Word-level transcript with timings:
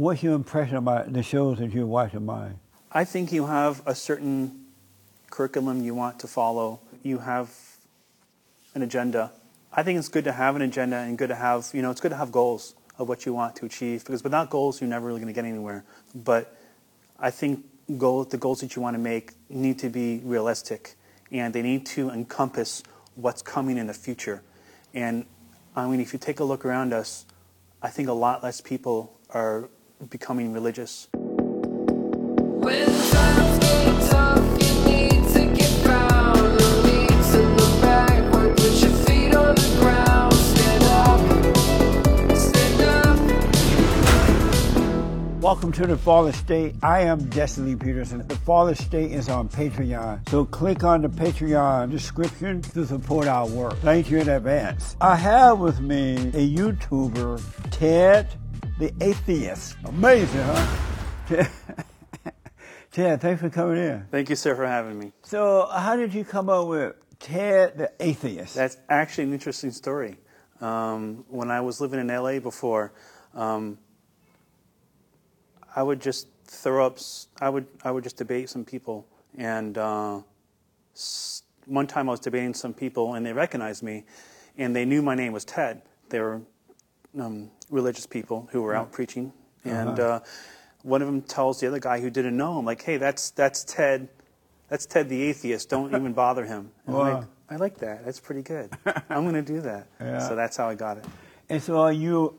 what's 0.00 0.22
your 0.22 0.32
impression 0.32 0.76
about 0.76 1.12
the 1.12 1.22
shows 1.22 1.58
that 1.58 1.72
you're 1.72 1.84
watching 1.84 2.24
mine? 2.24 2.58
I 2.90 3.04
think 3.04 3.32
you 3.32 3.46
have 3.46 3.82
a 3.84 3.94
certain 3.94 4.64
curriculum 5.28 5.82
you 5.82 5.94
want 5.94 6.18
to 6.20 6.26
follow. 6.26 6.80
You 7.02 7.18
have 7.18 7.54
an 8.74 8.80
agenda. 8.80 9.30
I 9.70 9.82
think 9.82 9.98
it's 9.98 10.08
good 10.08 10.24
to 10.24 10.32
have 10.32 10.56
an 10.56 10.62
agenda 10.62 10.96
and 10.96 11.18
good 11.18 11.28
to 11.28 11.34
have, 11.34 11.68
you 11.74 11.82
know, 11.82 11.90
it's 11.90 12.00
good 12.00 12.12
to 12.12 12.16
have 12.16 12.32
goals 12.32 12.74
of 12.98 13.10
what 13.10 13.26
you 13.26 13.34
want 13.34 13.56
to 13.56 13.66
achieve 13.66 14.02
because 14.02 14.24
without 14.24 14.48
goals, 14.48 14.80
you're 14.80 14.88
never 14.88 15.06
really 15.06 15.20
going 15.20 15.32
to 15.32 15.38
get 15.38 15.44
anywhere. 15.44 15.84
But 16.14 16.56
I 17.18 17.30
think 17.30 17.66
goal, 17.98 18.24
the 18.24 18.38
goals 18.38 18.62
that 18.62 18.74
you 18.76 18.80
want 18.80 18.94
to 18.94 18.98
make 18.98 19.32
need 19.50 19.78
to 19.80 19.90
be 19.90 20.22
realistic 20.24 20.94
and 21.30 21.52
they 21.52 21.62
need 21.62 21.84
to 21.86 22.08
encompass 22.08 22.82
what's 23.16 23.42
coming 23.42 23.76
in 23.76 23.86
the 23.86 23.94
future. 23.94 24.42
And 24.94 25.26
I 25.76 25.86
mean, 25.88 26.00
if 26.00 26.14
you 26.14 26.18
take 26.18 26.40
a 26.40 26.44
look 26.44 26.64
around 26.64 26.94
us, 26.94 27.26
I 27.82 27.90
think 27.90 28.08
a 28.08 28.14
lot 28.14 28.42
less 28.42 28.62
people 28.62 29.18
are 29.28 29.68
becoming 30.08 30.52
religious. 30.52 31.08
Welcome 45.40 45.72
to 45.72 45.86
the 45.86 45.96
Fallen 45.96 46.32
State. 46.32 46.76
I 46.80 47.00
am 47.00 47.18
Lee 47.28 47.74
Peterson. 47.74 48.26
The 48.28 48.36
Fallen 48.36 48.76
State 48.76 49.10
is 49.10 49.28
on 49.28 49.48
Patreon. 49.48 50.28
So 50.28 50.44
click 50.44 50.84
on 50.84 51.02
the 51.02 51.08
Patreon 51.08 51.90
description 51.90 52.62
to 52.62 52.86
support 52.86 53.26
our 53.26 53.48
work. 53.48 53.76
Thank 53.78 54.10
you 54.10 54.18
in 54.18 54.28
advance. 54.28 54.96
I 55.00 55.16
have 55.16 55.58
with 55.58 55.80
me 55.80 56.14
a 56.14 56.54
YouTuber, 56.54 57.42
Ted 57.70 58.28
the 58.80 58.92
Atheist. 59.02 59.76
Amazing, 59.84 60.40
huh? 60.40 60.76
Ted, 62.90 63.20
thanks 63.20 63.42
for 63.42 63.50
coming 63.50 63.76
in. 63.76 64.06
Thank 64.10 64.30
you, 64.30 64.36
sir, 64.36 64.54
for 64.54 64.66
having 64.66 64.98
me. 64.98 65.12
So, 65.22 65.68
how 65.70 65.96
did 65.96 66.14
you 66.14 66.24
come 66.24 66.48
up 66.48 66.66
with 66.66 66.94
Ted 67.18 67.76
the 67.76 67.92
Atheist? 68.00 68.54
That's 68.54 68.78
actually 68.88 69.24
an 69.24 69.34
interesting 69.34 69.70
story. 69.70 70.16
Um, 70.62 71.26
when 71.28 71.50
I 71.50 71.60
was 71.60 71.82
living 71.82 72.00
in 72.00 72.06
LA 72.06 72.38
before, 72.38 72.94
um, 73.34 73.76
I 75.76 75.82
would 75.82 76.00
just 76.00 76.28
throw 76.46 76.86
up. 76.86 76.98
I 77.38 77.50
would 77.50 77.66
I 77.84 77.90
would 77.90 78.02
just 78.02 78.16
debate 78.16 78.48
some 78.48 78.64
people, 78.64 79.06
and 79.36 79.76
uh, 79.76 80.20
one 81.66 81.86
time 81.86 82.08
I 82.08 82.12
was 82.12 82.20
debating 82.20 82.54
some 82.54 82.72
people, 82.72 83.12
and 83.12 83.26
they 83.26 83.34
recognized 83.34 83.82
me, 83.82 84.04
and 84.56 84.74
they 84.74 84.86
knew 84.86 85.02
my 85.02 85.14
name 85.14 85.34
was 85.34 85.44
Ted. 85.44 85.82
They 86.08 86.20
were 86.20 86.40
um, 87.18 87.50
religious 87.70 88.06
people 88.06 88.48
who 88.52 88.62
were 88.62 88.74
out 88.74 88.92
preaching, 88.92 89.32
and 89.64 89.98
Uh-huh. 89.98 90.16
uh, 90.16 90.20
one 90.82 91.02
of 91.02 91.06
them 91.08 91.22
tells 91.22 91.60
the 91.60 91.66
other 91.68 91.78
guy 91.80 92.00
who 92.00 92.10
didn't 92.10 92.36
know 92.36 92.58
him, 92.58 92.64
like, 92.64 92.82
"Hey, 92.82 92.96
that's 92.96 93.30
that's 93.30 93.64
Ted, 93.64 94.08
that's 94.68 94.86
Ted 94.86 95.08
the 95.08 95.22
atheist. 95.22 95.68
Don't 95.70 95.94
even 95.94 96.12
bother 96.12 96.44
him." 96.44 96.70
And 96.86 96.96
I'm 96.96 97.00
Wow. 97.02 97.14
like, 97.20 97.24
I 97.50 97.56
like 97.56 97.78
that. 97.78 98.04
That's 98.04 98.20
pretty 98.20 98.42
good. 98.42 98.70
I'm 99.08 99.22
going 99.22 99.34
to 99.34 99.42
do 99.42 99.60
that. 99.62 99.86
Yeah. 100.00 100.18
So 100.20 100.36
that's 100.36 100.56
how 100.56 100.68
I 100.68 100.74
got 100.74 100.98
it. 100.98 101.04
and 101.48 101.62
so, 101.62 101.78
are 101.80 101.92
you 101.92 102.34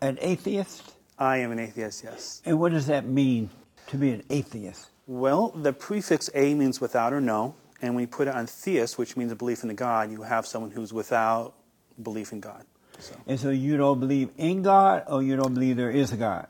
an 0.00 0.18
atheist? 0.20 0.92
I 1.18 1.38
am 1.38 1.50
an 1.52 1.58
atheist. 1.58 2.04
Yes. 2.04 2.42
And 2.44 2.58
what 2.58 2.72
does 2.72 2.86
that 2.86 3.06
mean 3.06 3.50
to 3.88 3.96
be 3.96 4.10
an 4.10 4.22
atheist? 4.30 4.90
Well, 5.06 5.48
the 5.50 5.72
prefix 5.72 6.28
a 6.34 6.54
means 6.54 6.80
without 6.80 7.12
or 7.12 7.20
no, 7.20 7.54
and 7.80 7.94
when 7.94 8.02
you 8.02 8.08
put 8.08 8.26
it 8.28 8.34
on 8.34 8.46
theist, 8.46 8.98
which 8.98 9.16
means 9.16 9.30
a 9.30 9.36
belief 9.36 9.62
in 9.62 9.68
the 9.68 9.74
God, 9.74 10.10
you 10.10 10.22
have 10.22 10.46
someone 10.46 10.72
who's 10.72 10.92
without 10.92 11.54
belief 12.02 12.32
in 12.32 12.40
God. 12.40 12.64
So 12.98 13.14
And 13.26 13.38
so, 13.38 13.50
you 13.50 13.76
don't 13.76 14.00
believe 14.00 14.30
in 14.36 14.62
God, 14.62 15.04
or 15.06 15.22
you 15.22 15.36
don't 15.36 15.54
believe 15.54 15.76
there 15.76 15.90
is 15.90 16.12
a 16.12 16.16
God? 16.16 16.46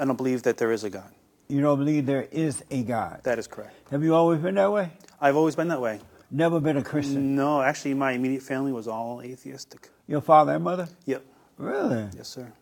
I 0.00 0.04
don't 0.04 0.16
believe 0.16 0.42
that 0.42 0.56
there 0.56 0.72
is 0.72 0.84
a 0.84 0.90
God. 0.90 1.10
You 1.48 1.60
don't 1.60 1.78
believe 1.78 2.06
there 2.06 2.26
is 2.30 2.64
a 2.70 2.82
God. 2.82 3.20
That 3.24 3.38
is 3.38 3.46
correct. 3.46 3.90
Have 3.90 4.02
you 4.02 4.14
always 4.14 4.40
been 4.40 4.56
that 4.56 4.72
way? 4.72 4.90
I've 5.20 5.36
always 5.36 5.56
been 5.56 5.68
that 5.68 5.80
way. 5.80 6.00
Never 6.30 6.58
been 6.58 6.76
a 6.76 6.82
Christian. 6.82 7.36
No, 7.36 7.62
actually, 7.62 7.94
my 7.94 8.12
immediate 8.12 8.42
family 8.42 8.72
was 8.72 8.88
all 8.88 9.22
atheistic. 9.22 9.88
Your 10.08 10.20
father 10.20 10.54
and 10.54 10.64
mother? 10.64 10.88
Yep. 11.06 11.24
Really? 11.58 12.08
Yes, 12.16 12.28
sir. 12.28 12.52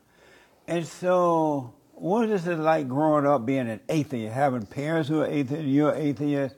And 0.69 0.87
so, 0.87 1.73
what 1.95 2.29
is 2.29 2.47
it 2.47 2.59
like 2.59 2.89
growing 2.89 3.27
up 3.27 3.47
being 3.47 3.69
an 3.69 3.81
atheist, 3.89 4.35
having 4.35 4.67
parents 4.67 5.09
who 5.09 5.21
are 5.23 5.27
atheists, 5.27 5.65
you're 5.65 5.95
atheist? 5.95 6.57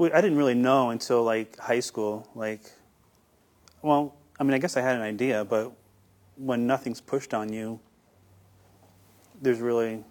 I 0.00 0.20
didn't 0.20 0.36
really 0.36 0.54
know 0.54 0.90
until 0.90 1.22
like 1.22 1.58
high 1.58 1.80
school. 1.80 2.28
Like, 2.34 2.60
well, 3.82 4.15
I 4.38 4.44
mean, 4.44 4.54
I 4.54 4.58
guess 4.58 4.76
I 4.76 4.80
had 4.82 4.96
an 4.96 5.02
idea, 5.02 5.44
but 5.44 5.72
when 6.36 6.66
nothing's 6.66 7.00
pushed 7.00 7.32
on 7.32 7.52
you, 7.52 7.80
there's 9.40 9.60
really, 9.60 10.04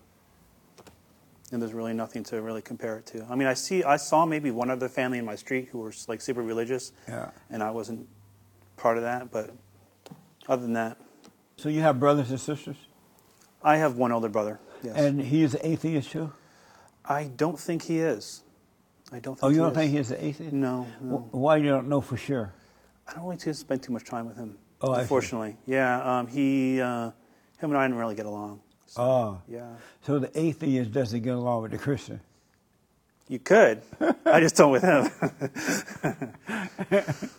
and 1.51 1.61
there's 1.61 1.73
really 1.73 1.93
nothing 1.93 2.23
to 2.25 2.41
really 2.41 2.61
compare 2.61 2.97
it 2.97 3.05
to. 3.07 3.25
I 3.29 3.35
mean, 3.35 3.47
I 3.47 3.53
see, 3.53 3.83
I 3.83 3.97
saw 3.97 4.25
maybe 4.25 4.51
one 4.51 4.69
other 4.71 4.89
family 4.89 5.17
in 5.19 5.25
my 5.25 5.35
street 5.35 5.69
who 5.71 5.79
were 5.79 5.93
like 6.07 6.21
super 6.21 6.41
religious, 6.41 6.91
Yeah. 7.07 7.29
and 7.49 7.61
I 7.61 7.71
wasn't 7.71 8.07
part 8.77 8.97
of 8.97 9.03
that. 9.03 9.31
But 9.31 9.51
other 10.47 10.61
than 10.63 10.73
that, 10.73 10.97
So, 11.57 11.69
you 11.69 11.81
have 11.81 11.99
brothers 11.99 12.29
and 12.31 12.39
sisters? 12.39 12.77
I 13.63 13.77
have 13.77 13.95
one 13.97 14.11
older 14.11 14.29
brother. 14.29 14.59
Yes. 14.83 14.95
And 14.97 15.21
he's 15.21 15.53
an 15.55 15.61
atheist 15.63 16.11
too? 16.11 16.31
I 17.05 17.25
don't 17.25 17.59
think 17.59 17.83
he 17.83 17.99
is. 17.99 18.41
I 19.11 19.19
don't 19.19 19.35
think. 19.35 19.43
Oh, 19.43 19.47
you 19.49 19.55
he 19.55 19.59
don't 19.61 19.71
is. 19.71 19.77
think 19.77 19.91
he's 19.95 20.11
an 20.11 20.17
atheist? 20.19 20.53
No, 20.53 20.87
no. 21.01 21.27
Why 21.31 21.57
you 21.57 21.69
don't 21.69 21.87
know 21.87 22.01
for 22.01 22.17
sure? 22.17 22.53
I 23.07 23.13
don't 23.13 23.23
really 23.25 23.37
to 23.37 23.53
spend 23.53 23.83
too 23.83 23.93
much 23.93 24.03
time 24.05 24.25
with 24.27 24.37
him. 24.37 24.57
Oh, 24.81 24.93
unfortunately, 24.93 25.57
yeah. 25.65 26.19
Um, 26.19 26.27
he, 26.27 26.81
uh, 26.81 27.11
him 27.57 27.71
and 27.71 27.77
I 27.77 27.85
didn't 27.87 27.97
really 27.99 28.15
get 28.15 28.25
along. 28.25 28.61
So, 28.87 29.01
Oh. 29.01 29.41
yeah. 29.47 29.75
So, 30.05 30.19
the 30.19 30.31
atheist 30.39 30.91
doesn't 30.91 31.21
get 31.23 31.33
along 31.35 31.63
with 31.63 31.71
the 31.71 31.77
Christian? 31.77 32.19
You 33.27 33.39
could. 33.39 33.81
I 34.25 34.39
just 34.39 34.55
don't 34.55 34.71
with 34.71 34.83
him. 34.83 35.09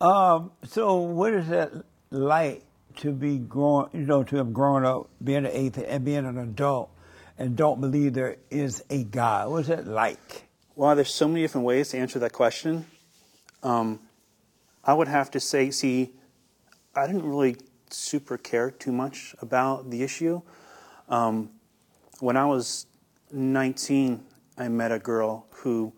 Um, 0.00 0.52
so 0.64 0.96
what 0.96 1.34
is 1.34 1.48
that 1.48 1.72
like 2.10 2.62
to 2.96 3.12
be 3.12 3.36
grown, 3.36 3.90
you 3.92 4.06
know, 4.06 4.22
to 4.24 4.36
have 4.36 4.50
grown 4.52 4.84
up 4.86 5.10
being 5.22 5.44
an 5.44 5.50
atheist 5.52 5.86
and 5.90 6.04
being 6.06 6.24
an 6.24 6.38
adult 6.38 6.88
and 7.38 7.54
don't 7.54 7.82
believe 7.82 8.14
there 8.14 8.36
is 8.50 8.82
a 8.88 9.04
God? 9.04 9.50
What's 9.50 9.68
that 9.68 9.86
like? 9.86 10.44
well, 10.74 10.96
there's 10.96 11.12
so 11.12 11.28
many 11.28 11.42
different 11.42 11.66
ways 11.66 11.90
to 11.90 11.98
answer 11.98 12.18
that 12.20 12.32
question. 12.32 12.86
Um, 13.62 14.00
I 14.84 14.94
would 14.94 15.08
have 15.08 15.30
to 15.32 15.40
say, 15.40 15.70
see, 15.70 16.12
I 16.94 17.06
didn't 17.06 17.28
really 17.28 17.56
super 17.90 18.36
care 18.38 18.70
too 18.70 18.92
much 18.92 19.34
about 19.40 19.90
the 19.90 20.02
issue. 20.02 20.40
Um, 21.08 21.50
when 22.20 22.36
I 22.36 22.46
was 22.46 22.86
19, 23.32 24.22
I 24.58 24.68
met 24.68 24.92
a 24.92 24.98
girl 24.98 25.46
who 25.50 25.92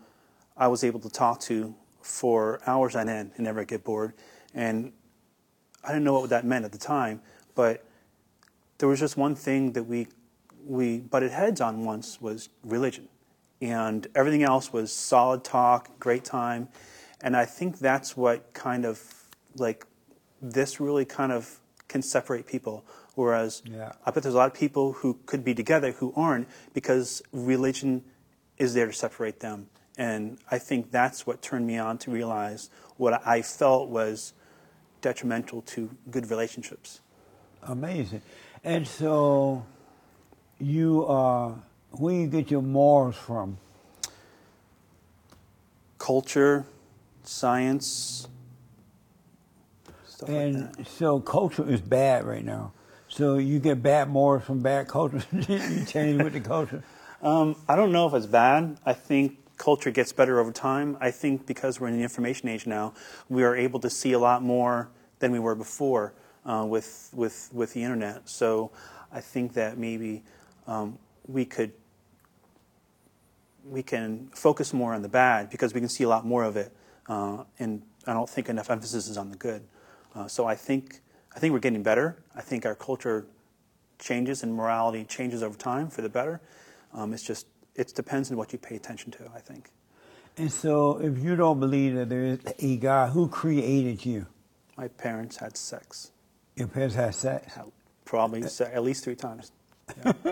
I 0.56 0.69
was 0.69 0.84
able 0.84 1.00
to 1.00 1.10
talk 1.10 1.41
to 1.42 1.75
for 2.00 2.60
hours 2.66 2.97
on 2.97 3.09
end 3.09 3.32
and 3.37 3.44
never 3.44 3.65
get 3.65 3.84
bored. 3.84 4.12
And 4.54 4.92
I 5.84 5.88
didn't 5.88 6.04
know 6.04 6.21
what 6.21 6.31
that 6.31 6.44
meant 6.44 6.65
at 6.65 6.72
the 6.72 6.78
time, 6.78 7.21
but 7.54 7.84
there 8.78 8.88
was 8.88 9.00
just 9.00 9.16
one 9.16 9.34
thing 9.34 9.72
that 9.72 9.84
we 9.84 10.09
we 10.65 10.98
butted 10.98 11.32
heads 11.32 11.60
on 11.60 11.84
once 11.84 12.21
was 12.21 12.48
religion, 12.65 13.09
and 13.60 14.06
everything 14.15 14.44
else 14.44 14.72
was 14.72 14.92
solid 14.92 15.42
talk, 15.42 15.98
great 15.98 16.25
time, 16.25 16.69
and 17.22 17.37
I 17.37 17.44
think 17.44 17.78
that's 17.78 18.16
what 18.16 18.53
kind 18.53 18.84
of 18.84 19.00
like 19.56 19.87
this 20.41 20.81
really 20.81 21.05
kind 21.05 21.33
of 21.33 21.60
can 21.88 22.03
separate 22.03 22.47
people. 22.47 22.84
Whereas 23.15 23.62
Yeah. 23.65 23.93
I 24.05 24.10
bet 24.10 24.22
there's 24.22 24.34
a 24.34 24.38
lot 24.38 24.50
of 24.50 24.55
people 24.55 24.94
who 24.94 25.19
could 25.27 25.44
be 25.44 25.55
together 25.55 25.93
who 25.93 26.12
aren't 26.16 26.49
because 26.72 27.22
religion 27.33 28.03
is 28.59 28.75
there 28.75 28.87
to 28.87 28.93
separate 28.93 29.41
them. 29.41 29.69
And 29.99 30.38
I 30.50 30.59
think 30.59 30.91
that's 30.91 31.27
what 31.27 31.43
turned 31.43 31.66
me 31.66 31.78
on 31.78 31.99
to 31.99 32.10
realize 32.10 32.71
what 32.97 33.25
I 33.27 33.43
felt 33.43 33.91
was 33.91 34.33
detrimental 35.03 35.62
to 35.62 35.91
good 36.10 36.31
relationships. 36.31 37.00
Amazing. 37.62 38.22
And 38.65 38.87
so 38.87 39.66
you 40.59 41.04
uh 41.06 41.54
where 41.91 42.15
you 42.15 42.27
get 42.27 42.51
your 42.51 42.63
morals 42.63 43.16
from? 43.16 43.59
Culture, 45.98 46.65
science, 47.24 48.28
stuff 50.07 50.28
like 50.28 50.39
And 50.39 50.74
that. 50.74 50.86
so 50.86 51.21
culture 51.21 51.69
is 51.69 51.80
bad 51.80 52.24
right 52.24 52.45
now. 52.45 52.72
So 53.09 53.36
you 53.36 53.59
get 53.59 53.83
bad 53.83 54.09
morals 54.09 54.45
from 54.45 54.60
bad 54.60 54.89
culture. 54.89 55.22
you 55.33 55.84
change 55.84 56.22
with 56.22 56.33
the 56.33 56.41
culture. 56.41 56.83
Um, 57.22 57.54
I 57.69 57.77
don't 57.77 57.92
know 57.92 58.09
if 58.09 58.15
it's 58.15 58.27
bad. 58.27 58.78
I 58.84 58.95
think 58.95 59.39
culture 59.57 59.92
gets 59.92 60.13
better 60.13 60.41
over 60.41 60.51
time. 60.51 60.97
I 61.01 61.13
think 61.13 61.47
because 61.47 61.78
we're 61.78 61.86
in 61.86 61.97
the 61.97 62.03
information 62.03 62.48
age 62.48 62.66
now, 62.66 62.95
we 63.28 63.45
are 63.45 63.54
able 63.54 63.78
to 63.78 63.89
see 63.89 64.10
a 64.13 64.18
lot 64.18 64.42
more 64.42 64.91
than 65.21 65.30
we 65.30 65.39
were 65.39 65.54
before 65.54 66.15
uh, 66.45 66.65
with, 66.68 67.10
with, 67.15 67.48
with 67.53 67.75
the 67.75 67.84
internet. 67.84 68.28
So 68.28 68.72
I 69.13 69.21
think 69.21 69.53
that 69.53 69.78
maybe 69.78 70.25
um, 70.66 70.98
we 71.28 71.45
could 71.45 71.72
we 73.65 73.83
can 73.83 74.28
focus 74.34 74.72
more 74.72 74.95
on 74.95 75.03
the 75.03 75.09
bad 75.09 75.51
because 75.51 75.75
we 75.75 75.80
can 75.80 75.89
see 75.89 76.04
a 76.04 76.09
lot 76.09 76.27
more 76.27 76.42
of 76.42 76.57
it, 76.57 76.72
uh, 77.09 77.45
and 77.59 77.83
I 78.07 78.13
don't 78.13 78.28
think 78.28 78.49
enough 78.49 78.71
emphasis 78.71 79.09
is 79.09 79.16
on 79.16 79.31
the 79.31 79.37
good. 79.37 79.63
Uh, 80.15 80.28
so 80.28 80.47
I 80.47 80.54
think 80.54 81.01
I 81.34 81.39
think 81.39 81.53
we're 81.53 81.60
getting 81.60 81.83
better. 81.83 82.22
I 82.34 82.43
think 82.43 82.66
our 82.66 82.75
culture 82.75 83.27
changes 83.99 84.43
and 84.43 84.54
morality 84.54 85.04
changes 85.04 85.43
over 85.43 85.57
time 85.57 85.89
for 85.89 86.03
the 86.03 86.09
better. 86.09 86.41
Um, 86.93 87.13
it's 87.13 87.22
just 87.22 87.47
it 87.75 87.95
depends 87.95 88.31
on 88.31 88.37
what 88.37 88.53
you 88.53 88.59
pay 88.59 88.77
attention 88.77 89.10
to. 89.13 89.31
I 89.34 89.41
think. 89.41 89.71
And 90.37 90.51
so, 90.51 90.99
if 90.99 91.19
you 91.19 91.37
don't 91.37 91.60
believe 91.60 91.95
that 91.95 92.09
there 92.09 92.25
is 92.25 92.39
a 92.59 92.77
God 92.78 93.10
who 93.10 93.28
created 93.28 94.04
you, 94.07 94.27
My 94.77 94.89
parents 94.89 95.37
had 95.37 95.57
sex, 95.57 96.10
your 96.57 96.69
parents 96.69 96.95
had 96.95 97.15
sex. 97.15 97.53
Probably 98.04 98.43
at 98.43 98.83
least 98.83 99.04
three 99.04 99.15
times. 99.15 99.53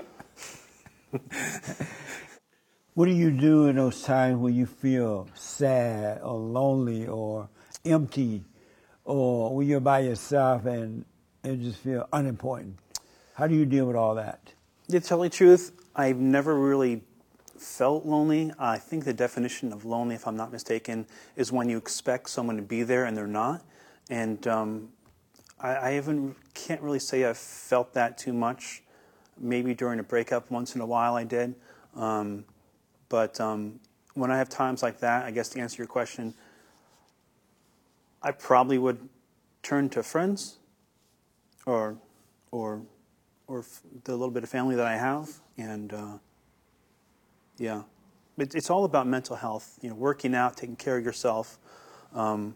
What 3.01 3.09
do 3.09 3.15
you 3.15 3.31
do 3.31 3.67
in 3.69 3.77
those 3.77 4.03
times 4.03 4.37
when 4.37 4.55
you 4.55 4.67
feel 4.67 5.27
sad 5.33 6.21
or 6.21 6.35
lonely 6.35 7.07
or 7.07 7.49
empty 7.83 8.45
or 9.07 9.57
when 9.57 9.67
you're 9.67 9.81
by 9.81 10.01
yourself 10.01 10.67
and 10.67 11.07
you 11.43 11.57
just 11.57 11.79
feel 11.79 12.07
unimportant? 12.13 12.77
How 13.33 13.47
do 13.47 13.55
you 13.55 13.65
deal 13.65 13.87
with 13.87 13.97
all 13.97 14.15
that? 14.17 14.53
To 14.91 15.01
tell 15.01 15.21
the 15.21 15.31
truth, 15.31 15.73
I've 15.97 16.19
never 16.19 16.55
really 16.55 17.01
felt 17.59 18.05
lonely. 18.05 18.53
I 18.59 18.77
think 18.77 19.07
the 19.07 19.15
definition 19.15 19.73
of 19.73 19.87
lonely, 19.87 20.15
if 20.15 20.27
I'm 20.27 20.37
not 20.37 20.53
mistaken, 20.53 21.07
is 21.37 21.51
when 21.51 21.71
you 21.71 21.79
expect 21.79 22.29
someone 22.29 22.57
to 22.57 22.63
be 22.63 22.83
there 22.83 23.07
and 23.07 23.17
they're 23.17 23.27
not. 23.27 23.63
And 24.11 24.47
um, 24.47 24.91
I, 25.59 25.97
I 25.97 26.03
can't 26.53 26.83
really 26.83 26.99
say 26.99 27.25
I've 27.25 27.39
felt 27.39 27.95
that 27.95 28.19
too 28.19 28.35
much. 28.35 28.83
Maybe 29.39 29.73
during 29.73 30.01
a 30.01 30.03
breakup, 30.05 30.51
once 30.51 30.75
in 30.75 30.83
a 30.83 30.87
while, 30.87 31.15
I 31.15 31.25
did. 31.25 31.55
Um, 31.97 32.45
but 33.11 33.39
um, 33.39 33.79
when 34.15 34.31
I 34.31 34.39
have 34.39 34.49
times 34.49 34.83
like 34.83 35.01
that, 35.01 35.27
I 35.27 35.31
guess 35.31 35.51
to 35.51 35.61
answer 35.61 35.83
your 35.83 35.87
question, 35.87 36.33
I 38.23 38.31
probably 38.31 38.79
would 38.79 39.07
turn 39.63 39.91
to 39.91 40.03
friends 40.03 40.57
or 41.67 41.99
or 42.51 42.83
or 43.47 43.65
the 44.05 44.13
little 44.13 44.31
bit 44.31 44.45
of 44.45 44.49
family 44.49 44.77
that 44.77 44.87
I 44.87 44.97
have, 44.97 45.29
and 45.59 45.93
uh, 45.93 46.19
yeah, 47.59 47.83
it, 48.39 48.55
it's 48.55 48.71
all 48.71 48.85
about 48.85 49.07
mental 49.07 49.37
health. 49.37 49.79
You 49.83 49.91
know, 49.91 49.97
working 49.97 50.35
out, 50.35 50.57
taking 50.57 50.77
care 50.77 50.97
of 50.97 51.05
yourself. 51.05 51.59
Um, 52.15 52.55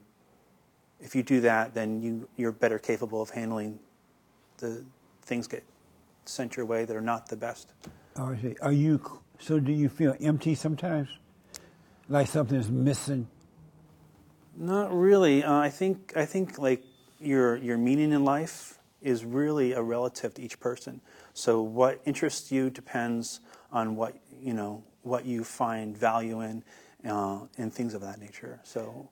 if 1.00 1.14
you 1.14 1.22
do 1.22 1.40
that, 1.42 1.74
then 1.74 2.00
you 2.00 2.28
you're 2.36 2.52
better 2.52 2.78
capable 2.78 3.20
of 3.20 3.30
handling 3.30 3.78
the 4.58 4.84
things 5.22 5.48
get 5.48 5.64
sent 6.26 6.56
your 6.56 6.64
way 6.64 6.84
that 6.84 6.96
are 6.96 7.00
not 7.00 7.28
the 7.28 7.36
best. 7.36 7.72
Oh, 8.16 8.26
I 8.26 8.36
see. 8.36 8.56
Are 8.62 8.72
you 8.72 9.20
so? 9.38 9.60
Do 9.60 9.72
you 9.72 9.88
feel 9.88 10.16
empty 10.20 10.54
sometimes, 10.54 11.08
like 12.08 12.26
something's 12.26 12.70
missing? 12.70 13.28
Not 14.56 14.92
really. 14.96 15.42
Uh, 15.42 15.54
I 15.54 15.70
think 15.70 16.12
I 16.16 16.26
think 16.26 16.58
like 16.58 16.82
your 17.20 17.56
your 17.56 17.78
meaning 17.78 18.12
in 18.12 18.24
life 18.24 18.78
is 19.02 19.24
really 19.24 19.72
a 19.72 19.82
relative 19.82 20.34
to 20.34 20.42
each 20.42 20.58
person. 20.60 21.00
So 21.34 21.60
what 21.62 22.00
interests 22.04 22.50
you 22.52 22.70
depends 22.70 23.40
on 23.72 23.96
what 23.96 24.14
you 24.40 24.54
know 24.54 24.82
what 25.02 25.26
you 25.26 25.44
find 25.44 25.96
value 25.96 26.40
in, 26.40 26.64
uh, 27.06 27.40
and 27.58 27.72
things 27.72 27.94
of 27.94 28.00
that 28.00 28.18
nature. 28.18 28.60
So 28.62 29.10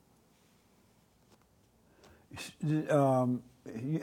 Um, 2.89 3.43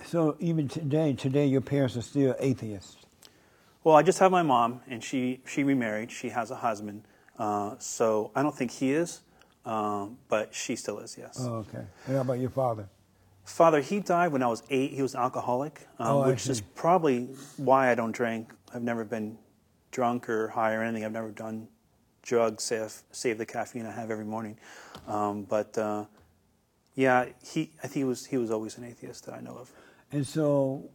so 0.07 0.37
even 0.39 0.69
today, 0.69 1.13
today 1.15 1.47
your 1.47 1.61
parents 1.61 1.97
are 1.97 2.03
still 2.03 2.35
atheists. 2.39 2.97
Well, 3.85 3.97
I 3.97 4.03
just 4.03 4.19
have 4.19 4.31
my 4.31 4.43
mom, 4.43 4.81
and 4.89 5.03
she 5.03 5.41
she 5.47 5.65
remarried. 5.65 6.11
She 6.11 6.29
has 6.31 6.51
a 6.51 6.57
husband. 6.57 7.05
Uh, 7.39 7.77
so 7.79 8.31
I 8.35 8.43
don't 8.43 8.55
think 8.55 8.71
he 8.71 8.93
is, 8.93 9.23
um, 9.65 10.19
but 10.29 10.55
she 10.55 10.77
still 10.77 10.99
is. 10.99 11.17
Yes. 11.19 11.39
Oh, 11.41 11.65
okay. 11.69 11.85
And 12.07 12.17
how 12.17 12.21
about 12.21 12.39
your 12.39 12.51
father? 12.51 12.89
Father, 13.45 13.81
he 13.81 14.01
died 14.01 14.31
when 14.33 14.43
I 14.43 14.47
was 14.47 14.63
eight. 14.71 14.93
He 14.93 15.03
was 15.03 15.15
an 15.15 15.21
alcoholic, 15.21 15.81
um, 15.99 16.07
Oh, 16.09 16.29
which 16.29 16.49
is 16.49 16.61
probably 16.61 17.29
why 17.57 17.91
I 17.91 17.95
don't 17.95 18.13
drink. 18.13 18.53
I've 18.75 18.83
never 18.83 19.05
been 19.05 19.39
drunk 19.91 20.29
or 20.29 20.49
high 20.49 20.75
or 20.75 20.83
anything. 20.83 21.05
I've 21.05 21.13
never 21.13 21.31
done 21.31 21.67
drugs, 22.23 22.63
save, 22.65 23.03
save 23.11 23.39
the 23.39 23.47
caffeine 23.47 23.87
I 23.87 23.91
have 23.93 24.11
every 24.11 24.25
morning. 24.27 24.59
Um, 25.09 25.45
but 25.45 25.77
uh, 25.79 26.05
yeah, 26.95 27.27
he 27.43 27.71
I 27.83 27.87
think 27.87 27.95
he 27.95 28.05
was 28.05 28.27
he 28.27 28.37
was 28.37 28.51
always 28.51 28.77
an 28.79 28.85
atheist 28.85 29.25
that 29.27 29.35
I 29.35 29.41
know 29.41 29.57
of. 29.57 29.73
And 30.13 30.27
so, 30.27 30.91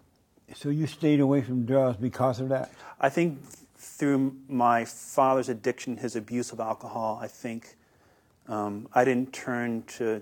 so 0.53 0.69
you 0.69 0.87
stayed 0.87 1.19
away 1.19 1.41
from 1.41 1.65
drugs 1.65 1.97
because 1.97 2.39
of 2.39 2.49
that. 2.49 2.71
I 2.99 3.09
think 3.09 3.39
through 3.75 4.35
my 4.47 4.85
father's 4.85 5.49
addiction, 5.49 5.97
his 5.97 6.15
abuse 6.15 6.51
of 6.51 6.59
alcohol, 6.59 7.19
I 7.21 7.27
think 7.27 7.75
um, 8.47 8.87
I 8.93 9.03
didn't 9.05 9.33
turn 9.33 9.83
to. 9.97 10.21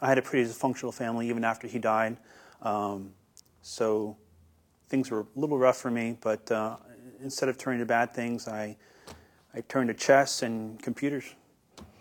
I 0.00 0.08
had 0.08 0.18
a 0.18 0.22
pretty 0.22 0.48
dysfunctional 0.48 0.94
family 0.94 1.28
even 1.28 1.44
after 1.44 1.66
he 1.66 1.78
died, 1.78 2.18
um, 2.62 3.12
so 3.62 4.16
things 4.88 5.10
were 5.10 5.20
a 5.20 5.26
little 5.34 5.58
rough 5.58 5.78
for 5.78 5.90
me. 5.90 6.16
But 6.20 6.50
uh, 6.52 6.76
instead 7.22 7.48
of 7.48 7.58
turning 7.58 7.80
to 7.80 7.86
bad 7.86 8.12
things, 8.14 8.46
I 8.46 8.76
I 9.54 9.62
turned 9.62 9.88
to 9.88 9.94
chess 9.94 10.42
and 10.42 10.80
computers. 10.82 11.34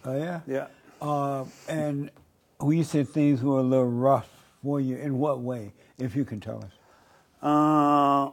Oh 0.06 0.18
yeah. 0.18 0.42
Yeah. 0.48 0.68
Uh, 1.02 1.46
and 1.68 2.12
when 2.60 2.78
you 2.78 2.84
said 2.84 3.10
things 3.10 3.42
were 3.42 3.60
a 3.60 3.64
little 3.64 3.90
rough 3.90 4.30
for 4.64 4.80
you, 4.80 4.98
in 4.98 5.18
what 5.18 5.40
way, 5.40 5.74
if 6.00 6.16
you 6.16 6.26
can 6.26 6.40
tell 6.40 6.58
us? 6.58 6.72
Uh, 7.42 8.32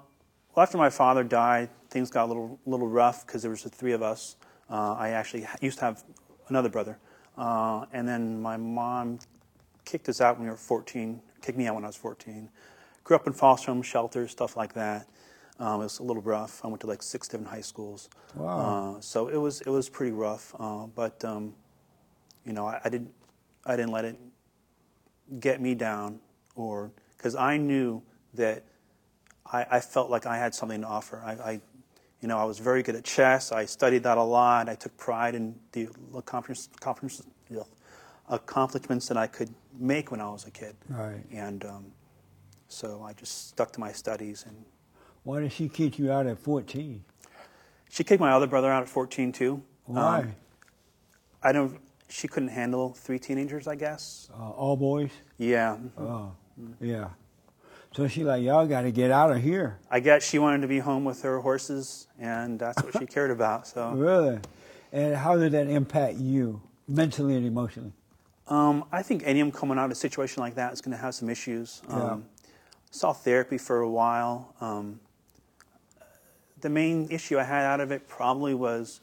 well, 0.55 0.63
after 0.63 0.79
my 0.79 0.91
father 0.91 1.25
died, 1.25 1.69
things 1.91 2.11
got 2.11 2.25
a 2.25 2.29
little 2.29 2.59
little 2.67 2.89
rough 2.89 3.27
because 3.27 3.43
there 3.43 3.51
was 3.51 3.63
the 3.63 3.71
three 3.71 3.93
of 3.93 4.03
us. 4.03 4.37
Uh, 4.71 4.95
I 4.95 5.11
actually 5.11 5.47
used 5.61 5.79
to 5.79 5.85
have 5.85 6.05
another 6.49 6.69
brother, 6.69 6.99
uh, 7.37 7.87
and 7.93 8.09
then 8.09 8.41
my 8.41 8.57
mom 8.57 9.19
kicked 9.85 10.09
us 10.09 10.21
out 10.21 10.37
when 10.37 10.47
we 10.47 10.51
were 10.51 10.57
14. 10.57 11.21
Kicked 11.43 11.59
me 11.59 11.67
out 11.67 11.75
when 11.75 11.85
I 11.85 11.89
was 11.89 11.97
14. 11.97 12.49
Grew 13.03 13.17
up 13.17 13.27
in 13.27 13.35
foster 13.35 13.71
home 13.71 13.83
shelters, 13.83 14.31
stuff 14.31 14.57
like 14.57 14.73
that. 14.75 15.07
Um, 15.61 15.81
it 15.81 15.85
was 15.85 15.99
a 15.99 16.03
little 16.03 16.23
rough. 16.23 16.65
I 16.65 16.69
went 16.69 16.81
to 16.81 16.87
like 16.87 17.03
six 17.03 17.29
different 17.29 17.49
high 17.49 17.61
schools. 17.61 18.09
Wow. 18.35 18.97
Uh, 18.97 19.01
so 19.01 19.29
it 19.29 19.37
was 19.37 19.61
it 19.61 19.71
was 19.71 19.89
pretty 19.89 20.13
rough. 20.13 20.55
Uh, 20.59 20.87
but 20.87 21.25
um, 21.25 21.55
you 22.45 22.53
know, 22.53 22.67
I, 22.67 22.81
I 22.85 22.89
didn't 22.89 23.13
I 23.65 23.77
didn't 23.77 23.93
let 23.93 24.05
it 24.05 24.19
get 25.39 25.61
me 25.61 25.75
down, 25.75 26.21
or 26.57 26.91
because 27.25 27.37
I 27.37 27.57
knew 27.57 28.03
that 28.35 28.65
I, 29.51 29.65
I 29.71 29.81
felt 29.81 30.11
like 30.11 30.27
I 30.27 30.37
had 30.37 30.55
something 30.55 30.83
to 30.83 30.87
offer. 30.87 31.23
I, 31.25 31.33
I, 31.33 31.61
you 32.21 32.29
know, 32.29 32.37
I 32.37 32.45
was 32.45 32.59
very 32.59 32.83
good 32.83 32.97
at 32.97 33.05
chess. 33.05 33.51
I 33.51 33.65
studied 33.65 34.03
that 34.03 34.19
a 34.19 34.23
lot. 34.23 34.69
I 34.69 34.75
took 34.75 34.95
pride 34.99 35.35
in 35.35 35.55
the 35.73 35.89
accomplishments, 36.15 36.69
accomplishments, 36.77 37.27
accomplishments 38.29 39.09
that 39.09 39.17
I 39.17 39.27
could 39.27 39.49
make 39.79 40.11
when 40.11 40.21
I 40.21 40.29
was 40.29 40.47
a 40.47 40.51
kid. 40.51 40.77
Right. 40.87 41.25
And 41.33 41.65
um, 41.65 41.87
so 42.69 43.03
I 43.03 43.15
just 43.15 43.49
stuck 43.49 43.73
to 43.73 43.81
my 43.81 43.93
studies. 43.93 44.45
And 44.47 44.63
Why 45.23 45.41
did 45.41 45.53
she 45.53 45.71
kick 45.71 45.99
you 45.99 46.13
out 46.13 46.27
at 46.27 46.39
14? 46.39 47.03
she 47.89 48.05
kicked 48.05 48.21
my 48.21 48.33
other 48.33 48.47
brother 48.47 48.71
out 48.71 48.83
at 48.83 48.89
14 48.91 49.33
too. 49.33 49.63
Why? 49.87 50.19
Um, 50.21 50.35
I 51.43 51.53
don't. 51.53 51.81
She 52.11 52.29
couldn't 52.29 52.51
handle 52.51 52.93
three 52.93 53.19
teenagers. 53.19 53.67
I 53.67 53.77
guess. 53.77 54.29
uh, 54.39 54.51
all 54.51 54.77
boys? 54.77 55.11
Yeah. 55.39 55.79
Oh, 55.97 56.33
yeah. 56.81 57.09
So 57.95 58.09
she 58.09 58.25
like, 58.25 58.43
y'all 58.43 58.67
got 58.67 58.83
to 58.83 58.91
get 58.91 59.13
out 59.13 59.31
of 59.31 59.41
here. 59.41 59.79
I 59.89 60.01
guess 60.01 60.29
she 60.29 60.41
wanted 60.41 60.63
to 60.63 60.69
be 60.69 60.81
home 60.81 61.05
with 61.05 61.23
her 61.23 61.39
horses, 61.41 62.09
and 62.19 62.59
that's 62.59 62.83
what 62.83 62.99
she 62.99 63.07
cared 63.15 63.31
about. 63.31 63.69
So. 63.69 63.93
Really? 63.93 64.41
And 64.93 65.15
how 65.15 65.37
did 65.37 65.53
that 65.53 65.69
impact 65.69 66.19
you 66.19 66.61
mentally 66.89 67.37
and 67.37 67.47
emotionally? 67.47 67.93
Um, 68.49 68.85
I 68.91 69.03
think 69.03 69.23
anyone 69.25 69.53
coming 69.53 69.79
out 69.79 69.87
of 69.87 69.91
a 69.93 69.95
situation 69.95 70.43
like 70.43 70.57
that 70.57 70.73
is 70.73 70.81
going 70.81 70.97
to 70.97 71.01
have 71.01 71.15
some 71.15 71.31
issues. 71.31 71.83
Um, 71.89 72.27
Saw 72.91 73.13
therapy 73.13 73.59
for 73.59 73.81
a 73.81 73.91
while. 73.91 74.55
Um, 74.61 75.01
the 76.61 76.69
main 76.69 77.09
issue 77.11 77.39
I 77.39 77.45
had 77.45 77.65
out 77.65 77.81
of 77.81 77.93
it 77.93 78.09
probably 78.09 78.55
was 78.55 79.01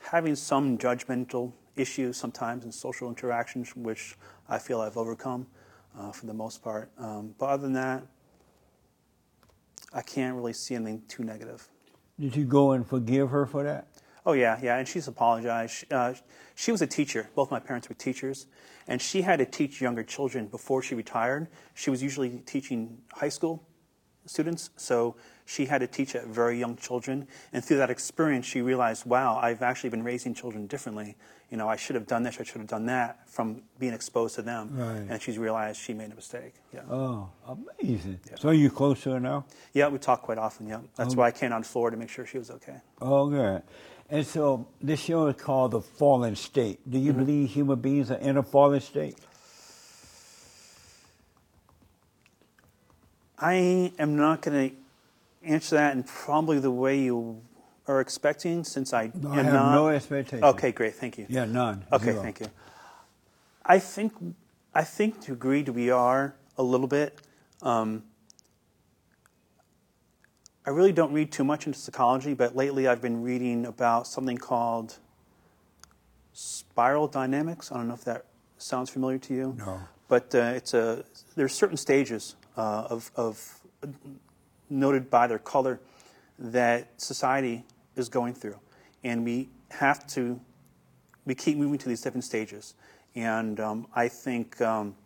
having 0.00 0.34
some 0.34 0.78
judgmental 0.78 1.52
issues 1.76 2.16
sometimes 2.16 2.64
in 2.64 2.72
social 2.72 3.08
interactions, 3.08 3.74
which 3.76 4.16
I 4.48 4.58
feel 4.58 4.80
I've 4.80 4.96
overcome 4.96 5.46
uh, 5.98 6.12
for 6.12 6.26
the 6.26 6.34
most 6.34 6.62
part. 6.62 6.90
Um, 6.98 7.34
but 7.38 7.46
other 7.46 7.62
than 7.62 7.72
that, 7.74 8.06
I 9.92 10.02
can't 10.02 10.36
really 10.36 10.52
see 10.52 10.74
anything 10.74 11.02
too 11.08 11.24
negative. 11.24 11.66
Did 12.20 12.36
you 12.36 12.44
go 12.44 12.72
and 12.72 12.86
forgive 12.86 13.30
her 13.30 13.46
for 13.46 13.62
that? 13.64 13.88
Oh 14.26 14.32
yeah, 14.32 14.58
yeah, 14.62 14.76
and 14.76 14.86
she's 14.86 15.08
apologized. 15.08 15.72
She, 15.72 15.86
uh, 15.90 16.14
she 16.54 16.72
was 16.72 16.82
a 16.82 16.86
teacher. 16.86 17.30
Both 17.34 17.50
my 17.50 17.60
parents 17.60 17.88
were 17.88 17.94
teachers, 17.94 18.46
and 18.86 19.00
she 19.00 19.22
had 19.22 19.38
to 19.38 19.46
teach 19.46 19.80
younger 19.80 20.02
children 20.02 20.46
before 20.46 20.82
she 20.82 20.94
retired. 20.94 21.48
She 21.74 21.88
was 21.90 22.02
usually 22.02 22.42
teaching 22.44 22.98
high 23.12 23.30
school 23.30 23.66
students, 24.26 24.70
so 24.76 25.16
she 25.48 25.64
had 25.64 25.78
to 25.78 25.86
teach 25.86 26.14
at 26.14 26.26
very 26.26 26.58
young 26.58 26.76
children. 26.76 27.26
And 27.54 27.64
through 27.64 27.78
that 27.78 27.88
experience, 27.88 28.44
she 28.44 28.60
realized, 28.60 29.06
wow, 29.06 29.38
I've 29.42 29.62
actually 29.62 29.88
been 29.88 30.04
raising 30.04 30.34
children 30.34 30.66
differently. 30.66 31.16
You 31.50 31.56
know, 31.56 31.66
I 31.66 31.76
should 31.76 31.94
have 31.94 32.06
done 32.06 32.22
this, 32.22 32.38
I 32.38 32.42
should 32.44 32.58
have 32.58 32.66
done 32.66 32.84
that 32.86 33.26
from 33.30 33.62
being 33.78 33.94
exposed 33.94 34.34
to 34.34 34.42
them. 34.42 34.76
Right. 34.76 35.06
And 35.08 35.22
she's 35.22 35.38
realized 35.38 35.80
she 35.80 35.94
made 35.94 36.12
a 36.12 36.14
mistake. 36.14 36.52
Yeah. 36.74 36.82
Oh, 36.90 37.30
amazing. 37.80 38.20
So 38.36 38.50
are 38.50 38.52
you 38.52 38.70
close 38.70 39.02
to 39.04 39.12
her 39.12 39.20
now? 39.20 39.46
Yeah, 39.72 39.88
we 39.88 39.96
talk 39.96 40.20
quite 40.20 40.36
often. 40.36 40.68
Yeah, 40.68 40.80
that's 40.96 41.14
oh. 41.14 41.16
why 41.16 41.28
I 41.28 41.30
came 41.30 41.54
on 41.54 41.62
floor 41.62 41.90
to 41.90 41.96
make 41.96 42.10
sure 42.10 42.26
she 42.26 42.36
was 42.36 42.50
okay. 42.50 42.76
Oh, 43.00 43.30
good. 43.30 43.62
And 44.10 44.26
so 44.26 44.68
this 44.82 45.00
show 45.00 45.28
is 45.28 45.36
called 45.36 45.70
The 45.70 45.80
Fallen 45.80 46.36
State. 46.36 46.80
Do 46.90 46.98
you 46.98 47.12
mm-hmm. 47.12 47.24
believe 47.24 47.48
human 47.48 47.80
beings 47.80 48.10
are 48.10 48.18
in 48.18 48.36
a 48.36 48.42
fallen 48.42 48.82
state? 48.82 49.16
I 53.38 53.92
am 53.98 54.16
not 54.16 54.42
going 54.42 54.70
to 54.70 54.76
answer 55.48 55.76
that 55.76 55.96
in 55.96 56.02
probably 56.02 56.58
the 56.58 56.70
way 56.70 56.98
you 57.00 57.42
are 57.86 58.00
expecting, 58.00 58.64
since 58.64 58.92
I 58.92 59.10
No, 59.14 59.32
am 59.32 59.38
I 59.38 59.42
have 59.42 59.52
not. 59.52 59.74
no 59.74 59.88
expectation. 59.88 60.44
Okay, 60.44 60.72
great. 60.72 60.94
Thank 60.94 61.18
you. 61.18 61.26
Yeah, 61.28 61.46
none. 61.46 61.84
Okay, 61.92 62.12
Zero. 62.12 62.22
thank 62.22 62.40
you. 62.40 62.46
I 63.64 63.78
think 63.78 64.12
I 64.74 64.84
think 64.84 65.20
to 65.22 65.32
agree 65.32 65.62
to 65.64 65.72
we 65.72 65.90
are 65.90 66.34
a 66.56 66.62
little 66.62 66.86
bit. 66.86 67.18
Um, 67.62 68.04
I 70.66 70.70
really 70.70 70.92
don't 70.92 71.12
read 71.12 71.32
too 71.32 71.44
much 71.44 71.66
into 71.66 71.78
psychology, 71.78 72.34
but 72.34 72.54
lately 72.54 72.86
I've 72.86 73.00
been 73.00 73.22
reading 73.22 73.64
about 73.64 74.06
something 74.06 74.36
called 74.36 74.98
spiral 76.34 77.08
dynamics. 77.08 77.72
I 77.72 77.76
don't 77.78 77.88
know 77.88 77.94
if 77.94 78.04
that 78.04 78.26
sounds 78.58 78.90
familiar 78.90 79.18
to 79.18 79.34
you. 79.34 79.54
No. 79.58 79.80
But 80.08 80.34
uh, 80.34 80.52
it's 80.56 80.74
a 80.74 81.04
there's 81.36 81.54
certain 81.54 81.76
stages 81.76 82.36
uh, 82.56 82.86
of, 82.90 83.10
of 83.16 83.60
noted 84.70 85.10
by 85.10 85.26
their 85.26 85.38
color 85.38 85.80
that 86.38 87.00
society 87.00 87.64
is 87.96 88.08
going 88.08 88.34
through, 88.34 88.58
and 89.02 89.24
we 89.24 89.48
have 89.70 90.06
to 90.08 90.40
we 91.28 91.34
keep 91.34 91.58
moving 91.58 91.78
to 91.78 91.88
these 91.88 92.00
different 92.00 92.24
stages. 92.24 92.74
And 93.14 93.60
um, 93.60 93.86
I 93.94 94.08
think, 94.08 94.60
um, 94.62 94.96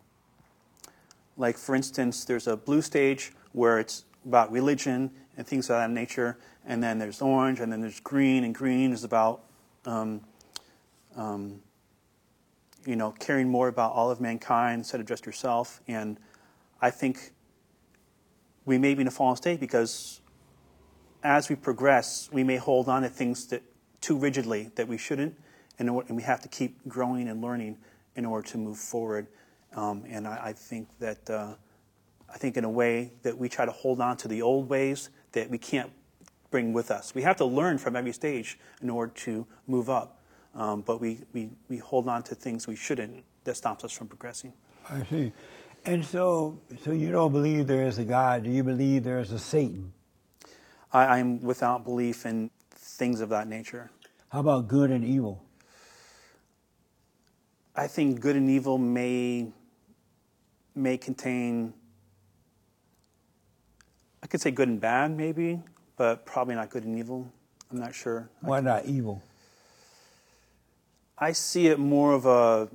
like 1.35 1.57
for 1.57 1.75
instance, 1.75 2.23
there's 2.23 2.47
a 2.47 2.55
blue 2.55 2.81
stage 2.81 3.33
where 3.51 3.77
it's 3.77 4.05
about 4.25 4.51
religion 4.51 5.11
and 5.35 5.45
things 5.45 5.69
of 5.69 5.75
that 5.75 5.91
nature, 5.91 6.37
and 6.65 6.81
then 6.81 6.97
there's 6.97 7.21
orange, 7.21 7.59
and 7.59 7.71
then 7.71 7.81
there's 7.81 7.99
green, 7.99 8.45
and 8.45 8.55
green 8.55 8.93
is 8.93 9.03
about 9.03 9.41
um, 9.85 10.21
um, 11.17 11.59
you 12.85 12.95
know 12.95 13.11
caring 13.11 13.49
more 13.49 13.67
about 13.67 13.91
all 13.91 14.09
of 14.09 14.21
mankind 14.21 14.79
instead 14.79 15.01
of 15.01 15.05
just 15.05 15.25
yourself. 15.25 15.81
And 15.89 16.17
I 16.81 16.89
think 16.89 17.32
we 18.65 18.77
may 18.77 18.93
be 18.93 19.01
in 19.01 19.07
a 19.07 19.11
fallen 19.11 19.35
state 19.35 19.59
because 19.59 20.21
as 21.23 21.49
we 21.49 21.55
progress, 21.55 22.29
we 22.31 22.43
may 22.43 22.57
hold 22.57 22.89
on 22.89 23.01
to 23.03 23.09
things 23.09 23.47
that 23.47 23.63
too 24.01 24.17
rigidly 24.17 24.71
that 24.75 24.87
we 24.87 24.97
shouldn't, 24.97 25.35
and, 25.79 25.89
and 25.89 26.15
we 26.15 26.23
have 26.23 26.41
to 26.41 26.47
keep 26.47 26.85
growing 26.87 27.27
and 27.27 27.41
learning 27.41 27.77
in 28.15 28.25
order 28.25 28.47
to 28.49 28.57
move 28.57 28.77
forward. 28.77 29.27
Um, 29.75 30.03
and 30.07 30.27
I, 30.27 30.39
I 30.45 30.53
think 30.53 30.87
that 30.99 31.29
uh, 31.29 31.55
I 32.33 32.37
think 32.37 32.57
in 32.57 32.63
a 32.63 32.69
way 32.69 33.13
that 33.23 33.37
we 33.37 33.47
try 33.47 33.65
to 33.65 33.71
hold 33.71 34.01
on 34.01 34.17
to 34.17 34.27
the 34.27 34.41
old 34.41 34.69
ways 34.69 35.09
that 35.31 35.49
we 35.49 35.57
can't 35.57 35.91
bring 36.51 36.73
with 36.73 36.91
us. 36.91 37.15
We 37.15 37.23
have 37.23 37.37
to 37.37 37.45
learn 37.45 37.77
from 37.77 37.95
every 37.95 38.11
stage 38.11 38.59
in 38.81 38.89
order 38.89 39.11
to 39.11 39.47
move 39.67 39.89
up, 39.89 40.21
um, 40.53 40.81
but 40.81 41.01
we, 41.01 41.21
we, 41.33 41.49
we 41.69 41.77
hold 41.77 42.07
on 42.07 42.21
to 42.23 42.35
things 42.35 42.67
we 42.67 42.75
shouldn't 42.75 43.23
that 43.43 43.55
stops 43.55 43.83
us 43.83 43.91
from 43.91 44.07
progressing. 44.07 44.53
I 44.89 45.03
see. 45.09 45.31
And 45.85 46.05
so, 46.05 46.61
so 46.83 46.91
you 46.91 47.11
don't 47.11 47.33
believe 47.33 47.67
there 47.67 47.85
is 47.85 47.97
a 47.97 48.05
God? 48.05 48.43
Do 48.43 48.49
you 48.49 48.63
believe 48.63 49.03
there 49.03 49.19
is 49.19 49.31
a 49.31 49.39
Satan? 49.39 49.91
I, 50.93 51.19
I'm 51.19 51.41
without 51.41 51.83
belief 51.83 52.25
in 52.25 52.51
things 52.71 53.19
of 53.19 53.29
that 53.29 53.47
nature. 53.47 53.91
How 54.29 54.39
about 54.39 54.67
good 54.69 54.91
and 54.91 55.03
evil? 55.03 55.43
I 57.75 57.87
think 57.87 58.21
good 58.21 58.35
and 58.35 58.49
evil 58.49 58.77
may 58.77 59.51
may 60.75 60.97
contain. 60.97 61.73
I 64.21 64.27
could 64.27 64.41
say 64.41 64.51
good 64.51 64.69
and 64.69 64.79
bad, 64.79 65.11
maybe, 65.11 65.61
but 65.97 66.25
probably 66.25 66.55
not 66.55 66.69
good 66.69 66.83
and 66.85 66.97
evil. 66.97 67.31
I'm 67.71 67.79
not 67.79 67.93
sure. 67.93 68.29
Why 68.41 68.61
not 68.61 68.85
evil? 68.85 69.21
I 71.17 71.31
see 71.33 71.67
it 71.67 71.77
more 71.77 72.13
of 72.13 72.25
a 72.25 72.69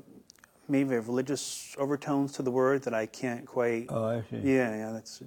maybe 0.69 0.95
a 0.95 1.01
religious 1.01 1.75
overtones 1.79 2.33
to 2.33 2.43
the 2.43 2.51
word 2.51 2.83
that 2.83 2.95
I 2.95 3.07
can't 3.07 3.47
quite. 3.47 3.87
Oh, 3.89 4.05
I 4.05 4.23
see. 4.31 4.37
Yeah, 4.39 4.77
yeah, 4.77 4.91
that's. 4.93 5.23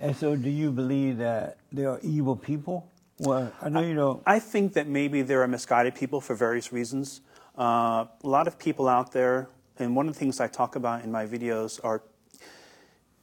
And 0.00 0.16
so, 0.16 0.36
do 0.36 0.50
you 0.50 0.70
believe 0.70 1.18
that 1.18 1.58
there 1.72 1.90
are 1.90 2.00
evil 2.02 2.36
people? 2.36 2.90
Well, 3.18 3.52
I 3.62 3.68
know 3.68 3.80
you 3.80 3.94
don't. 3.94 4.22
I 4.26 4.38
think 4.38 4.72
that 4.74 4.88
maybe 4.88 5.22
there 5.22 5.42
are 5.42 5.48
misguided 5.48 5.94
people 5.94 6.20
for 6.20 6.34
various 6.34 6.72
reasons. 6.72 7.20
Uh, 7.56 8.06
a 8.22 8.26
lot 8.26 8.48
of 8.48 8.58
people 8.58 8.88
out 8.88 9.12
there, 9.12 9.48
and 9.78 9.94
one 9.94 10.08
of 10.08 10.14
the 10.14 10.18
things 10.18 10.40
I 10.40 10.48
talk 10.48 10.74
about 10.74 11.04
in 11.04 11.12
my 11.12 11.24
videos 11.26 11.80
are 11.84 12.02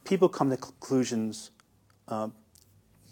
people 0.04 0.28
come 0.28 0.48
to 0.50 0.56
conclusions 0.56 1.50
uh, 2.08 2.28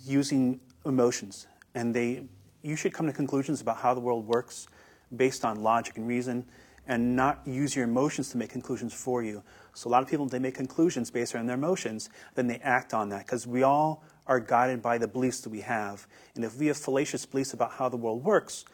using 0.05 0.61
emotions, 0.87 1.47
and 1.75 1.95
they 1.95 2.25
you 2.63 2.77
should 2.77 2.93
come 2.93 3.07
to 3.07 3.13
conclusions 3.13 3.61
about 3.61 3.79
how 3.79 3.95
the 3.95 4.01
world 4.01 4.27
works 4.27 4.69
based 5.17 5.45
on 5.45 5.63
logic 5.63 5.97
and 5.97 6.07
reason, 6.07 6.45
and 6.91 7.15
not 7.15 7.41
use 7.47 7.77
your 7.77 7.85
emotions 7.85 8.31
to 8.31 8.37
make 8.37 8.51
conclusions 8.51 8.93
for 8.93 9.23
you. 9.23 9.45
So 9.75 9.89
a 9.89 9.91
lot 9.91 10.03
of 10.03 10.09
people 10.09 10.27
they 10.27 10.41
make 10.41 10.57
conclusions 10.57 11.09
based 11.09 11.37
on 11.37 11.47
their 11.47 11.55
emotions, 11.55 12.11
then 12.35 12.49
they 12.49 12.59
act 12.59 12.93
on 12.93 13.11
that 13.11 13.27
because 13.27 13.47
we 13.47 13.63
all 13.63 14.03
are 14.27 14.41
guided 14.41 14.83
by 14.83 14.99
the 14.99 15.07
beliefs 15.07 15.41
that 15.43 15.51
we 15.51 15.61
have, 15.61 16.09
and 16.35 16.45
if 16.45 16.57
we 16.57 16.67
have 16.67 16.77
fallacious 16.77 17.25
beliefs 17.25 17.53
about 17.53 17.71
how 17.71 17.89
the 17.89 17.97
world 17.97 18.25
works, 18.25 18.65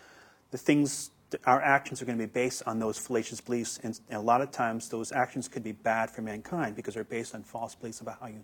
the 0.50 0.56
things 0.56 1.10
our 1.44 1.60
actions 1.60 2.00
are 2.00 2.06
going 2.06 2.16
to 2.16 2.26
be 2.26 2.32
based 2.32 2.62
on 2.66 2.78
those 2.78 2.96
fallacious 2.98 3.42
beliefs, 3.42 3.78
and, 3.82 4.00
a 4.10 4.18
lot 4.18 4.40
of 4.40 4.50
times 4.50 4.88
those 4.88 5.12
actions 5.12 5.46
could 5.46 5.62
be 5.62 5.72
bad 5.72 6.10
for 6.10 6.22
mankind 6.22 6.74
because 6.74 6.94
they're 6.94 7.04
based 7.04 7.34
on 7.34 7.42
false 7.42 7.74
beliefs 7.74 8.00
about 8.00 8.16
how 8.20 8.28
you 8.28 8.42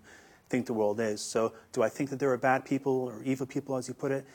think 0.51 0.67
the 0.67 0.75
world 0.75 1.01
is. 1.01 1.23
So, 1.23 1.55
do 1.73 1.83
I 1.83 1.89
think 1.89 2.11
that 2.11 2.19
there 2.19 2.31
are 2.31 2.37
bad 2.37 2.67
people 2.67 2.93
or 2.93 3.23
evil 3.25 3.47
people, 3.47 3.77
as 3.77 3.89
you 3.89 3.95
put 3.95 4.13
it? 4.13 4.27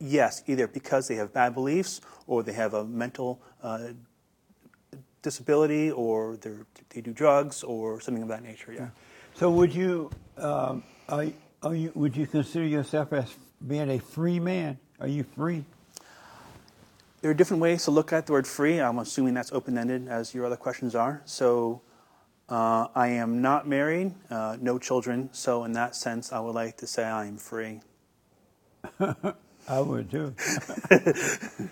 Yes, 0.00 0.42
either 0.48 0.66
because 0.66 1.06
they 1.06 1.14
have 1.14 1.32
bad 1.32 1.54
beliefs 1.54 2.00
or 2.26 2.42
they 2.42 2.52
have 2.52 2.74
a 2.74 2.84
mental 2.84 3.40
uh, 3.62 3.90
disability 5.24 5.90
or 5.90 6.36
they're, 6.36 6.66
they 6.90 7.00
do 7.00 7.12
drugs 7.12 7.64
or 7.64 8.00
something 8.00 8.22
of 8.22 8.28
that 8.28 8.44
nature. 8.44 8.72
Yeah. 8.72 8.88
So, 9.34 9.50
would 9.50 9.74
you, 9.74 10.10
um, 10.36 10.84
are, 11.08 11.26
are 11.62 11.74
you, 11.74 11.90
would 11.96 12.16
you 12.16 12.28
consider 12.28 12.64
yourself 12.64 13.12
as 13.12 13.34
being 13.66 13.90
a 13.90 13.98
free 13.98 14.38
man? 14.38 14.78
Are 15.00 15.08
you 15.08 15.24
free? 15.24 15.64
There 17.20 17.30
are 17.30 17.34
different 17.34 17.62
ways 17.62 17.84
to 17.86 17.90
look 17.90 18.12
at 18.12 18.26
the 18.26 18.32
word 18.32 18.46
free. 18.46 18.78
I'm 18.80 18.98
assuming 18.98 19.34
that's 19.34 19.50
open 19.50 19.76
ended, 19.76 20.06
as 20.06 20.34
your 20.34 20.46
other 20.46 20.56
questions 20.56 20.94
are. 20.94 21.22
So, 21.24 21.80
uh, 22.48 22.88
I 22.94 23.08
am 23.08 23.40
not 23.40 23.66
married, 23.66 24.14
uh, 24.30 24.58
no 24.60 24.78
children. 24.78 25.30
So, 25.32 25.64
in 25.64 25.72
that 25.72 25.96
sense, 25.96 26.32
I 26.32 26.38
would 26.38 26.54
like 26.54 26.76
to 26.76 26.86
say 26.86 27.02
I 27.02 27.24
am 27.24 27.38
free. 27.38 27.80
I 29.00 29.80
would 29.80 30.10
too. 30.10 30.34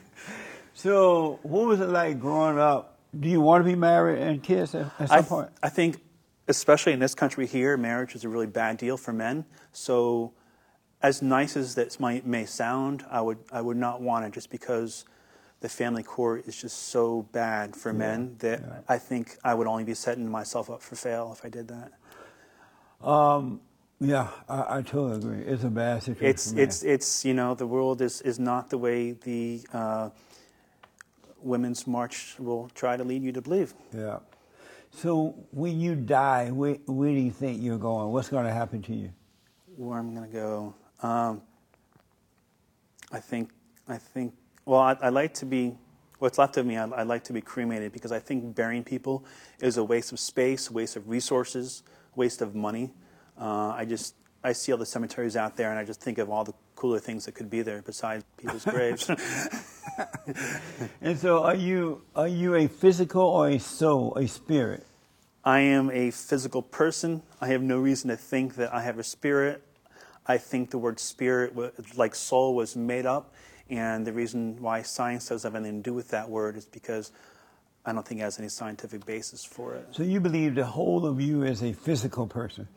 so, 0.75 1.39
what 1.43 1.67
was 1.67 1.81
it 1.81 1.91
like 1.91 2.19
growing 2.19 2.59
up? 2.59 2.92
Do 3.19 3.29
you 3.29 3.41
want 3.41 3.65
to 3.65 3.71
be 3.71 3.77
married 3.77 4.21
and 4.21 4.43
kids 4.43 4.75
at, 4.75 4.87
at 4.99 5.09
some 5.09 5.19
I, 5.19 5.23
point? 5.23 5.49
I 5.63 5.69
think, 5.69 6.01
especially 6.49 6.93
in 6.93 6.99
this 6.99 7.15
country 7.15 7.47
here, 7.47 7.77
marriage 7.77 8.15
is 8.15 8.25
a 8.25 8.29
really 8.29 8.47
bad 8.47 8.79
deal 8.79 8.97
for 8.97 9.13
men. 9.13 9.45
So, 9.73 10.33
as 11.03 11.21
nice 11.21 11.57
as 11.57 11.75
that 11.75 11.99
might, 12.01 12.27
may 12.27 12.47
sound, 12.47 13.05
I 13.11 13.21
would, 13.21 13.39
I 13.51 13.61
would 13.61 13.77
not 13.77 14.01
want 14.01 14.25
it 14.25 14.33
just 14.33 14.51
because 14.51 15.05
the 15.61 15.69
family 15.69 16.03
court 16.03 16.47
is 16.47 16.57
just 16.57 16.89
so 16.89 17.23
bad 17.33 17.77
for 17.77 17.93
men 17.93 18.37
that 18.39 18.61
yeah. 18.61 18.79
I 18.89 18.99
think 18.99 19.37
I 19.45 19.55
would 19.55 19.67
only 19.67 19.85
be 19.85 19.95
setting 19.95 20.29
myself 20.29 20.71
up 20.71 20.83
for 20.83 20.97
fail 20.97 21.33
if 21.37 21.45
I 21.45 21.49
did 21.49 21.69
that. 21.69 23.07
Um, 23.07 23.61
yeah, 24.01 24.29
I, 24.49 24.79
I 24.79 24.83
totally 24.83 25.17
agree. 25.17 25.45
It's 25.45 25.65
a 25.65 25.71
bad 25.71 26.03
situation. 26.03 26.29
It's, 26.29 26.53
it's, 26.53 26.83
it's, 26.83 27.25
you 27.25 27.35
know, 27.35 27.55
the 27.55 27.67
world 27.67 28.03
is, 28.03 28.21
is 28.23 28.41
not 28.41 28.71
the 28.71 28.79
way 28.79 29.13
the 29.13 29.61
uh, 29.73 30.11
Women's 31.43 31.87
March 31.87 32.37
will 32.39 32.69
try 32.75 32.97
to 32.97 33.05
lead 33.05 33.23
you 33.23 33.33
to 33.33 33.43
believe. 33.43 33.75
yeah. 33.95 34.19
So, 34.95 35.35
when 35.53 35.81
you 35.81 35.95
die, 35.95 36.51
where, 36.51 36.75
where 36.85 37.11
do 37.11 37.19
you 37.19 37.31
think 37.31 37.63
you're 37.63 37.79
going? 37.79 38.13
What's 38.13 38.29
going 38.29 38.45
to 38.45 38.53
happen 38.53 38.83
to 38.83 38.95
you? 38.95 39.11
where 39.77 39.99
I'm 39.99 40.15
going 40.15 40.29
to 40.29 40.33
go. 40.33 40.75
Um, 41.03 41.43
I 43.11 43.19
think, 43.21 43.51
I 43.89 43.97
think, 43.97 44.35
well, 44.65 44.81
I, 44.81 44.97
I 45.01 45.09
like 45.09 45.35
to 45.35 45.47
be, 45.47 45.75
what's 46.19 46.39
left 46.39 46.57
of 46.57 46.67
me, 46.67 46.77
I, 46.77 46.85
I 46.85 47.03
like 47.03 47.25
to 47.25 47.33
be 47.33 47.41
cremated 47.41 47.93
because 47.93 48.13
I 48.13 48.19
think 48.19 48.55
burying 48.55 48.85
people 48.85 49.25
is 49.61 49.77
a 49.77 49.85
waste 49.85 50.13
of 50.13 50.21
space, 50.21 50.71
waste 50.71 50.97
of 50.97 51.09
resources, 51.09 51.83
waste 52.15 52.43
of 52.43 52.55
money. 52.55 52.93
Uh, 53.39 53.71
I 53.71 53.85
just, 53.85 54.15
I 54.45 54.53
see 54.53 54.73
all 54.73 54.79
the 54.79 54.87
cemeteries 54.87 55.37
out 55.37 55.57
there 55.57 55.71
and 55.71 55.79
I 55.79 55.85
just 55.85 56.01
think 56.01 56.19
of 56.19 56.31
all 56.31 56.45
the 56.45 56.55
cooler 56.75 56.99
things 56.99 57.27
that 57.27 57.33
could 57.33 57.51
be 57.51 57.63
there 57.63 57.83
besides 57.83 58.25
people's 58.37 58.65
graves. 58.65 59.11
And 61.01 61.19
so, 61.19 61.43
are 61.43 61.55
you 61.55 62.03
are 62.15 62.29
you 62.29 62.55
a 62.55 62.69
physical 62.69 63.23
or 63.23 63.49
a 63.49 63.59
soul, 63.59 64.15
a 64.17 64.27
spirit? 64.27 64.87
I 65.45 65.61
am 65.61 65.91
a 65.91 66.11
physical 66.13 66.63
person. 66.63 67.23
I 67.41 67.49
have 67.49 67.63
no 67.63 67.79
reason 67.79 68.09
to 68.11 68.17
think 68.17 68.55
that 68.55 68.73
I 68.73 68.83
have 68.83 68.99
a 68.99 69.05
spirit. 69.05 69.63
I 70.25 70.39
think 70.39 70.71
the 70.71 70.79
word 70.79 71.01
spirit, 71.01 71.55
like 71.97 72.15
soul, 72.15 72.55
was 72.55 72.77
made 72.77 73.07
up. 73.07 73.35
And 73.69 74.07
the 74.07 74.13
reason 74.13 74.57
why 74.61 74.83
science 74.83 75.29
doesn't 75.29 75.51
have 75.51 75.61
anything 75.61 75.83
to 75.83 75.91
do 75.91 75.95
with 75.95 76.11
that 76.11 76.31
word 76.31 76.57
is 76.57 76.65
because 76.65 77.11
I 77.85 77.93
don't 77.93 78.07
think 78.07 78.21
it 78.21 78.25
has 78.25 78.39
any 78.39 78.49
scientific 78.49 79.05
basis 79.05 79.45
for 79.45 79.75
it. 79.75 79.89
So 79.91 80.05
you 80.05 80.21
believe 80.21 80.55
the 80.55 80.65
whole 80.65 81.05
of 81.07 81.21
you 81.21 81.43
is 81.43 81.63
a 81.63 81.73
physical 81.73 82.29
person? 82.29 82.69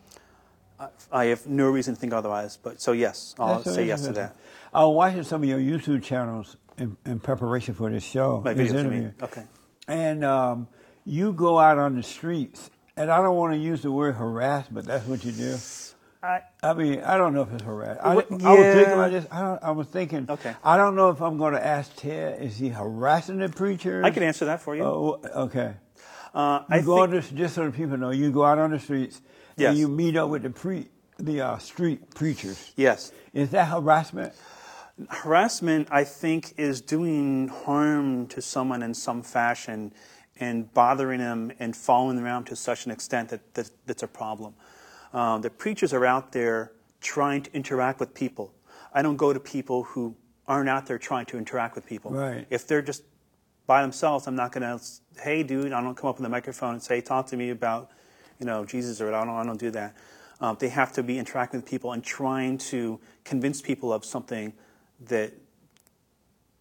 I, 0.79 0.87
I 1.11 1.25
have 1.25 1.47
no 1.47 1.69
reason 1.69 1.95
to 1.95 1.99
think 1.99 2.13
otherwise. 2.13 2.57
But 2.61 2.81
so 2.81 2.91
yes, 2.91 3.35
I'll 3.39 3.61
That's 3.61 3.75
say 3.75 3.85
yes 3.85 4.05
to 4.05 4.11
that. 4.13 4.35
I 4.73 4.83
was 4.83 4.95
watching 4.95 5.23
some 5.23 5.43
of 5.43 5.49
your 5.49 5.59
YouTube 5.59 6.03
channels 6.03 6.57
in, 6.77 6.97
in 7.05 7.19
preparation 7.19 7.73
for 7.73 7.89
this 7.89 8.03
show. 8.03 8.41
My 8.43 8.53
this 8.53 8.71
videos, 8.71 8.85
I 8.85 8.89
mean. 8.89 9.13
Okay. 9.21 9.43
And 9.87 10.25
um, 10.25 10.67
you 11.05 11.31
go 11.33 11.59
out 11.59 11.77
on 11.77 11.95
the 11.95 12.03
streets, 12.03 12.69
and 12.97 13.09
I 13.11 13.21
don't 13.21 13.35
want 13.35 13.53
to 13.53 13.59
use 13.59 13.81
the 13.81 13.91
word 13.91 14.15
harass, 14.15 14.67
but 14.69 14.85
that's 14.85 15.05
what 15.05 15.23
you 15.23 15.31
do. 15.31 15.55
I, 16.23 16.41
I 16.63 16.73
mean, 16.73 17.01
I 17.01 17.17
don't 17.17 17.35
know 17.35 17.43
if 17.43 17.53
it's 17.53 17.61
harassment. 17.63 18.03
I, 18.03 18.15
Well, 18.15 18.25
I 18.43 18.53
was 18.55 18.73
thinking 18.73 18.93
about 18.93 19.11
this. 19.11 19.27
I, 19.31 19.41
don't, 19.41 19.63
I 19.63 19.71
was 19.71 19.87
thinking. 19.87 20.25
Okay. 20.27 20.55
I 20.63 20.75
don't 20.75 20.95
know 20.95 21.09
if 21.11 21.21
I'm 21.21 21.37
going 21.37 21.53
to 21.53 21.63
ask 21.63 21.95
Ted. 21.95 22.41
Is 22.41 22.57
he 22.57 22.69
harassing 22.69 23.37
the 23.37 23.49
preachers? 23.49 24.03
I 24.03 24.09
can 24.09 24.23
answer 24.23 24.45
that 24.45 24.59
for 24.61 24.75
you. 24.75 24.83
Oh, 24.83 25.21
okay. 25.35 25.75
uh, 26.33 26.63
You 26.67 26.75
I 26.77 26.81
go 26.81 26.99
on 27.03 27.11
think, 27.11 27.29
the, 27.29 27.35
just 27.35 27.53
so 27.53 27.65
the 27.65 27.71
people 27.71 27.97
know. 27.97 28.09
You 28.09 28.31
go 28.31 28.43
out 28.43 28.57
on 28.57 28.71
the 28.71 28.79
streets. 28.79 29.21
Yes. 29.57 29.69
And 29.71 29.77
you 29.79 29.87
meet 29.87 30.15
up 30.17 30.29
with 30.29 30.43
the 30.43 30.49
pre 30.49 30.87
the 31.17 31.41
uh, 31.41 31.57
street 31.59 32.13
preachers. 32.13 32.71
yes. 32.75 33.11
Is 33.33 33.51
that 33.51 33.67
harassment? 33.69 34.33
harassment 35.09 35.87
i 35.91 36.03
think 36.03 36.53
is 36.57 36.79
doing 36.79 37.49
harm 37.49 38.25
to 38.27 38.41
someone 38.41 38.81
in 38.81 38.93
some 38.93 39.21
fashion 39.21 39.91
and 40.39 40.73
bothering 40.73 41.19
them 41.19 41.51
and 41.59 41.75
following 41.75 42.15
them 42.15 42.25
around 42.25 42.45
to 42.45 42.55
such 42.55 42.85
an 42.85 42.91
extent 42.93 43.27
that, 43.29 43.53
that 43.55 43.69
that's 43.85 44.03
a 44.03 44.07
problem 44.07 44.53
um, 45.13 45.41
the 45.41 45.49
preachers 45.49 45.93
are 45.93 46.05
out 46.05 46.31
there 46.31 46.71
trying 47.01 47.41
to 47.41 47.53
interact 47.53 47.99
with 47.99 48.13
people 48.13 48.53
i 48.93 49.01
don't 49.01 49.17
go 49.17 49.33
to 49.33 49.39
people 49.39 49.83
who 49.83 50.15
aren't 50.47 50.69
out 50.69 50.85
there 50.85 50.97
trying 50.97 51.25
to 51.25 51.37
interact 51.37 51.75
with 51.75 51.85
people 51.85 52.11
Right. 52.11 52.47
if 52.49 52.65
they're 52.65 52.81
just 52.81 53.03
by 53.67 53.81
themselves 53.81 54.27
i'm 54.27 54.35
not 54.37 54.53
going 54.53 54.61
to 54.63 54.81
hey 55.21 55.43
dude 55.43 55.73
i 55.73 55.81
don't 55.81 55.95
come 55.95 56.09
up 56.09 56.15
with 56.17 56.23
the 56.23 56.29
microphone 56.29 56.75
and 56.75 56.81
say 56.81 57.01
talk 57.01 57.25
to 57.27 57.35
me 57.37 57.49
about 57.49 57.91
you 58.39 58.45
know 58.45 58.65
jesus 58.65 59.01
or 59.01 59.13
i 59.13 59.23
don't, 59.23 59.29
I 59.33 59.43
don't 59.43 59.59
do 59.59 59.71
that 59.71 59.95
um, 60.41 60.57
they 60.59 60.69
have 60.69 60.91
to 60.93 61.03
be 61.03 61.17
interacting 61.17 61.59
with 61.61 61.69
people 61.69 61.93
and 61.93 62.03
trying 62.03 62.57
to 62.57 62.99
convince 63.23 63.61
people 63.61 63.93
of 63.93 64.03
something 64.03 64.51
that 65.07 65.33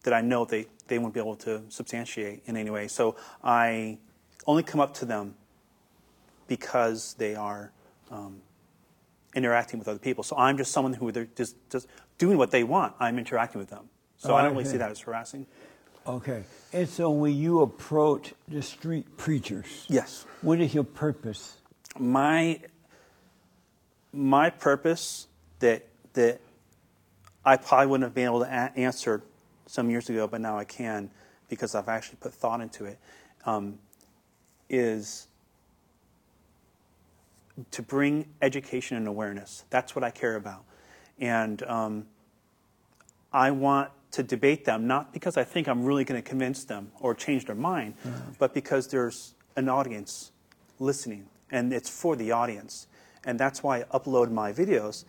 that 0.03 0.13
I 0.13 0.21
know 0.21 0.45
they, 0.45 0.67
they 0.87 0.99
won't 0.99 1.13
be 1.15 1.19
able 1.19 1.35
to 1.37 1.63
substantiate 1.69 2.43
in 2.45 2.55
any 2.55 2.69
way. 2.69 2.87
So 2.87 3.15
I 3.43 3.97
only 4.45 4.61
come 4.61 4.79
up 4.79 4.93
to 4.95 5.05
them 5.05 5.33
because 6.47 7.15
they 7.17 7.35
are 7.35 7.71
um, 8.11 8.41
interacting 9.33 9.79
with 9.79 9.87
other 9.87 9.99
people. 9.99 10.23
So 10.23 10.37
I'm 10.37 10.57
just 10.57 10.71
someone 10.71 10.93
who 10.93 11.11
they're 11.11 11.27
just, 11.35 11.55
just 11.71 11.87
doing 12.19 12.37
what 12.37 12.51
they 12.51 12.63
want. 12.63 12.93
I'm 12.99 13.17
interacting 13.17 13.59
with 13.59 13.69
them. 13.71 13.89
So 14.17 14.33
Oh, 14.33 14.35
I 14.35 14.43
don't 14.43 14.51
really 14.51 14.65
see. 14.65 14.71
see 14.71 14.77
that 14.77 14.91
as 14.91 14.99
harassing. 14.99 15.47
Okay. 16.07 16.43
And 16.71 16.87
so 16.87 17.09
when 17.09 17.35
you 17.35 17.61
approach 17.61 18.33
the 18.47 18.61
street 18.61 19.17
preachers, 19.17 19.85
Yes. 19.89 20.25
what 20.41 20.61
is 20.61 20.73
your 20.73 20.83
purpose? 20.83 21.57
My 21.99 22.59
my 24.13 24.49
purpose 24.49 25.27
that 25.59 25.85
that 26.13 26.39
I 27.43 27.57
probably 27.57 27.87
wouldn't 27.87 28.05
have 28.05 28.13
been 28.13 28.25
able 28.25 28.39
to 28.39 28.45
a- 28.45 28.77
answer 28.79 29.21
some 29.67 29.89
years 29.89 30.09
ago, 30.09 30.27
but 30.27 30.41
now 30.41 30.57
I 30.57 30.63
can 30.63 31.09
because 31.49 31.75
I've 31.75 31.89
actually 31.89 32.17
put 32.21 32.33
thought 32.33 32.61
into 32.61 32.85
it. 32.85 32.97
Um, 33.45 33.77
is 34.67 35.27
to 37.71 37.81
bring 37.81 38.25
education 38.41 38.97
and 38.97 39.07
awareness. 39.07 39.63
That's 39.69 39.95
what 39.95 40.03
I 40.03 40.09
care 40.09 40.35
about, 40.35 40.63
and 41.19 41.61
um, 41.63 42.05
I 43.31 43.51
want 43.51 43.91
to 44.11 44.23
debate 44.23 44.65
them 44.65 44.87
not 44.87 45.13
because 45.13 45.35
I 45.35 45.43
think 45.43 45.67
I'm 45.67 45.83
really 45.83 46.05
going 46.05 46.21
to 46.21 46.27
convince 46.27 46.63
them 46.63 46.91
or 47.01 47.13
change 47.13 47.45
their 47.45 47.55
mind, 47.55 47.95
but 48.39 48.53
because 48.53 48.87
there's 48.87 49.35
an 49.57 49.67
audience 49.67 50.31
listening, 50.79 51.27
and 51.51 51.73
it's 51.73 51.89
for 51.89 52.15
the 52.15 52.31
audience, 52.31 52.87
and 53.23 53.39
that's 53.39 53.63
why 53.63 53.79
I 53.79 53.83
upload 53.97 54.31
my 54.31 54.51
videos 54.51 55.05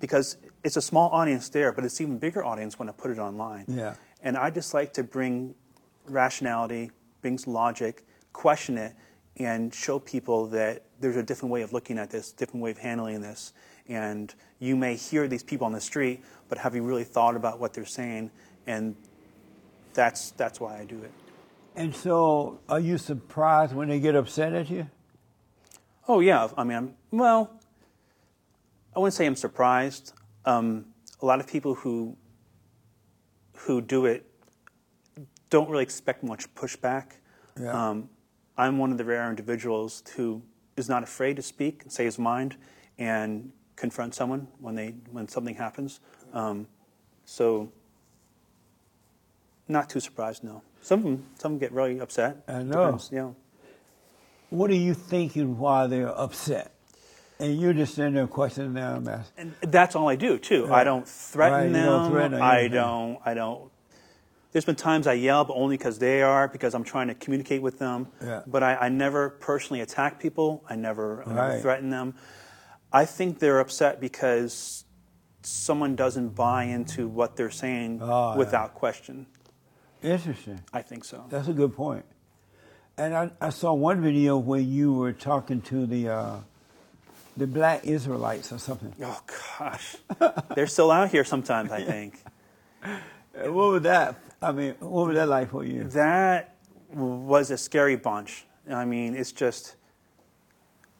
because 0.00 0.36
it's 0.64 0.76
a 0.76 0.82
small 0.82 1.10
audience 1.10 1.48
there, 1.48 1.72
but 1.72 1.84
it's 1.84 2.00
even 2.00 2.18
bigger 2.18 2.44
audience 2.44 2.78
when 2.78 2.88
I 2.88 2.92
put 2.92 3.10
it 3.10 3.18
online. 3.18 3.64
Yeah. 3.68 3.94
And 4.22 4.36
I 4.36 4.50
just 4.50 4.74
like 4.74 4.92
to 4.94 5.02
bring 5.02 5.54
rationality, 6.06 6.90
brings 7.20 7.46
logic, 7.46 8.04
question 8.32 8.78
it, 8.78 8.94
and 9.36 9.72
show 9.72 9.98
people 9.98 10.46
that 10.48 10.84
there's 11.00 11.16
a 11.16 11.22
different 11.22 11.52
way 11.52 11.62
of 11.62 11.72
looking 11.72 11.98
at 11.98 12.10
this, 12.10 12.32
different 12.32 12.62
way 12.62 12.70
of 12.70 12.78
handling 12.78 13.20
this. 13.20 13.52
And 13.88 14.34
you 14.58 14.76
may 14.76 14.96
hear 14.96 15.28
these 15.28 15.42
people 15.42 15.66
on 15.66 15.72
the 15.72 15.80
street, 15.80 16.22
but 16.48 16.58
have 16.58 16.74
you 16.74 16.82
really 16.82 17.04
thought 17.04 17.36
about 17.36 17.60
what 17.60 17.72
they're 17.72 17.86
saying? 17.86 18.30
And 18.66 18.96
that's 19.94 20.32
that's 20.32 20.60
why 20.60 20.78
I 20.78 20.84
do 20.84 21.02
it. 21.02 21.12
And 21.76 21.94
so, 21.94 22.58
are 22.68 22.80
you 22.80 22.98
surprised 22.98 23.74
when 23.74 23.88
they 23.88 24.00
get 24.00 24.16
upset 24.16 24.52
at 24.52 24.68
you? 24.68 24.88
Oh 26.08 26.20
yeah, 26.20 26.48
I 26.56 26.64
mean, 26.64 26.76
I'm, 26.76 26.94
well, 27.10 27.50
I 28.96 28.98
wouldn't 28.98 29.14
say 29.14 29.26
I'm 29.26 29.36
surprised. 29.36 30.14
Um, 30.46 30.86
a 31.20 31.26
lot 31.26 31.38
of 31.38 31.46
people 31.46 31.74
who 31.74 32.16
who 33.54 33.80
do 33.80 34.06
it 34.06 34.24
don't 35.50 35.68
really 35.68 35.82
expect 35.82 36.22
much 36.22 36.52
pushback. 36.54 37.12
Yeah. 37.60 37.72
Um, 37.72 38.08
I'm 38.56 38.78
one 38.78 38.90
of 38.90 38.98
the 38.98 39.04
rare 39.04 39.28
individuals 39.28 40.02
who 40.16 40.42
is 40.76 40.88
not 40.88 41.02
afraid 41.02 41.36
to 41.36 41.42
speak 41.42 41.82
and 41.82 41.92
say 41.92 42.04
his 42.04 42.18
mind 42.18 42.56
and 42.98 43.52
confront 43.76 44.14
someone 44.14 44.48
when 44.60 44.74
they 44.74 44.94
when 45.10 45.28
something 45.28 45.54
happens. 45.54 46.00
Um, 46.32 46.66
so, 47.24 47.70
not 49.68 49.90
too 49.90 50.00
surprised. 50.00 50.42
No, 50.42 50.62
some 50.80 51.00
of 51.00 51.04
them 51.04 51.26
some 51.38 51.52
of 51.52 51.60
them 51.60 51.68
get 51.68 51.72
really 51.72 52.00
upset. 52.00 52.38
I 52.48 52.62
know. 52.62 52.86
Depends, 52.86 53.10
yeah. 53.12 53.30
What 54.50 54.70
are 54.70 54.74
you 54.74 54.94
thinking 54.94 55.58
while 55.58 55.88
they're 55.88 56.08
upset? 56.08 56.72
And 57.40 57.60
you're 57.60 57.72
just 57.72 57.94
sitting 57.94 58.14
there 58.14 58.26
questioning 58.26 58.74
them. 58.74 59.08
And 59.36 59.54
that's 59.60 59.94
all 59.94 60.08
I 60.08 60.16
do 60.16 60.38
too. 60.38 60.66
Yeah. 60.68 60.74
I 60.74 60.84
don't 60.84 61.06
threaten 61.06 61.58
Right, 61.58 61.72
them. 61.72 61.86
don't 61.86 62.10
threaten 62.10 62.40
I 62.42 62.58
anything. 62.60 62.72
don't. 62.72 63.18
I 63.24 63.34
don't. 63.34 63.70
There's 64.50 64.64
been 64.64 64.74
times 64.76 65.06
I 65.06 65.12
yell, 65.12 65.44
but 65.44 65.54
only 65.54 65.76
because 65.76 65.98
they 65.98 66.22
are, 66.22 66.48
because 66.48 66.74
I'm 66.74 66.82
trying 66.82 67.08
to 67.08 67.14
communicate 67.14 67.62
with 67.62 67.78
them. 67.78 68.08
Yeah. 68.24 68.42
But 68.46 68.62
I, 68.62 68.74
I 68.76 68.88
never 68.88 69.28
personally 69.30 69.82
attack 69.82 70.18
people. 70.18 70.64
I 70.68 70.74
never, 70.74 71.22
I 71.24 71.28
never 71.28 71.48
Right. 71.48 71.62
threaten 71.62 71.90
them. 71.90 72.14
I 72.92 73.04
think 73.04 73.38
they're 73.38 73.60
upset 73.60 74.00
because 74.00 74.84
someone 75.42 75.94
doesn't 75.94 76.30
buy 76.30 76.64
into 76.64 77.06
what 77.06 77.36
they're 77.36 77.50
saying 77.50 78.00
Oh, 78.02 78.32
yeah. 78.32 78.36
without 78.38 78.74
question. 78.74 79.26
Interesting. 80.02 80.60
I 80.72 80.82
think 80.82 81.04
so. 81.04 81.24
That's 81.28 81.48
a 81.48 81.52
good 81.52 81.74
point. 81.76 82.04
And 82.98 83.14
I, 83.14 83.30
I 83.40 83.50
saw 83.50 83.72
one 83.72 84.02
video 84.02 84.36
where 84.38 84.60
you 84.60 84.92
were 84.92 85.12
talking 85.12 85.60
to 85.62 85.86
the 85.86 86.08
uh, 86.08 86.36
the 87.36 87.46
black 87.46 87.84
Israelites 87.84 88.52
or 88.52 88.58
something. 88.58 88.92
Oh 89.00 89.20
gosh, 89.58 89.96
they're 90.56 90.66
still 90.66 90.90
out 90.90 91.10
here 91.10 91.24
sometimes. 91.24 91.70
I 91.72 91.82
think. 91.82 92.18
What 93.40 93.70
was 93.70 93.82
that? 93.82 94.16
I 94.42 94.50
mean, 94.50 94.74
what 94.80 95.06
was 95.06 95.14
that 95.14 95.28
like 95.28 95.50
for 95.50 95.64
you? 95.64 95.84
That 95.84 96.56
was 96.92 97.52
a 97.52 97.56
scary 97.56 97.94
bunch. 97.94 98.44
I 98.68 98.84
mean, 98.84 99.14
it's 99.14 99.30
just. 99.30 99.76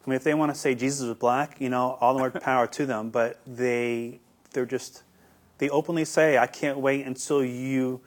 I 0.06 0.10
mean, 0.10 0.16
if 0.16 0.22
they 0.22 0.34
want 0.34 0.54
to 0.54 0.58
say 0.58 0.76
Jesus 0.76 1.08
was 1.08 1.16
black, 1.16 1.60
you 1.60 1.68
know, 1.68 1.98
all 2.00 2.14
the 2.14 2.20
more 2.20 2.30
power 2.40 2.68
to 2.68 2.86
them. 2.86 3.10
But 3.10 3.40
they, 3.44 4.20
they're 4.52 4.66
just, 4.66 5.02
they 5.58 5.68
openly 5.68 6.04
say, 6.04 6.38
"I 6.38 6.46
can't 6.46 6.78
wait 6.78 7.04
until 7.06 7.44
you 7.44 8.02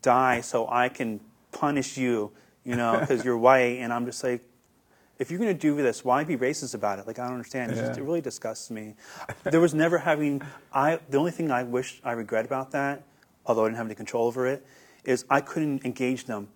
die, 0.00 0.40
so 0.40 0.68
I 0.68 0.88
can 0.88 1.18
punish 1.50 1.96
you," 1.96 2.30
you 2.64 2.76
know, 2.76 2.98
because 3.00 3.24
you're 3.24 3.36
white. 3.38 3.78
And 3.78 3.92
I'm 3.92 4.06
just 4.06 4.22
like, 4.24 4.42
if 5.18 5.30
you're 5.30 5.38
going 5.38 5.54
to 5.54 5.60
do 5.60 5.76
this, 5.76 6.04
why 6.04 6.24
be 6.24 6.36
racist 6.36 6.74
about 6.74 6.98
it? 6.98 7.06
Like, 7.06 7.18
I 7.18 7.24
don't 7.24 7.34
understand. 7.34 7.70
It's 7.70 7.80
just, 7.80 7.98
it 7.98 8.02
really 8.02 8.20
disgusts 8.20 8.70
me. 8.70 8.94
There 9.44 9.60
was 9.60 9.74
never 9.74 9.98
having. 9.98 10.42
I 10.72 10.98
the 11.08 11.18
only 11.18 11.30
thing 11.30 11.50
I 11.50 11.62
wish 11.62 12.00
I 12.04 12.12
regret 12.12 12.44
about 12.44 12.72
that, 12.72 13.02
although 13.46 13.64
I 13.64 13.68
didn't 13.68 13.76
have 13.76 13.86
any 13.86 13.94
control 13.94 14.26
over 14.26 14.46
it, 14.46 14.66
is 15.04 15.24
I 15.30 15.40
couldn't 15.40 15.84
engage 15.84 16.24
them 16.24 16.48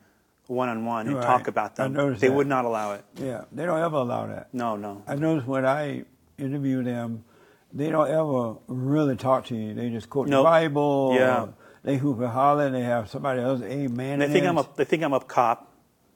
one 0.48 0.68
on 0.70 0.84
one 0.86 1.06
and 1.06 1.16
Right. 1.16 1.24
talk 1.26 1.46
about 1.46 1.78
I 1.78 1.86
them. 1.88 2.14
They 2.18 2.28
that. 2.28 2.32
would 2.34 2.46
not 2.46 2.64
allow 2.64 2.92
it. 2.94 3.04
Yeah, 3.16 3.44
they 3.52 3.66
don't 3.66 3.78
ever 3.80 3.96
allow 3.96 4.26
that. 4.26 4.48
No, 4.52 4.76
no. 4.76 5.02
I 5.06 5.14
noticed 5.14 5.46
when 5.46 5.66
I 5.66 6.04
interview 6.38 6.82
them, 6.82 7.24
they 7.72 7.90
don't 7.90 8.08
ever 8.10 8.56
really 8.66 9.14
talk 9.14 9.44
to 9.46 9.54
you. 9.54 9.74
They 9.74 9.90
just 9.90 10.08
quote 10.08 10.26
Nope. 10.28 10.40
the 10.40 10.44
Bible. 10.44 11.12
Yeah. 11.14 11.48
They 11.84 11.96
hoop 11.98 12.18
and 12.18 12.28
holler. 12.28 12.66
And 12.66 12.74
they 12.74 12.80
have 12.82 13.08
somebody 13.10 13.40
else, 13.42 13.60
amen. 13.62 14.18
They 14.20 14.28
think 14.28 14.46
I'm 14.46 14.58
a. 14.58 14.66
They 14.74 14.84
think 14.84 15.02
I'm 15.04 15.12
a 15.12 15.20
cop. 15.20 15.67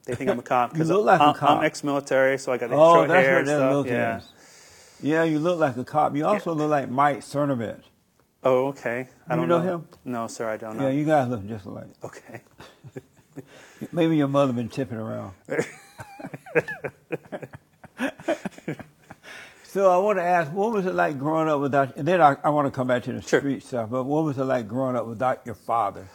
They 0.05 0.15
think 0.15 0.29
I'm 0.29 0.39
a 0.39 0.41
cop 0.43 0.75
You 0.77 0.83
look 0.83 1.05
like 1.05 1.19
a 1.19 1.23
I'm, 1.23 1.33
cop. 1.35 1.49
I'm 1.59 1.63
ex-military, 1.63 2.37
so 2.37 2.51
I 2.51 2.57
got 2.57 2.69
the 2.69 2.75
Oh, 2.75 2.95
short 2.95 3.07
that's 3.09 3.25
hair 3.25 3.37
and 3.39 3.47
stuff. 3.47 3.85
yeah. 3.87 4.17
is. 4.17 4.29
Yeah, 5.01 5.23
you 5.23 5.39
look 5.39 5.59
like 5.59 5.75
a 5.77 5.83
cop. 5.83 6.15
You 6.15 6.25
also 6.25 6.53
look 6.53 6.69
like 6.69 6.89
Mike 6.89 7.19
Cernovich. 7.19 7.81
Oh, 8.43 8.67
okay. 8.67 9.07
I 9.27 9.33
You 9.35 9.39
don't 9.41 9.47
know 9.49 9.59
him? 9.61 9.87
No, 10.05 10.27
sir, 10.27 10.49
I 10.49 10.57
don't 10.57 10.77
know. 10.77 10.83
Yeah, 10.87 10.93
you 10.93 11.05
guys 11.05 11.29
look 11.29 11.47
just 11.47 11.65
alike. 11.65 11.87
okay. 12.03 12.41
Maybe 13.91 14.17
your 14.17 14.27
mother 14.27 14.53
been 14.53 14.69
tipping 14.69 14.97
around. 14.97 15.33
so 19.63 19.89
I 19.91 19.97
want 19.97 20.19
to 20.19 20.23
ask, 20.23 20.51
what 20.51 20.71
was 20.71 20.85
it 20.85 20.93
like 20.95 21.17
growing 21.17 21.47
up 21.49 21.59
without? 21.61 21.95
And 21.97 22.07
then 22.07 22.21
I, 22.21 22.35
I 22.43 22.49
want 22.49 22.67
to 22.67 22.71
come 22.71 22.87
back 22.87 23.03
to 23.03 23.13
the 23.13 23.21
Sure. 23.21 23.39
street 23.39 23.63
stuff. 23.63 23.89
But 23.89 24.03
what 24.03 24.23
was 24.23 24.37
it 24.37 24.43
like 24.43 24.67
growing 24.67 24.95
up 24.95 25.07
without 25.07 25.41
your 25.45 25.55
father? 25.55 26.07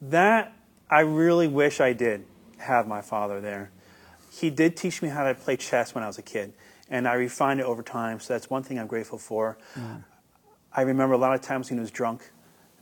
That 0.00 0.52
I 0.90 1.00
really 1.00 1.48
wish 1.48 1.80
I 1.80 1.92
did 1.92 2.24
have 2.64 2.86
my 2.86 3.00
father 3.00 3.40
there. 3.40 3.70
He 4.32 4.50
did 4.50 4.76
teach 4.76 5.00
me 5.02 5.08
how 5.08 5.24
to 5.24 5.34
play 5.34 5.56
chess 5.56 5.94
when 5.94 6.02
I 6.02 6.08
was 6.08 6.18
a 6.18 6.22
kid, 6.22 6.52
and 6.90 7.06
I 7.06 7.14
refined 7.14 7.60
it 7.60 7.66
over 7.66 7.82
time. 7.82 8.18
So 8.20 8.34
that's 8.34 8.50
one 8.50 8.62
thing 8.62 8.78
I'm 8.78 8.88
grateful 8.88 9.18
for. 9.18 9.56
I 10.72 10.82
remember 10.82 11.14
a 11.14 11.18
lot 11.18 11.34
of 11.34 11.40
times 11.40 11.70
when 11.70 11.78
he 11.78 11.80
was 11.80 11.92
drunk, 11.92 12.30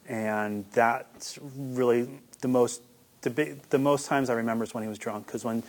and 0.09 0.65
that's 0.73 1.39
really 1.43 2.09
the 2.41 2.49
most 2.49 2.83
the 3.23 3.31
big, 3.31 3.63
the 3.71 3.79
most 3.79 4.07
times 4.07 4.31
I 4.31 4.35
remember 4.35 4.65
is 4.65 4.75
when 4.75 4.83
he 4.83 4.89
was 4.89 4.99
drunk. 4.99 5.27
Because 5.27 5.45
when 5.45 5.63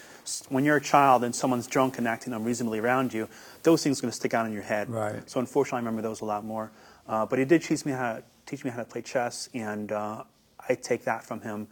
when 0.49 0.63
you're 0.65 0.77
a 0.77 0.81
child 0.81 1.23
and 1.23 1.35
someone's 1.35 1.67
drunk 1.67 1.97
and 1.97 2.07
acting 2.07 2.33
unreasonably 2.33 2.79
around 2.79 3.13
you, 3.13 3.27
those 3.63 3.83
things 3.83 3.99
are 3.99 4.03
going 4.03 4.11
to 4.11 4.15
stick 4.15 4.33
out 4.33 4.45
in 4.45 4.53
your 4.53 4.63
head. 4.63 4.89
Right. 4.89 5.29
So 5.29 5.39
unfortunately, 5.39 5.77
I 5.77 5.81
remember 5.81 6.01
those 6.01 6.21
a 6.21 6.25
lot 6.25 6.43
more. 6.43 6.71
Uh, 7.07 7.25
but 7.25 7.39
he 7.39 7.45
did 7.45 7.61
teach 7.61 7.85
me 7.85 7.91
how 7.91 8.13
to, 8.13 8.23
teach 8.45 8.63
me 8.63 8.71
how 8.71 8.77
to 8.77 8.85
play 8.85 9.01
chess, 9.01 9.49
and 9.53 9.91
uh, 9.91 10.23
I 10.67 10.75
take 10.75 11.03
that 11.03 11.23
from 11.23 11.41
him. 11.41 11.67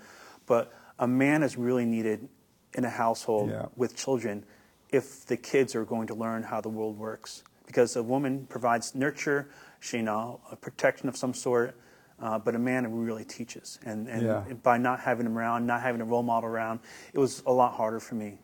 But 0.46 0.72
a 1.02 1.08
man 1.08 1.44
is 1.44 1.58
really 1.58 1.84
needed 1.84 2.30
in 2.76 2.86
a 2.86 2.90
household 2.90 3.50
Yeah. 3.50 3.66
with 3.76 3.96
children 3.98 4.46
if 4.92 5.26
the 5.26 5.36
kids 5.36 5.76
are 5.76 5.84
going 5.84 6.08
to 6.08 6.14
learn 6.14 6.44
how 6.44 6.62
the 6.62 6.70
world 6.70 6.98
works. 6.98 7.44
Because 7.66 7.96
a 7.96 8.04
woman 8.04 8.46
provides 8.48 8.94
nurture, 8.96 9.50
she 9.80 9.98
you 9.98 10.04
know 10.04 10.40
a 10.52 10.56
protection 10.56 11.10
of 11.10 11.18
some 11.18 11.34
sort, 11.34 11.76
uh, 12.20 12.38
but 12.38 12.56
a 12.56 12.60
man 12.60 12.94
really 13.06 13.26
teaches. 13.26 13.80
And, 13.84 14.08
and 14.08 14.22
Yeah. 14.22 14.44
by 14.62 14.78
not 14.78 15.00
having 15.00 15.26
him 15.26 15.38
around, 15.38 15.66
not 15.66 15.82
having 15.82 16.02
a 16.02 16.06
role 16.06 16.24
model 16.24 16.50
around, 16.50 16.80
it 17.14 17.20
was 17.20 17.42
a 17.46 17.52
lot 17.52 17.74
harder 17.74 18.00
for 18.00 18.16
me. 18.16 18.40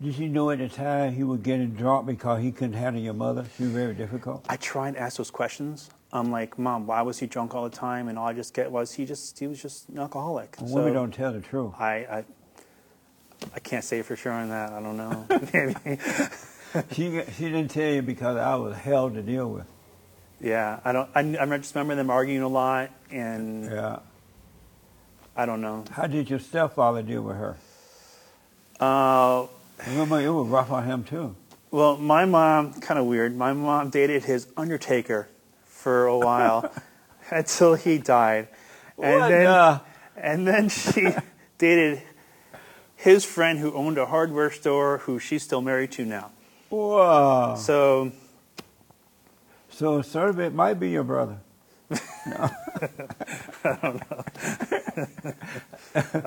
Did 0.00 0.16
you 0.16 0.28
know 0.28 0.50
at 0.50 0.58
the 0.58 0.68
time 0.68 1.14
he 1.14 1.24
was 1.24 1.40
getting 1.40 1.70
drunk 1.72 2.06
because 2.06 2.40
he 2.40 2.52
couldn't 2.52 2.74
handle 2.76 3.02
your 3.02 3.14
mother? 3.14 3.44
She 3.56 3.64
was 3.64 3.72
very 3.72 3.94
difficult. 3.94 4.46
I 4.48 4.56
try 4.56 4.86
and 4.86 4.96
ask 4.96 5.16
those 5.16 5.32
questions. 5.32 5.90
I'm 6.12 6.30
like, 6.30 6.58
Mom, 6.58 6.86
why 6.86 7.02
was 7.02 7.18
he 7.18 7.26
drunk 7.26 7.54
all 7.54 7.64
the 7.68 7.76
time? 7.76 8.08
And 8.08 8.18
all 8.18 8.26
I 8.28 8.32
just 8.32 8.54
get 8.54 8.70
was 8.70 8.94
he 8.94 9.04
just 9.04 9.38
he 9.38 9.46
was 9.46 9.60
just 9.60 9.88
an 9.90 9.98
alcoholic. 9.98 10.56
Women 10.60 10.72
So 10.72 10.92
don't 10.92 11.12
tell 11.12 11.32
the 11.32 11.40
truth. 11.40 11.74
I, 11.78 11.94
I 11.96 12.24
I 13.54 13.58
can't 13.60 13.84
say 13.84 14.02
for 14.02 14.16
sure 14.16 14.32
on 14.32 14.48
that. 14.48 14.72
I 14.72 14.80
don't 14.80 14.96
know. 14.96 15.26
Maybe. 15.52 16.00
She 16.92 17.22
she 17.36 17.44
didn't 17.44 17.68
tell 17.70 17.90
you 17.90 18.02
because 18.02 18.36
I 18.36 18.54
was 18.56 18.76
hell 18.76 19.10
to 19.10 19.22
deal 19.22 19.50
with. 19.50 19.64
Yeah, 20.38 20.80
I 20.84 20.92
don't. 20.92 21.08
I, 21.14 21.20
I 21.40 21.56
just 21.56 21.74
remember 21.74 21.94
them 21.94 22.10
arguing 22.10 22.42
a 22.42 22.48
lot, 22.48 22.90
and 23.10 23.64
Yeah. 23.64 24.00
I 25.34 25.46
don't 25.46 25.62
know. 25.62 25.84
How 25.92 26.06
did 26.06 26.28
your 26.28 26.40
stepfather 26.40 27.02
deal 27.02 27.22
with 27.22 27.36
her? 27.36 27.56
Uh, 28.78 29.46
Remember, 29.86 30.20
it 30.20 30.28
was 30.28 30.46
rough 30.48 30.70
on 30.70 30.84
him 30.84 31.04
too. 31.04 31.34
well, 31.70 31.96
my 31.96 32.24
mom 32.24 32.74
kind 32.80 32.98
of 33.00 33.06
weird. 33.06 33.34
My 33.36 33.52
mom 33.52 33.90
dated 33.90 34.24
his 34.24 34.46
undertaker 34.56 35.28
for 35.88 36.06
a 36.06 36.18
while 36.18 36.70
until 37.30 37.74
he 37.74 37.96
died, 37.96 38.48
and 39.02 39.20
What 39.20 39.28
then 39.30 39.44
the- 39.44 39.80
and 40.16 40.46
then 40.46 40.68
she 40.68 41.08
dated 41.56 42.02
his 42.94 43.24
friend 43.24 43.58
who 43.58 43.72
owned 43.72 43.96
a 43.96 44.04
hardware 44.04 44.50
store, 44.50 44.98
who 44.98 45.18
she's 45.18 45.42
still 45.42 45.62
married 45.62 45.92
to 45.92 46.04
now. 46.04 46.30
Whoa. 46.68 47.54
So 47.56 48.12
So 49.70 50.02
sort 50.02 50.28
of 50.28 50.38
it 50.40 50.52
might 50.52 50.74
be 50.78 50.90
your 50.90 51.04
brother. 51.04 51.38
No. 52.26 52.50
I 53.64 53.78
don't 53.80 53.94
know. 54.10 54.22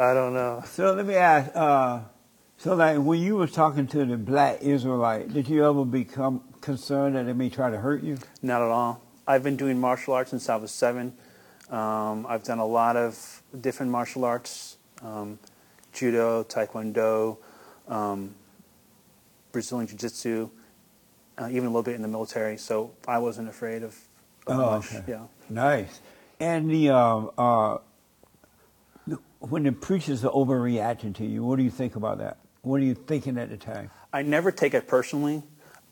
I 0.07 0.13
don't 0.17 0.33
know. 0.33 0.63
So 0.65 0.93
let 0.95 1.05
me 1.05 1.13
ask. 1.13 1.51
Uh, 1.53 1.99
so 2.57 2.73
like 2.73 2.97
when 2.97 3.19
you 3.19 3.35
was 3.35 3.51
talking 3.51 3.85
to 3.87 4.05
the 4.05 4.17
black 4.17 4.63
Israelite, 4.63 5.31
did 5.31 5.47
you 5.47 5.63
ever 5.69 5.85
become 5.85 6.41
concerned 6.61 7.15
that 7.15 7.27
they 7.27 7.33
may 7.33 7.49
try 7.51 7.69
to 7.69 7.77
hurt 7.77 8.01
you? 8.01 8.17
Not 8.41 8.63
at 8.63 8.69
all. 8.69 9.03
I've 9.27 9.43
been 9.43 9.55
doing 9.57 9.79
martial 9.79 10.13
arts 10.13 10.31
since 10.31 10.49
I 10.49 10.55
was 10.55 10.71
seven. 10.71 11.13
Um, 11.69 12.25
I've 12.27 12.43
done 12.43 12.59
a 12.59 12.65
lot 12.65 12.97
of 12.97 13.41
different 13.59 13.91
martial 13.91 14.25
arts 14.25 14.77
um, 15.03 15.39
judo, 15.93 16.43
taekwondo, 16.43 17.37
um, 17.87 18.35
Brazilian 19.51 19.87
jiu 19.87 19.97
jitsu, 19.97 20.49
uh, 21.37 21.47
even 21.49 21.65
a 21.65 21.67
little 21.69 21.83
bit 21.83 21.95
in 21.95 22.01
the 22.01 22.07
military. 22.07 22.57
So 22.57 22.91
I 23.07 23.17
wasn't 23.17 23.49
afraid 23.49 23.83
of, 23.83 23.95
of 24.47 24.59
Oh, 24.59 24.71
much. 24.77 24.93
okay. 24.93 25.03
Yeah. 25.07 25.23
Nice. 25.49 25.99
And 26.39 26.69
the 26.69 26.89
uh, 26.89 27.17
uh, 27.37 27.77
when 29.39 29.63
the 29.63 29.71
preachers 29.71 30.23
are 30.23 30.31
overreacting 30.31 31.15
to 31.15 31.25
you, 31.25 31.43
what 31.43 31.57
do 31.57 31.63
you 31.63 31.69
think 31.71 31.95
about 31.95 32.19
that? 32.19 32.37
What 32.61 32.79
are 32.79 32.85
you 32.85 32.93
thinking 32.95 33.37
at 33.37 33.49
the 33.49 33.57
time? 33.57 33.89
I 34.13 34.21
never 34.21 34.51
take 34.51 34.73
it 34.73 34.87
personally. 34.87 35.43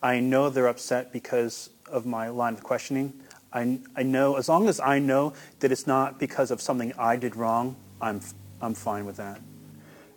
I 0.02 0.20
know 0.20 0.50
they're 0.50 0.68
upset 0.68 1.12
because 1.12 1.70
of 1.91 2.06
my 2.06 2.30
line 2.30 2.54
of 2.54 2.63
questioning. 2.63 3.13
I, 3.52 3.80
I 3.95 4.04
know, 4.04 4.36
as 4.36 4.47
long 4.47 4.67
as 4.67 4.80
I 4.80 4.99
know 4.99 5.34
that 5.60 5.71
it's 5.71 5.88
not 5.88 6.19
because 6.19 6.52
of 6.52 6.62
something 6.62 6.93
I 6.97 7.15
did 7.15 7.36
wrong, 7.36 7.75
I'm, 7.99 8.21
I'm 8.62 8.73
fine 8.73 9.06
with 9.06 9.17
that. 9.17 9.41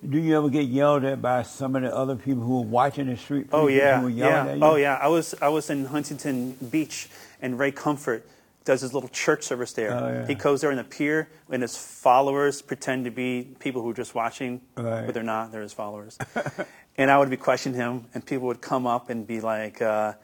Do 0.08 0.18
you 0.18 0.36
ever 0.36 0.48
get 0.48 0.66
yelled 0.66 1.04
at 1.04 1.22
by 1.22 1.42
some 1.42 1.76
of 1.76 1.82
the 1.82 1.94
other 1.94 2.16
people 2.16 2.42
who 2.42 2.58
are 2.58 2.64
watching 2.64 3.06
the 3.06 3.16
street? 3.16 3.46
Oh 3.52 3.68
yeah, 3.68 4.04
yeah. 4.08 4.46
at 4.46 4.56
you? 4.58 4.64
Oh 4.64 4.74
yeah. 4.74 4.98
I 5.00 5.06
was 5.06 5.32
I 5.40 5.48
was 5.48 5.70
in 5.70 5.84
Huntington 5.84 6.52
Beach, 6.72 7.08
and 7.40 7.56
Ray 7.56 7.70
Comfort 7.70 8.26
does 8.64 8.80
his 8.80 8.92
little 8.92 9.08
church 9.08 9.44
service 9.44 9.72
there. 9.72 9.92
Oh, 9.92 10.08
yeah. 10.12 10.26
He 10.26 10.34
goes 10.34 10.60
there 10.60 10.70
in 10.72 10.76
the 10.76 10.84
pier, 10.84 11.28
and 11.50 11.62
his 11.62 11.76
followers 11.76 12.62
pretend 12.62 13.04
to 13.04 13.10
be 13.10 13.48
people 13.60 13.82
who 13.82 13.90
are 13.90 13.94
just 13.94 14.14
watching, 14.14 14.60
Right. 14.76 15.04
but 15.04 15.14
they're 15.14 15.22
not. 15.22 15.52
They're 15.52 15.62
his 15.62 15.72
followers. 15.72 16.18
and 16.96 17.10
I 17.10 17.18
would 17.18 17.30
be 17.30 17.36
questioning 17.36 17.78
him, 17.78 18.06
and 18.14 18.24
people 18.24 18.46
would 18.48 18.60
come 18.60 18.86
up 18.86 19.10
and 19.10 19.26
be 19.26 19.40
like 19.40 19.80
uh, 19.82 20.14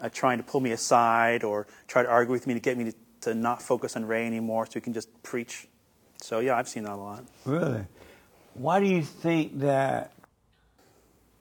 uh, 0.00 0.08
trying 0.08 0.38
to 0.38 0.44
pull 0.44 0.60
me 0.60 0.72
aside 0.72 1.44
or 1.44 1.66
try 1.86 2.02
to 2.02 2.08
argue 2.08 2.32
with 2.32 2.46
me 2.46 2.54
to 2.54 2.60
get 2.60 2.76
me 2.76 2.84
to, 2.84 2.94
to 3.22 3.34
not 3.34 3.62
focus 3.62 3.96
on 3.96 4.04
Ray 4.04 4.26
anymore, 4.26 4.66
so 4.66 4.72
he 4.74 4.80
can 4.80 4.92
just 4.92 5.22
preach. 5.22 5.68
So 6.22 6.40
yeah, 6.40 6.56
I've 6.56 6.68
seen 6.68 6.84
that 6.84 6.92
a 6.92 6.96
lot. 6.96 7.24
Really? 7.44 7.84
Why 8.54 8.80
do 8.80 8.86
you 8.86 9.02
think 9.02 9.60
that 9.60 10.12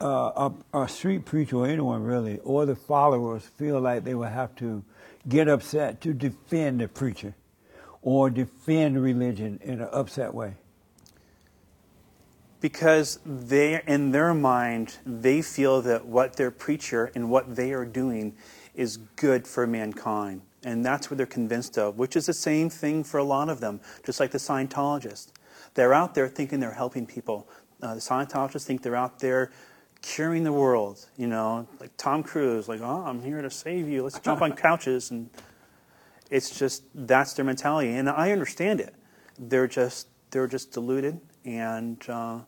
uh, 0.02 0.50
a, 0.74 0.82
a 0.84 0.88
street 0.90 1.26
preacher 1.26 1.58
or 1.58 1.68
anyone 1.68 2.04
really, 2.04 2.40
or 2.40 2.66
the 2.66 2.76
followers, 2.76 3.44
feel 3.44 3.80
like 3.80 4.04
they 4.04 4.14
will 4.14 4.28
have 4.28 4.56
to 4.58 4.84
get 5.28 5.48
upset 5.48 6.02
to 6.02 6.14
defend 6.14 6.82
the 6.82 6.88
preacher 6.88 7.34
or 8.02 8.30
defend 8.30 9.02
religion 9.02 9.60
in 9.64 9.82
an 9.82 9.90
upset 9.92 10.34
way? 10.34 10.56
Because 12.66 13.20
they 13.24 13.80
in 13.86 14.10
their 14.10 14.34
mind 14.34 14.98
they 15.06 15.40
feel 15.40 15.84
that 15.84 16.04
what 16.04 16.36
their 16.36 16.50
preacher 16.50 17.12
and 17.14 17.30
what 17.30 17.56
they 17.56 17.72
are 17.72 17.86
doing 17.86 18.36
is 18.74 18.98
good 19.18 19.48
for 19.48 19.68
mankind. 19.68 20.42
And 20.64 20.84
that's 20.84 21.12
what 21.12 21.18
they're 21.18 21.28
convinced 21.28 21.78
of 21.78 22.00
which 22.00 22.16
is 22.16 22.26
the 22.26 22.34
same 22.34 22.72
thing 22.72 23.04
for 23.04 23.20
a 23.20 23.24
lot 23.24 23.50
of 23.50 23.60
them 23.60 23.82
just 24.04 24.20
like 24.20 24.32
the 24.32 24.40
scientologists. 24.40 25.28
They're 25.76 25.94
out 25.94 26.16
there 26.16 26.28
thinking 26.28 26.60
they're 26.60 26.72
helping 26.72 27.06
people. 27.06 27.48
Uh, 27.84 27.94
the 27.94 28.00
scientologists 28.00 28.64
think 28.64 28.82
they're 28.82 28.96
out 28.96 29.20
there 29.20 29.52
curing 30.02 30.44
the 30.44 30.52
world 30.52 31.06
you 31.18 31.28
know 31.28 31.68
like 31.80 31.90
tom 31.98 32.22
cruise 32.22 32.68
like 32.68 32.80
oh 32.82 33.04
i'm 33.06 33.22
here 33.22 33.44
to 33.44 33.52
save 33.52 33.88
you. 33.88 34.02
Let's 34.02 34.18
jump 34.18 34.42
on 34.42 34.54
couches. 34.66 35.12
And 35.12 35.30
it's 36.32 36.58
just 36.58 36.82
that's 36.96 37.34
their 37.34 37.46
mentality. 37.46 37.90
And 37.90 38.10
i 38.10 38.32
understand 38.32 38.80
it. 38.80 38.96
They're 39.38 39.68
just 39.68 40.08
they're 40.32 40.48
just 40.48 40.72
deluded. 40.72 41.22
And 41.46 42.04
uh, 42.10 42.40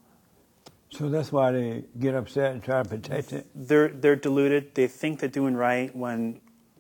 So 0.89 1.10
that's 1.10 1.32
why 1.32 1.52
they 1.52 1.84
get 2.00 2.15
upset 2.15 2.54
and 2.54 2.63
try 2.63 2.82
to 2.82 2.89
protect 2.89 3.34
it. 3.34 3.45
they're 3.54 3.89
they're 3.89 4.15
deluded. 4.15 4.73
They 4.73 4.88
think 4.88 5.19
they're 5.19 5.30
doing 5.30 5.56
right 5.56 5.93
when 5.95 6.39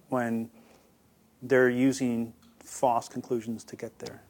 when 0.09 0.49
they're 1.41 1.69
using 1.69 2.33
false 2.63 3.09
conclusions 3.09 3.63
to 3.65 3.75
get 3.75 3.99
there. 3.99 4.21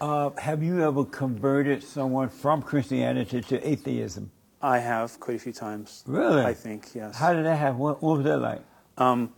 Uh, 0.00 0.30
have 0.30 0.62
you 0.62 0.82
ever 0.82 1.04
converted 1.04 1.82
someone 1.82 2.28
from 2.28 2.62
Christianity 2.62 3.40
to 3.40 3.68
atheism? 3.68 4.30
I 4.60 4.78
have 4.78 5.20
quite 5.20 5.36
a 5.36 5.40
few 5.40 5.52
times. 5.52 6.02
Really? 6.06 6.42
I 6.42 6.54
think 6.54 6.94
yes. 6.94 7.16
How 7.16 7.32
did 7.34 7.44
that 7.44 7.56
happen? 7.56 7.78
What, 7.78 8.02
what 8.02 8.18
was 8.18 8.24
that 8.24 8.38
like? 8.38 8.62
Um, 8.96 9.32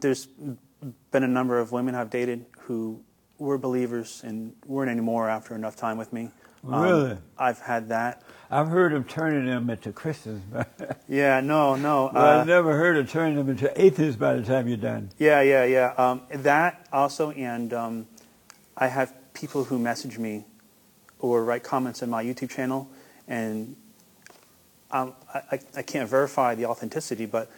there's 0.00 0.28
been 1.10 1.22
a 1.22 1.28
number 1.28 1.58
of 1.58 1.72
women 1.72 1.94
I've 1.94 2.10
dated 2.10 2.46
who 2.60 3.02
were 3.38 3.58
believers 3.58 4.22
and 4.24 4.54
weren't 4.66 4.90
anymore 4.90 5.28
after 5.28 5.54
enough 5.54 5.76
time 5.76 5.96
with 5.96 6.12
me. 6.12 6.30
Um, 6.66 6.82
Really? 6.82 7.16
I've 7.38 7.60
had 7.60 7.88
that. 7.90 8.22
I've 8.50 8.68
heard 8.68 8.92
of 8.94 9.06
turning 9.06 9.44
them 9.46 9.68
into 9.68 9.92
Christians, 9.92 10.42
but 10.50 11.00
Yeah. 11.08 11.40
No. 11.40 11.76
No. 11.76 12.08
uh, 12.08 12.40
I've 12.40 12.46
never 12.46 12.76
heard 12.76 12.96
of 12.96 13.10
turning 13.10 13.36
them 13.36 13.48
into 13.50 13.70
atheists 13.80 14.16
by 14.18 14.34
the 14.34 14.42
time 14.42 14.66
you're 14.68 14.76
done. 14.76 15.10
Yeah, 15.18 15.40
yeah, 15.42 15.64
yeah. 15.64 15.92
Um, 15.98 16.22
that 16.30 16.86
also, 16.92 17.30
and 17.32 17.72
um, 17.72 18.06
I 18.76 18.86
have 18.88 19.14
people 19.34 19.64
who 19.64 19.78
message 19.78 20.18
me 20.18 20.44
or 21.18 21.44
write 21.44 21.62
comments 21.62 22.02
in 22.02 22.08
my 22.10 22.24
YouTube 22.24 22.50
channel, 22.50 22.88
and 23.26 23.76
um, 24.90 25.12
I, 25.34 25.42
I, 25.52 25.60
I 25.76 25.82
can't 25.82 26.08
verify 26.08 26.54
the 26.54 26.66
authenticity, 26.66 27.26
but 27.26 27.50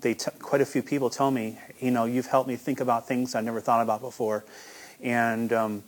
they 0.00 0.14
t- 0.14 0.30
quite 0.40 0.60
a 0.60 0.66
few 0.66 0.82
people 0.82 1.10
tell 1.10 1.30
me, 1.30 1.58
you 1.80 1.90
know, 1.90 2.04
you've 2.04 2.26
helped 2.26 2.48
me 2.48 2.54
think 2.56 2.80
about 2.80 3.08
things 3.08 3.34
I 3.34 3.40
never 3.40 3.60
thought 3.60 3.82
about 3.82 4.00
before, 4.00 4.44
and 5.02 5.52
um, 5.52 5.82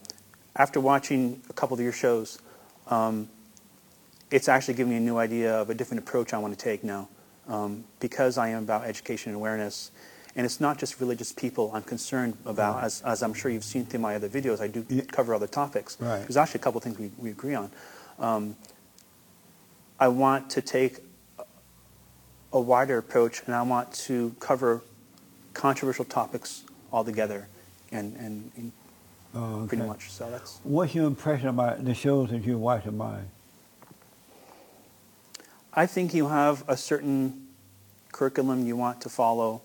after 0.56 0.80
watching 0.80 1.42
a 1.48 1.52
couple 1.52 1.74
of 1.74 1.80
your 1.80 1.92
shows, 1.92 2.40
um, 2.90 3.28
it's 4.30 4.48
actually 4.48 4.74
given 4.74 4.90
me 4.90 4.96
a 4.96 5.00
new 5.00 5.16
idea 5.16 5.54
of 5.54 5.70
a 5.70 5.74
different 5.74 6.02
approach 6.02 6.34
I 6.34 6.38
want 6.38 6.56
to 6.56 6.62
take 6.62 6.84
now, 6.84 7.08
um, 7.48 7.84
because 7.98 8.36
I 8.38 8.48
am 8.48 8.64
about 8.64 8.84
education 8.84 9.30
and 9.30 9.36
awareness. 9.36 9.90
And 10.36 10.46
it's 10.46 10.60
not 10.60 10.78
just 10.78 11.00
religious 11.00 11.32
people 11.32 11.72
I'm 11.74 11.82
concerned 11.82 12.36
about, 12.46 12.84
as, 12.84 13.02
as 13.02 13.22
I'm 13.22 13.34
sure 13.34 13.50
you've 13.50 13.64
seen 13.64 13.84
through 13.84 13.98
my 13.98 14.14
other 14.14 14.28
videos. 14.28 14.60
I 14.60 14.68
do 14.68 14.84
cover 15.10 15.34
other 15.34 15.48
topics. 15.48 15.96
Right. 16.00 16.20
There's 16.20 16.36
actually 16.36 16.60
a 16.60 16.62
couple 16.62 16.78
of 16.78 16.84
things 16.84 16.98
we, 16.98 17.10
we 17.18 17.30
agree 17.30 17.56
on. 17.56 17.70
Um, 18.20 18.56
I 19.98 20.06
want 20.06 20.48
to 20.50 20.62
take 20.62 21.00
a 22.52 22.60
wider 22.60 22.98
approach, 22.98 23.42
and 23.46 23.54
I 23.56 23.62
want 23.62 23.92
to 23.92 24.34
cover 24.38 24.82
controversial 25.52 26.04
topics 26.04 26.62
altogether, 26.92 27.48
and, 27.90 28.14
and, 28.16 28.52
and 28.56 28.72
Oh, 29.34 29.64
pretty 29.68 29.84
much. 29.84 30.10
So 30.10 30.28
that's 30.30 30.58
What's 30.64 30.94
your 30.94 31.06
impression 31.06 31.48
about 31.48 31.84
the 31.84 31.94
shows 31.94 32.30
that 32.30 32.44
you 32.44 32.58
watch 32.58 32.86
of 32.86 32.94
mine? 32.94 33.28
I 35.72 35.86
think 35.86 36.12
you 36.14 36.28
have 36.28 36.64
a 36.66 36.76
certain 36.76 37.46
curriculum 38.10 38.66
you 38.66 38.76
want 38.76 39.00
to 39.02 39.08
follow, 39.08 39.62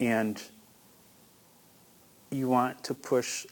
and 0.00 0.42
you 2.30 2.48
want 2.48 2.82
to 2.84 2.94
push. 2.94 3.46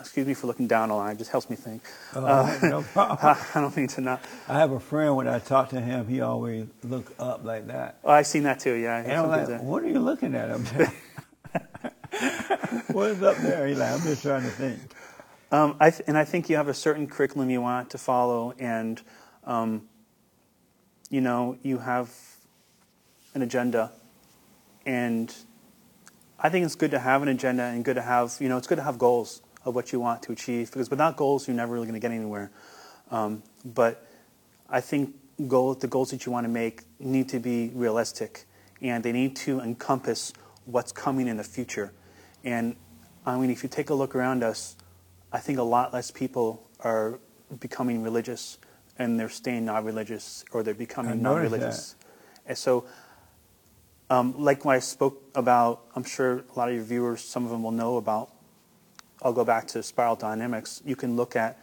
Excuse 0.00 0.26
me 0.26 0.34
for 0.34 0.48
looking 0.48 0.66
down 0.66 0.90
a 0.90 0.96
line. 0.96 1.14
It 1.14 1.18
just 1.18 1.30
helps 1.30 1.48
me 1.48 1.54
think. 1.54 1.82
Uh, 2.14 2.58
no 2.62 2.82
problem. 2.92 3.18
I 3.54 3.60
don't 3.60 3.76
mean 3.76 3.86
to 3.88 4.00
not. 4.00 4.24
I 4.48 4.54
have 4.58 4.72
a 4.72 4.80
friend 4.80 5.14
when 5.14 5.28
I 5.28 5.38
talk 5.38 5.68
to 5.68 5.80
him, 5.80 6.08
he 6.08 6.20
always 6.22 6.66
look 6.82 7.12
up 7.20 7.44
like 7.44 7.68
that. 7.68 7.98
Oh, 8.02 8.10
I've 8.10 8.26
seen 8.26 8.42
that 8.44 8.58
too. 8.58 8.72
Yeah. 8.72 8.96
And 8.96 9.12
I'm 9.12 9.28
like, 9.28 9.62
what 9.62 9.82
are 9.84 9.88
you 9.88 10.00
looking 10.00 10.34
at 10.34 10.50
up 10.50 10.60
there? 10.76 10.92
What's 12.92 13.22
up 13.22 13.38
there? 13.38 13.74
Like, 13.74 13.90
I'm 13.90 14.02
just 14.02 14.22
trying 14.22 14.42
to 14.42 14.48
think. 14.48 14.78
Um, 15.50 15.76
I 15.80 15.90
th- 15.90 16.02
and 16.06 16.18
I 16.18 16.24
think 16.24 16.50
you 16.50 16.56
have 16.56 16.68
a 16.68 16.74
certain 16.74 17.06
curriculum 17.06 17.48
you 17.48 17.62
want 17.62 17.90
to 17.90 17.98
follow, 17.98 18.52
and 18.58 19.00
um, 19.44 19.88
you 21.08 21.22
know 21.22 21.56
you 21.62 21.78
have 21.78 22.10
an 23.34 23.40
agenda, 23.40 23.92
and 24.84 25.34
I 26.38 26.50
think 26.50 26.66
it's 26.66 26.74
good 26.74 26.90
to 26.90 26.98
have 26.98 27.22
an 27.22 27.28
agenda 27.28 27.62
and 27.62 27.82
good 27.82 27.96
to 27.96 28.02
have 28.02 28.36
you 28.40 28.48
know 28.48 28.58
it's 28.58 28.66
good 28.66 28.76
to 28.76 28.82
have 28.82 28.98
goals 28.98 29.40
of 29.64 29.74
what 29.74 29.92
you 29.92 30.00
want 30.00 30.22
to 30.24 30.32
achieve 30.32 30.70
because 30.70 30.90
without 30.90 31.16
goals 31.16 31.48
you're 31.48 31.56
never 31.56 31.72
really 31.72 31.86
going 31.86 31.98
to 31.98 32.06
get 32.06 32.12
anywhere. 32.14 32.50
Um, 33.10 33.42
but 33.64 34.06
I 34.68 34.82
think 34.82 35.14
goal, 35.48 35.74
the 35.74 35.88
goals 35.88 36.10
that 36.10 36.26
you 36.26 36.32
want 36.32 36.44
to 36.44 36.50
make 36.50 36.82
need 36.98 37.30
to 37.30 37.38
be 37.38 37.70
realistic, 37.74 38.44
and 38.82 39.02
they 39.02 39.12
need 39.12 39.34
to 39.36 39.60
encompass 39.60 40.34
what's 40.66 40.92
coming 40.92 41.26
in 41.26 41.38
the 41.38 41.44
future. 41.44 41.92
And 42.44 42.76
I 43.24 43.36
mean, 43.36 43.50
if 43.50 43.62
you 43.62 43.68
take 43.68 43.90
a 43.90 43.94
look 43.94 44.14
around 44.14 44.42
us, 44.42 44.76
I 45.32 45.38
think 45.38 45.58
a 45.58 45.62
lot 45.62 45.92
less 45.92 46.10
people 46.10 46.68
are 46.80 47.18
becoming 47.60 48.02
religious, 48.02 48.58
and 48.98 49.18
they're 49.18 49.28
staying 49.28 49.64
not 49.64 49.84
religious, 49.84 50.44
or 50.52 50.62
they're 50.62 50.74
becoming 50.74 51.22
non-religious. 51.22 51.96
And 52.46 52.58
so, 52.58 52.84
um, 54.10 54.34
like 54.42 54.64
when 54.64 54.76
I 54.76 54.80
spoke 54.80 55.22
about, 55.34 55.82
I'm 55.94 56.04
sure 56.04 56.44
a 56.54 56.58
lot 56.58 56.68
of 56.68 56.74
your 56.74 56.84
viewers, 56.84 57.22
some 57.22 57.44
of 57.44 57.50
them 57.50 57.62
will 57.62 57.70
know 57.70 57.96
about. 57.96 58.32
I'll 59.22 59.32
go 59.32 59.44
back 59.44 59.68
to 59.68 59.82
spiral 59.82 60.16
dynamics. 60.16 60.82
You 60.84 60.96
can 60.96 61.16
look 61.16 61.36
at 61.36 61.58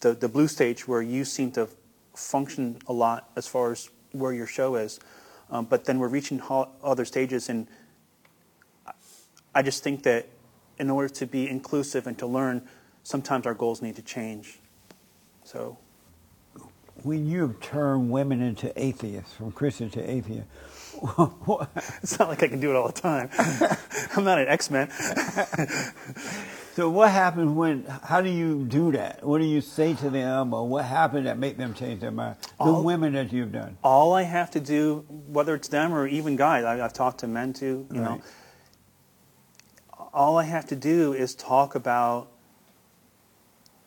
the 0.00 0.14
the 0.14 0.28
blue 0.28 0.48
stage 0.48 0.88
where 0.88 1.02
you 1.02 1.24
seem 1.24 1.52
to 1.52 1.68
function 2.16 2.78
a 2.86 2.92
lot 2.92 3.30
as 3.36 3.46
far 3.46 3.72
as 3.72 3.90
where 4.12 4.32
your 4.32 4.46
show 4.46 4.76
is, 4.76 4.98
um, 5.50 5.66
but 5.66 5.84
then 5.84 5.98
we're 5.98 6.08
reaching 6.08 6.38
ho- 6.38 6.70
other 6.82 7.04
stages, 7.04 7.48
and 7.48 7.66
I 9.54 9.62
just 9.62 9.82
think 9.82 10.02
that 10.04 10.28
in 10.78 10.90
order 10.90 11.08
to 11.08 11.26
be 11.26 11.48
inclusive 11.48 12.06
and 12.06 12.18
to 12.18 12.26
learn, 12.26 12.62
sometimes 13.02 13.46
our 13.46 13.54
goals 13.54 13.80
need 13.82 13.96
to 13.96 14.02
change. 14.02 14.58
So. 15.44 15.78
When 17.02 17.26
you 17.26 17.56
turn 17.60 18.08
women 18.08 18.40
into 18.40 18.72
atheists, 18.80 19.34
from 19.34 19.52
Christian 19.52 19.90
to 19.90 20.10
atheist, 20.10 20.46
It's 22.02 22.18
not 22.18 22.28
like 22.28 22.42
I 22.42 22.48
can 22.48 22.60
do 22.60 22.70
it 22.70 22.76
all 22.76 22.86
the 22.86 22.92
time. 23.00 23.28
I'm 24.16 24.24
not 24.24 24.38
an 24.38 24.46
X-Men. 24.48 24.88
so 26.74 26.88
what 26.88 27.10
happens 27.10 27.50
when, 27.50 27.84
how 28.04 28.20
do 28.20 28.30
you 28.30 28.64
do 28.64 28.92
that? 28.92 29.24
What 29.24 29.38
do 29.40 29.44
you 29.44 29.60
say 29.60 29.94
to 29.94 30.08
them, 30.08 30.54
or 30.54 30.66
what 30.68 30.84
happened 30.84 31.26
that 31.26 31.36
make 31.38 31.56
them 31.56 31.74
change 31.74 32.00
their 32.00 32.10
mind? 32.12 32.36
The 32.58 32.64
All- 32.64 32.82
women 32.84 33.12
that 33.14 33.32
you've 33.32 33.52
done. 33.52 33.76
All 33.82 34.12
I 34.14 34.22
have 34.22 34.50
to 34.52 34.60
do, 34.60 35.04
whether 35.08 35.54
it's 35.54 35.68
them 35.68 35.92
or 35.92 36.06
even 36.06 36.36
guys, 36.36 36.64
I, 36.64 36.82
I've 36.84 36.92
talked 36.92 37.20
to 37.20 37.26
men 37.28 37.52
too. 37.52 37.86
You 37.92 38.00
know, 38.00 38.10
Right. 38.10 38.22
All 40.14 40.38
I 40.38 40.44
have 40.44 40.66
to 40.66 40.76
do 40.76 41.12
is 41.12 41.34
talk 41.34 41.74
about, 41.74 42.28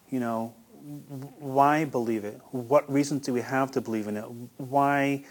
you 0.09 0.19
know, 0.19 0.53
why 1.39 1.85
believe 1.85 2.25
it? 2.25 2.39
What 2.51 2.91
reasons 2.91 3.25
do 3.25 3.33
we 3.33 3.41
have 3.41 3.71
to 3.71 3.81
believe 3.81 4.07
in 4.07 4.17
it? 4.17 4.25
Why? 4.57 5.23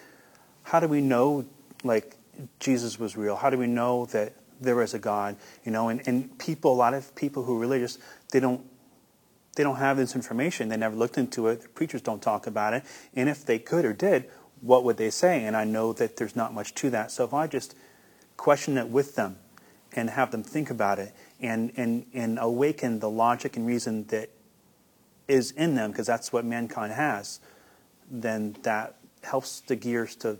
How 0.64 0.80
do 0.80 0.88
we 0.88 1.00
know, 1.00 1.46
like, 1.84 2.16
Jesus 2.60 2.98
was 2.98 3.16
real? 3.16 3.36
How 3.36 3.50
do 3.50 3.58
we 3.58 3.66
know 3.66 4.06
that 4.06 4.34
there 4.60 4.82
is 4.82 4.94
a 4.94 4.98
God? 4.98 5.36
You 5.64 5.72
know, 5.72 5.88
and, 5.88 6.06
and 6.06 6.36
people, 6.38 6.72
a 6.72 6.74
lot 6.74 6.94
of 6.94 7.14
people 7.14 7.44
who 7.44 7.56
are 7.56 7.60
religious, 7.60 7.98
they 8.32 8.40
don't 8.40 8.64
they 9.54 9.62
don't 9.62 9.76
have 9.76 9.96
this 9.96 10.14
information. 10.14 10.68
They 10.68 10.76
never 10.76 10.94
looked 10.94 11.16
into 11.16 11.48
it. 11.48 11.62
The 11.62 11.68
preachers 11.68 12.02
don't 12.02 12.20
talk 12.20 12.46
about 12.46 12.74
it. 12.74 12.84
And 13.14 13.26
if 13.26 13.46
they 13.46 13.58
could 13.58 13.86
or 13.86 13.94
did, 13.94 14.26
what 14.60 14.84
would 14.84 14.98
they 14.98 15.08
say? 15.08 15.44
And 15.44 15.56
I 15.56 15.64
know 15.64 15.94
that 15.94 16.18
there's 16.18 16.36
not 16.36 16.52
much 16.52 16.74
to 16.74 16.90
that. 16.90 17.10
So 17.10 17.24
if 17.24 17.32
I 17.32 17.46
just 17.46 17.74
question 18.36 18.76
it 18.76 18.88
with 18.88 19.14
them 19.14 19.38
and 19.96 20.10
have 20.10 20.30
them 20.30 20.42
think 20.42 20.70
about 20.70 20.98
it 20.98 21.14
and, 21.40 21.72
and, 21.76 22.06
and 22.12 22.38
awaken 22.40 23.00
the 23.00 23.10
logic 23.10 23.56
and 23.56 23.66
reason 23.66 24.04
that 24.08 24.30
is 25.26 25.50
in 25.52 25.74
them, 25.74 25.90
because 25.90 26.06
that's 26.06 26.32
what 26.32 26.44
mankind 26.44 26.92
has, 26.92 27.40
then 28.10 28.54
that 28.62 28.96
helps 29.22 29.60
the 29.60 29.74
gears 29.74 30.14
to, 30.16 30.38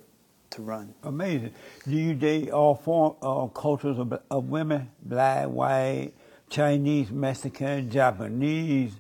to 0.51 0.63
run. 0.63 0.95
Amazing. 1.03 1.53
Do 1.85 1.97
you 1.97 2.15
date 2.15 2.51
all 2.51 2.77
form, 2.77 3.17
all 3.21 3.49
cultures 3.49 3.99
of, 3.99 4.21
of 4.31 4.49
women? 4.49 4.91
Black, 5.03 5.47
white, 5.49 6.13
Chinese, 6.49 7.11
Mexican, 7.11 7.91
Japanese, 7.91 8.93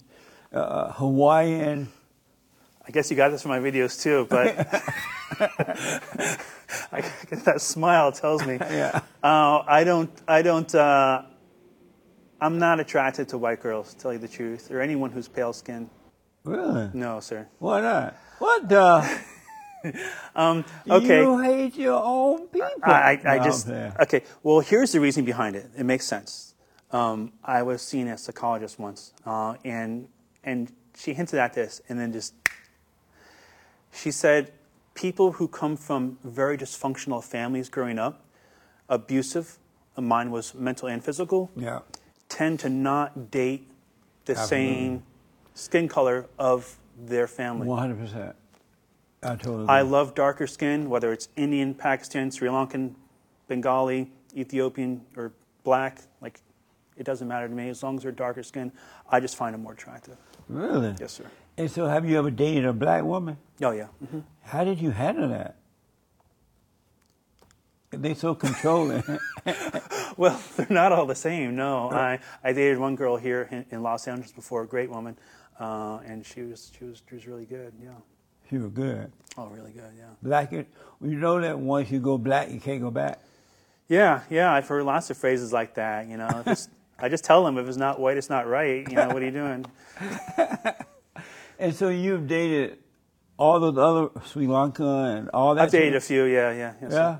uh, 0.53 0.93
Hawaiian. 0.93 1.89
I 2.87 2.91
guess 2.91 3.11
you 3.11 3.17
got 3.17 3.29
this 3.31 3.43
from 3.43 3.51
my 3.51 3.59
videos 3.61 4.01
too, 4.01 4.27
but 4.29 4.57
I 6.93 7.01
guess 7.29 7.43
that 7.43 7.61
smile 7.61 8.13
tells 8.13 8.47
me. 8.47 8.59
Yeah. 8.61 9.01
Uh, 9.27 9.65
I 9.67 9.83
don't. 9.83 10.11
I 10.29 10.43
don't. 10.43 10.73
Uh, 10.73 11.23
I'm 12.41 12.59
not 12.59 12.79
attracted 12.79 13.29
to 13.31 13.39
white 13.39 13.61
girls, 13.61 13.93
to 13.93 13.99
tell 13.99 14.13
you 14.13 14.21
the 14.21 14.29
truth, 14.29 14.71
or 14.71 14.81
anyone 14.81 15.11
who's 15.11 15.27
pale 15.27 15.53
skinned. 15.53 15.91
Really? 16.45 16.91
No, 16.95 17.19
sir. 17.19 17.49
Why 17.59 17.81
not? 17.81 18.17
What 18.39 18.69
the? 18.69 19.21
Um, 20.35 20.65
okay. 20.91 21.21
You 21.23 21.39
hate 21.39 21.77
your 21.77 22.03
own 22.03 22.49
people. 22.49 22.71
I, 22.83 23.21
I, 23.25 23.35
I 23.35 23.39
just 23.39 23.69
okay. 23.69 24.23
Well, 24.43 24.59
here's 24.59 24.91
the 24.91 24.99
reason 24.99 25.25
behind 25.25 25.55
it. 25.55 25.71
It 25.79 25.85
makes 25.85 26.05
sense. 26.05 26.55
Um, 26.91 27.33
I 27.45 27.63
was 27.63 27.83
seeing 27.83 28.09
a 28.09 28.19
psychologist 28.19 28.81
once, 28.81 29.13
uh, 29.25 29.55
and 29.65 30.09
and 30.43 30.73
she 30.97 31.15
hinted 31.15 31.39
at 31.39 31.55
this, 31.55 31.83
and 31.89 32.01
then 32.01 32.13
just 32.13 32.35
she 33.93 34.11
said, 34.11 34.53
people 34.95 35.33
who 35.33 35.47
come 35.47 35.77
from 35.77 36.19
very 36.25 36.59
dysfunctional 36.59 37.23
families 37.23 37.69
growing 37.69 38.01
up, 38.01 38.26
abusive, 38.89 39.59
mine 39.97 40.31
was 40.31 40.55
mental 40.55 40.89
and 40.89 41.03
physical, 41.03 41.51
Yeah. 41.57 41.81
tend 42.29 42.61
to 42.61 42.69
not 42.69 43.31
date 43.31 43.71
the 44.25 44.33
Absolutely. 44.33 44.75
same 44.75 45.03
skin 45.55 45.89
color 45.89 46.27
of 46.39 46.79
their 46.99 47.27
family. 47.27 47.67
One 47.67 47.79
hundred 47.79 47.99
percent. 47.99 48.37
I 49.23 49.37
totally. 49.37 49.69
I 49.69 49.81
love 49.83 50.15
darker 50.15 50.47
skin, 50.47 50.89
whether 50.91 51.13
it's 51.13 51.29
Indian, 51.37 51.75
Pakistan, 51.75 52.31
Sri 52.31 52.49
Lankan, 52.49 52.95
Bengali, 53.49 54.11
Ethiopian, 54.37 55.03
or 55.17 55.33
black. 55.65 56.01
Like, 56.21 56.41
it 56.97 57.05
doesn't 57.05 57.27
matter 57.27 57.49
to 57.49 57.55
me 57.55 57.69
as 57.69 57.83
long 57.83 57.97
as 57.97 58.03
they're 58.03 58.13
darker 58.13 58.43
skin. 58.43 58.73
I 59.11 59.21
just 59.21 59.37
find 59.37 59.55
them 59.55 59.63
more 59.63 59.73
attractive. 59.73 60.17
Really. 60.49 60.95
Yes, 61.01 61.13
sir. 61.13 61.25
And 61.57 61.71
so, 61.71 61.87
have 61.87 62.09
you 62.09 62.19
ever 62.19 62.31
dated 62.31 62.67
a 62.67 62.73
black 62.73 63.03
woman? 63.05 63.37
Oh 63.63 63.71
yeah. 63.71 63.87
hmm 64.11 64.21
How 64.43 64.63
did 64.65 64.79
you 64.81 64.91
handle 64.91 65.29
that? 65.29 65.57
They 67.91 68.15
so 68.15 68.35
controlling. 68.35 69.03
Well, 70.17 70.41
they're 70.57 70.67
not 70.71 70.93
all 70.93 71.05
the 71.05 71.15
same. 71.15 71.57
No, 71.57 71.91
I, 71.91 72.21
I 72.43 72.55
dated 72.55 72.79
one 72.79 72.97
girl 72.97 73.19
here 73.19 73.49
in, 73.51 73.67
in 73.71 73.83
Los 73.83 74.09
Angeles 74.09 74.33
before, 74.33 74.63
a 74.63 74.67
great 74.67 74.89
woman, 74.89 75.19
uh, 75.61 75.99
and 76.07 76.25
she 76.25 76.41
was 76.41 76.73
she 76.79 76.87
was 76.87 77.03
she 77.07 77.17
was 77.17 77.27
really 77.27 77.45
good. 77.45 77.75
Yeah. 77.83 77.91
she 78.49 78.57
was 78.57 78.71
good. 78.71 79.13
Oh, 79.37 79.49
really 79.49 79.73
good. 79.73 79.93
Yeah. 79.95 80.05
Black. 80.23 80.53
You 80.53 80.65
know 81.01 81.39
that 81.43 81.59
once 81.59 81.91
you 81.91 82.01
go 82.01 82.17
black, 82.17 82.51
you 82.51 82.61
can't 82.61 82.81
go 82.81 82.91
back. 82.91 83.21
Yeah, 83.89 84.23
yeah. 84.31 84.51
I've 84.51 84.67
heard 84.67 84.85
lots 84.85 85.11
of 85.11 85.19
phrases 85.19 85.53
like 85.53 85.75
that. 85.75 86.09
You 86.09 86.17
know, 86.17 86.45
I 86.99 87.11
just 87.11 87.25
tell 87.25 87.45
them 87.45 87.59
if 87.59 87.69
it's 87.69 87.77
not 87.77 88.01
white, 88.01 88.17
it's 88.17 88.31
not 88.31 88.47
right. 88.47 88.89
You 88.89 88.97
know, 88.97 89.09
what 89.09 89.21
are 89.21 89.27
you 89.27 89.33
doing? 89.33 89.67
And 91.59 91.75
so 91.75 91.89
you've 91.89 92.27
dated 92.27 92.79
all 93.39 93.61
those 93.61 93.79
other 93.79 94.11
Sri 94.27 94.47
Lanka 94.47 94.85
and 94.85 95.31
all 95.31 95.55
that. 95.55 95.65
I've 95.65 95.71
dated 95.71 95.97
a 95.97 96.01
few. 96.01 96.25
Yeah, 96.25 96.53
yeah. 96.53 96.75
yes. 96.83 96.93
Yeah. 96.93 97.19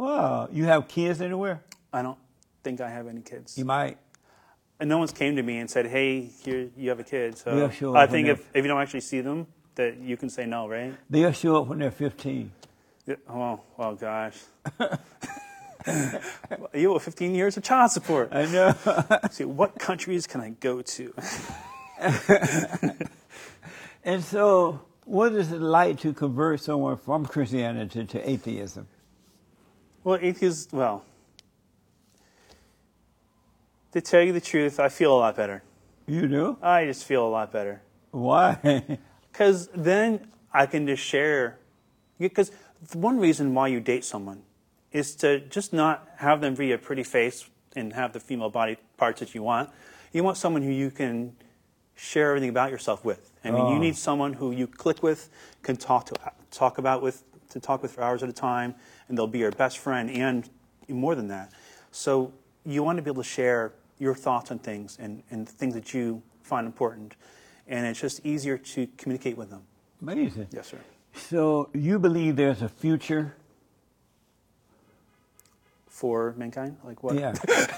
Wow. 0.00 0.48
You 0.50 0.64
have 0.64 0.88
kids 0.88 1.20
anywhere? 1.20 1.60
I 1.92 2.00
don't 2.00 2.16
think 2.64 2.80
I 2.80 2.88
have 2.88 3.06
any 3.06 3.20
kids. 3.20 3.58
You 3.58 3.66
might. 3.66 3.98
And 4.78 4.88
no 4.88 4.96
one's 4.96 5.12
came 5.12 5.36
to 5.36 5.42
me 5.42 5.58
and 5.58 5.68
said, 5.68 5.86
"Hey, 5.86 6.22
here 6.22 6.70
you 6.74 6.88
have 6.88 7.00
a 7.00 7.04
kid." 7.04 7.36
So 7.36 7.54
Yeah, 7.54 7.68
sure, 7.68 7.94
I 7.94 8.06
think 8.06 8.28
if, 8.28 8.48
if 8.54 8.64
you 8.64 8.68
don't 8.68 8.80
actually 8.80 9.02
see 9.02 9.20
them, 9.20 9.46
that 9.74 9.98
you 9.98 10.16
can 10.16 10.30
say 10.30 10.46
no, 10.46 10.66
right? 10.66 10.94
They'll 11.10 11.32
show 11.32 11.60
up 11.60 11.66
when 11.66 11.80
they're 11.80 11.90
15. 11.90 12.50
Yeah, 13.06 13.16
Oh, 13.28 13.60
well, 13.76 13.94
gosh. 13.94 14.38
you 16.72 16.94
owe 16.94 16.98
15 16.98 17.34
years 17.34 17.58
of 17.58 17.62
child 17.62 17.90
support. 17.90 18.30
I 18.32 18.46
know. 18.46 18.74
See, 19.30 19.44
what 19.44 19.78
countries 19.78 20.26
can 20.26 20.40
I 20.40 20.50
go 20.50 20.80
to? 20.80 21.12
and 24.04 24.24
so, 24.24 24.80
what 25.04 25.34
is 25.34 25.52
it 25.52 25.60
like 25.60 26.00
to 26.00 26.14
convert 26.14 26.60
someone 26.60 26.96
from 26.96 27.26
Christianity 27.26 28.06
to 28.06 28.30
atheism? 28.30 28.86
Well, 30.02 30.18
atheists, 30.20 30.72
well, 30.72 31.04
to 33.92 34.00
tell 34.00 34.22
you 34.22 34.32
the 34.32 34.40
truth, 34.40 34.80
I 34.80 34.88
feel 34.88 35.14
a 35.14 35.18
lot 35.18 35.36
better. 35.36 35.62
You 36.06 36.26
do? 36.26 36.56
I 36.62 36.86
just 36.86 37.04
feel 37.04 37.26
a 37.26 37.28
lot 37.28 37.52
better. 37.52 37.82
Why? 38.10 38.98
Because 39.32 39.68
then 39.74 40.26
I 40.52 40.66
can 40.66 40.86
just 40.88 41.02
share 41.02 41.58
Because 42.18 42.50
one 42.92 43.18
reason 43.20 43.54
why 43.54 43.68
you 43.68 43.78
date 43.80 44.04
someone 44.04 44.42
is 44.92 45.14
to 45.16 45.38
just 45.40 45.72
not 45.72 46.06
have 46.16 46.40
them 46.40 46.54
be 46.54 46.72
a 46.72 46.78
pretty 46.78 47.04
face 47.04 47.48
and 47.76 47.92
have 47.92 48.12
the 48.12 48.18
female 48.20 48.50
body 48.50 48.76
parts 48.96 49.20
that 49.20 49.34
you 49.34 49.42
want. 49.44 49.70
You 50.12 50.24
want 50.24 50.36
someone 50.36 50.62
who 50.62 50.72
you 50.72 50.90
can 50.90 51.36
share 51.94 52.30
everything 52.30 52.50
about 52.50 52.70
yourself 52.72 53.04
with. 53.04 53.32
I 53.44 53.52
mean, 53.52 53.66
you 53.68 53.76
Oh. 53.76 53.78
need 53.78 53.96
someone 53.96 54.32
who 54.34 54.50
you 54.50 54.66
click 54.66 55.00
with, 55.02 55.30
can 55.62 55.76
talk 55.76 56.06
to, 56.06 56.14
talk 56.50 56.76
about 56.78 57.00
with, 57.02 57.22
to 57.50 57.60
talk 57.60 57.82
with 57.82 57.92
for 57.92 58.02
hours 58.02 58.22
at 58.22 58.28
a 58.28 58.32
time, 58.32 58.74
and 59.08 59.16
they'll 59.16 59.26
be 59.26 59.38
your 59.40 59.52
best 59.52 59.78
friend 59.78 60.10
and 60.10 60.48
more 60.88 61.14
than 61.14 61.28
that. 61.28 61.52
So 61.92 62.32
you 62.64 62.82
want 62.82 62.96
to 62.98 63.02
be 63.02 63.10
able 63.10 63.22
to 63.22 63.28
share 63.28 63.72
your 63.98 64.14
thoughts 64.14 64.50
on 64.50 64.58
things 64.58 64.96
and, 65.00 65.22
and 65.30 65.48
things 65.48 65.74
that 65.74 65.92
you 65.94 66.22
find 66.42 66.66
important, 66.66 67.14
and 67.68 67.86
it's 67.86 68.00
just 68.00 68.24
easier 68.24 68.58
to 68.58 68.86
communicate 68.96 69.36
with 69.36 69.50
them. 69.50 69.62
Amazing. 70.02 70.48
Yes, 70.52 70.68
sir. 70.68 70.78
So 71.14 71.68
you 71.74 71.98
believe 71.98 72.36
there's 72.36 72.62
a 72.62 72.68
future? 72.68 73.34
For 75.86 76.32
mankind, 76.38 76.78
like 76.82 77.02
what? 77.02 77.14
Yeah, 77.16 77.34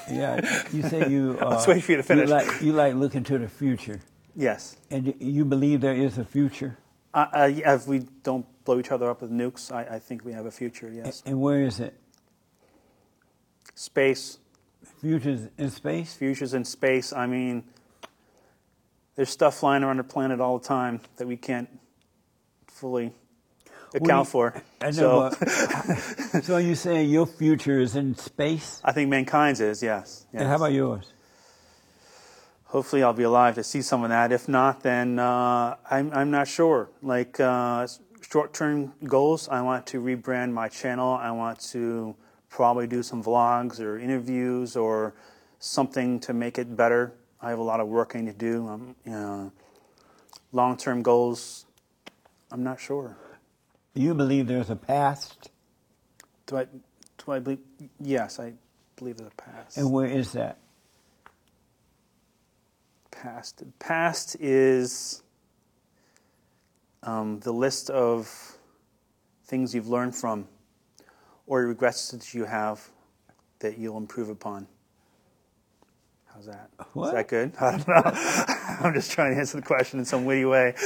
yeah. 0.08 0.62
You 0.72 0.82
say 0.84 1.08
you. 1.10 1.36
Uh, 1.40 1.46
was 1.56 1.66
waiting 1.66 1.82
for 1.82 1.92
you 1.92 1.96
to 1.96 2.02
finish. 2.04 2.28
like, 2.30 2.62
you 2.62 2.72
like 2.72 2.94
looking 2.94 3.24
to 3.24 3.36
the 3.38 3.48
future, 3.48 3.98
Yes. 4.36 4.76
and 4.90 5.12
you 5.18 5.44
believe 5.44 5.80
there 5.80 5.94
is 5.94 6.18
a 6.18 6.24
future. 6.24 6.78
Uh, 7.14 7.26
uh, 7.32 7.50
if 7.50 7.86
we 7.86 8.00
don't 8.22 8.46
blow 8.64 8.78
each 8.78 8.90
other 8.90 9.08
up 9.10 9.20
with 9.20 9.30
nukes, 9.30 9.70
I, 9.70 9.96
I 9.96 9.98
think 9.98 10.24
we 10.24 10.32
have 10.32 10.46
a 10.46 10.50
future. 10.50 10.90
Yes. 10.90 11.22
And 11.26 11.40
where 11.40 11.62
is 11.62 11.80
it? 11.80 11.98
Space, 13.74 14.38
Futures 15.00 15.48
in 15.58 15.70
space. 15.70 16.14
futures 16.14 16.54
in 16.54 16.64
space. 16.64 17.12
I 17.12 17.26
mean, 17.26 17.64
there's 19.16 19.30
stuff 19.30 19.56
flying 19.58 19.82
around 19.82 19.96
the 19.98 20.04
planet 20.04 20.40
all 20.40 20.58
the 20.58 20.66
time 20.66 21.00
that 21.16 21.26
we 21.26 21.36
can't 21.36 21.68
fully 22.68 23.12
account 23.94 24.28
for. 24.28 24.62
I 24.80 24.90
know. 24.90 25.30
so 25.30 26.40
so 26.42 26.56
you 26.58 26.74
saying 26.74 27.10
your 27.10 27.26
future 27.26 27.80
is 27.80 27.96
in 27.96 28.16
space? 28.16 28.80
I 28.84 28.92
think 28.92 29.10
mankind's 29.10 29.60
is 29.60 29.82
yes. 29.82 30.26
yes. 30.32 30.40
And 30.40 30.48
how 30.48 30.56
about 30.56 30.72
yours? 30.72 31.11
Hopefully, 32.72 33.02
I'll 33.02 33.12
be 33.12 33.24
alive 33.24 33.56
to 33.56 33.62
see 33.62 33.82
some 33.82 34.02
of 34.02 34.08
that. 34.08 34.32
If 34.32 34.48
not, 34.48 34.82
then 34.82 35.18
uh, 35.18 35.76
I'm, 35.90 36.10
I'm 36.14 36.30
not 36.30 36.48
sure. 36.48 36.88
Like 37.02 37.38
uh, 37.38 37.86
short 38.22 38.54
term 38.54 38.94
goals, 39.04 39.46
I 39.50 39.60
want 39.60 39.86
to 39.88 40.00
rebrand 40.00 40.52
my 40.54 40.68
channel. 40.68 41.12
I 41.12 41.32
want 41.32 41.60
to 41.72 42.16
probably 42.48 42.86
do 42.86 43.02
some 43.02 43.22
vlogs 43.22 43.78
or 43.78 43.98
interviews 43.98 44.74
or 44.74 45.12
something 45.58 46.18
to 46.20 46.32
make 46.32 46.56
it 46.56 46.74
better. 46.74 47.12
I 47.42 47.50
have 47.50 47.58
a 47.58 47.62
lot 47.62 47.80
of 47.80 47.88
work 47.88 48.12
I 48.16 48.22
need 48.22 48.38
to 48.38 48.38
do. 48.38 48.66
Um, 48.66 48.96
you 49.04 49.12
know, 49.12 49.52
long 50.52 50.78
term 50.78 51.02
goals, 51.02 51.66
I'm 52.50 52.64
not 52.64 52.80
sure. 52.80 53.18
Do 53.94 54.00
You 54.00 54.14
believe 54.14 54.46
there's 54.46 54.70
a 54.70 54.76
past, 54.76 55.50
Do 56.46 56.56
I, 56.56 56.64
do 57.18 57.32
I 57.32 57.38
believe? 57.38 57.58
Yes, 58.00 58.40
I 58.40 58.54
believe 58.96 59.18
there's 59.18 59.30
a 59.30 59.42
past. 59.42 59.76
and 59.76 59.92
where 59.92 60.06
is 60.06 60.32
that? 60.32 60.56
Past. 63.22 63.62
Past 63.78 64.36
is 64.40 65.22
um, 67.04 67.38
the 67.40 67.52
list 67.52 67.90
of 67.90 68.58
things 69.44 69.74
you've 69.74 69.88
learned 69.88 70.14
from 70.16 70.48
or 71.46 71.62
regrets 71.66 72.10
that 72.10 72.34
you 72.34 72.44
have 72.44 72.88
that 73.60 73.78
you'll 73.78 73.98
improve 73.98 74.28
upon. 74.28 74.66
How's 76.34 76.46
that? 76.46 76.70
Is 76.80 76.86
What? 76.94 77.14
that 77.14 77.28
good? 77.28 77.52
I 77.60 77.70
don't 77.76 77.88
know. 77.88 78.02
I'm 78.86 78.94
just 78.94 79.12
trying 79.12 79.34
to 79.34 79.40
answer 79.40 79.58
the 79.58 79.66
question 79.66 79.98
in 79.98 80.04
some 80.04 80.24
witty 80.24 80.44
way. 80.44 80.74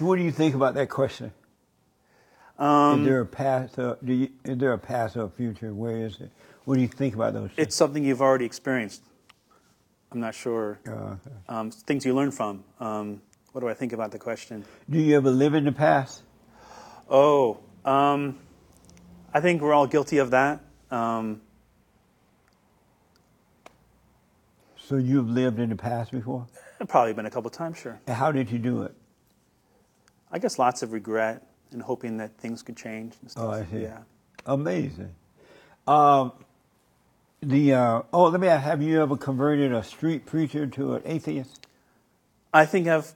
What 0.00 0.16
do 0.16 0.22
you 0.22 0.32
think 0.32 0.54
about 0.54 0.74
that 0.74 0.88
question? 0.88 1.30
Um, 2.58 3.00
is 3.00 3.06
there 3.06 3.20
a 3.20 3.26
past? 3.26 3.78
Or, 3.78 3.98
do 4.02 4.14
you, 4.14 4.28
is 4.44 4.56
there 4.56 4.72
a 4.72 4.78
past 4.78 5.16
or 5.16 5.28
future? 5.28 5.74
Where 5.74 5.98
is 5.98 6.18
it? 6.20 6.30
What 6.64 6.76
do 6.76 6.80
you 6.80 6.88
think 6.88 7.14
about 7.14 7.34
those? 7.34 7.50
it's 7.58 7.76
something 7.76 8.02
you've 8.02 8.22
already 8.22 8.46
experienced. 8.46 9.02
I'm 10.12 10.20
not 10.20 10.34
sure. 10.34 10.78
things? 10.84 10.96
Uh, 11.48 11.52
Um, 11.54 11.70
things 11.70 12.04
you 12.04 12.14
learn 12.14 12.30
from. 12.30 12.64
Um, 12.80 13.22
what 13.52 13.60
do 13.60 13.68
I 13.68 13.74
think 13.74 13.92
about 13.92 14.10
the 14.12 14.18
question? 14.18 14.64
do 14.88 14.98
you 14.98 15.16
ever 15.16 15.30
live 15.30 15.54
in 15.54 15.64
the 15.64 15.72
past? 15.72 16.22
Oh, 17.08 17.58
um, 17.84 18.38
I 19.34 19.40
think 19.40 19.60
we're 19.62 19.74
all 19.74 19.86
guilty 19.86 20.18
of 20.18 20.30
that. 20.30 20.60
Um, 20.90 21.40
So 24.76 24.96
you've 24.96 25.28
lived 25.30 25.60
in 25.60 25.68
the 25.70 25.76
past 25.76 26.10
before? 26.10 26.46
probably 26.88 27.12
been 27.12 27.26
a 27.26 27.30
couple 27.30 27.48
times, 27.50 27.78
sure. 27.78 28.00
And 28.08 28.16
how 28.16 28.32
did 28.32 28.50
you 28.50 28.58
do 28.58 28.82
it? 28.82 28.92
I 30.32 30.40
guess 30.40 30.58
lots 30.58 30.82
of 30.82 30.92
regret 30.92 31.46
and 31.70 31.80
hoping 31.80 32.16
that 32.16 32.36
things 32.38 32.62
could 32.62 32.76
change 32.76 33.14
and 33.22 33.30
stuff. 33.30 33.44
Oh, 33.44 33.50
I 33.50 33.64
see. 33.66 33.82
Yeah. 33.82 33.98
Amazing. 34.46 35.14
The 37.42 37.72
uh, 37.72 38.02
oh, 38.12 38.24
let 38.24 38.40
me 38.40 38.48
ask: 38.48 38.64
Have 38.64 38.82
you 38.82 39.02
ever 39.02 39.16
converted 39.16 39.72
a 39.72 39.82
street 39.82 40.26
preacher 40.26 40.66
to 40.66 40.94
an 40.94 41.02
atheist? 41.06 41.66
I 42.52 42.66
think 42.66 42.86
I've 42.86 43.14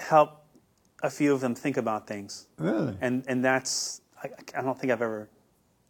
helped 0.00 0.42
a 1.02 1.10
few 1.10 1.34
of 1.34 1.40
them 1.40 1.54
think 1.54 1.76
about 1.76 2.06
things, 2.06 2.46
Really? 2.56 2.96
and 3.02 3.22
and 3.28 3.44
that's 3.44 4.00
I, 4.22 4.30
I 4.56 4.62
don't 4.62 4.78
think 4.78 4.92
I've 4.92 5.02
ever 5.02 5.28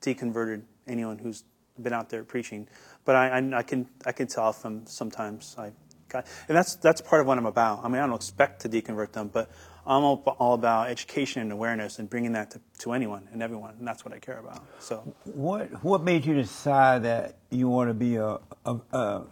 deconverted 0.02 0.62
anyone 0.88 1.18
who's 1.18 1.44
been 1.80 1.92
out 1.92 2.08
there 2.08 2.24
preaching, 2.24 2.66
but 3.04 3.14
I, 3.14 3.38
I, 3.38 3.58
I 3.58 3.62
can 3.62 3.88
I 4.04 4.10
can 4.10 4.26
tell 4.26 4.52
from 4.52 4.84
sometimes 4.86 5.54
I 5.56 5.70
got, 6.08 6.26
and 6.48 6.56
that's 6.56 6.74
that's 6.74 7.00
part 7.00 7.20
of 7.20 7.28
what 7.28 7.38
I'm 7.38 7.46
about. 7.46 7.84
I 7.84 7.88
mean, 7.88 8.02
I 8.02 8.06
don't 8.06 8.16
expect 8.16 8.62
to 8.62 8.68
deconvert 8.68 9.12
them, 9.12 9.30
but 9.32 9.48
I'm 9.86 10.02
all, 10.02 10.16
all 10.38 10.54
about 10.54 10.88
education 10.88 11.42
and 11.42 11.52
awareness 11.52 12.00
and 12.00 12.10
bringing 12.10 12.32
that 12.32 12.50
to, 12.52 12.60
to 12.80 12.92
anyone 12.92 13.28
and 13.32 13.42
everyone, 13.42 13.74
and 13.78 13.86
that's 13.86 14.04
what 14.04 14.12
I 14.12 14.18
care 14.18 14.38
about. 14.38 14.64
So. 14.80 15.14
What 15.24 15.84
What 15.84 16.02
made 16.02 16.26
you 16.26 16.34
decide 16.34 17.04
that 17.04 17.36
you 17.50 17.68
want 17.68 17.88
to 17.90 17.94
be 17.94 18.16
a 18.16 18.38
a, 18.64 18.76
a, 18.92 19.22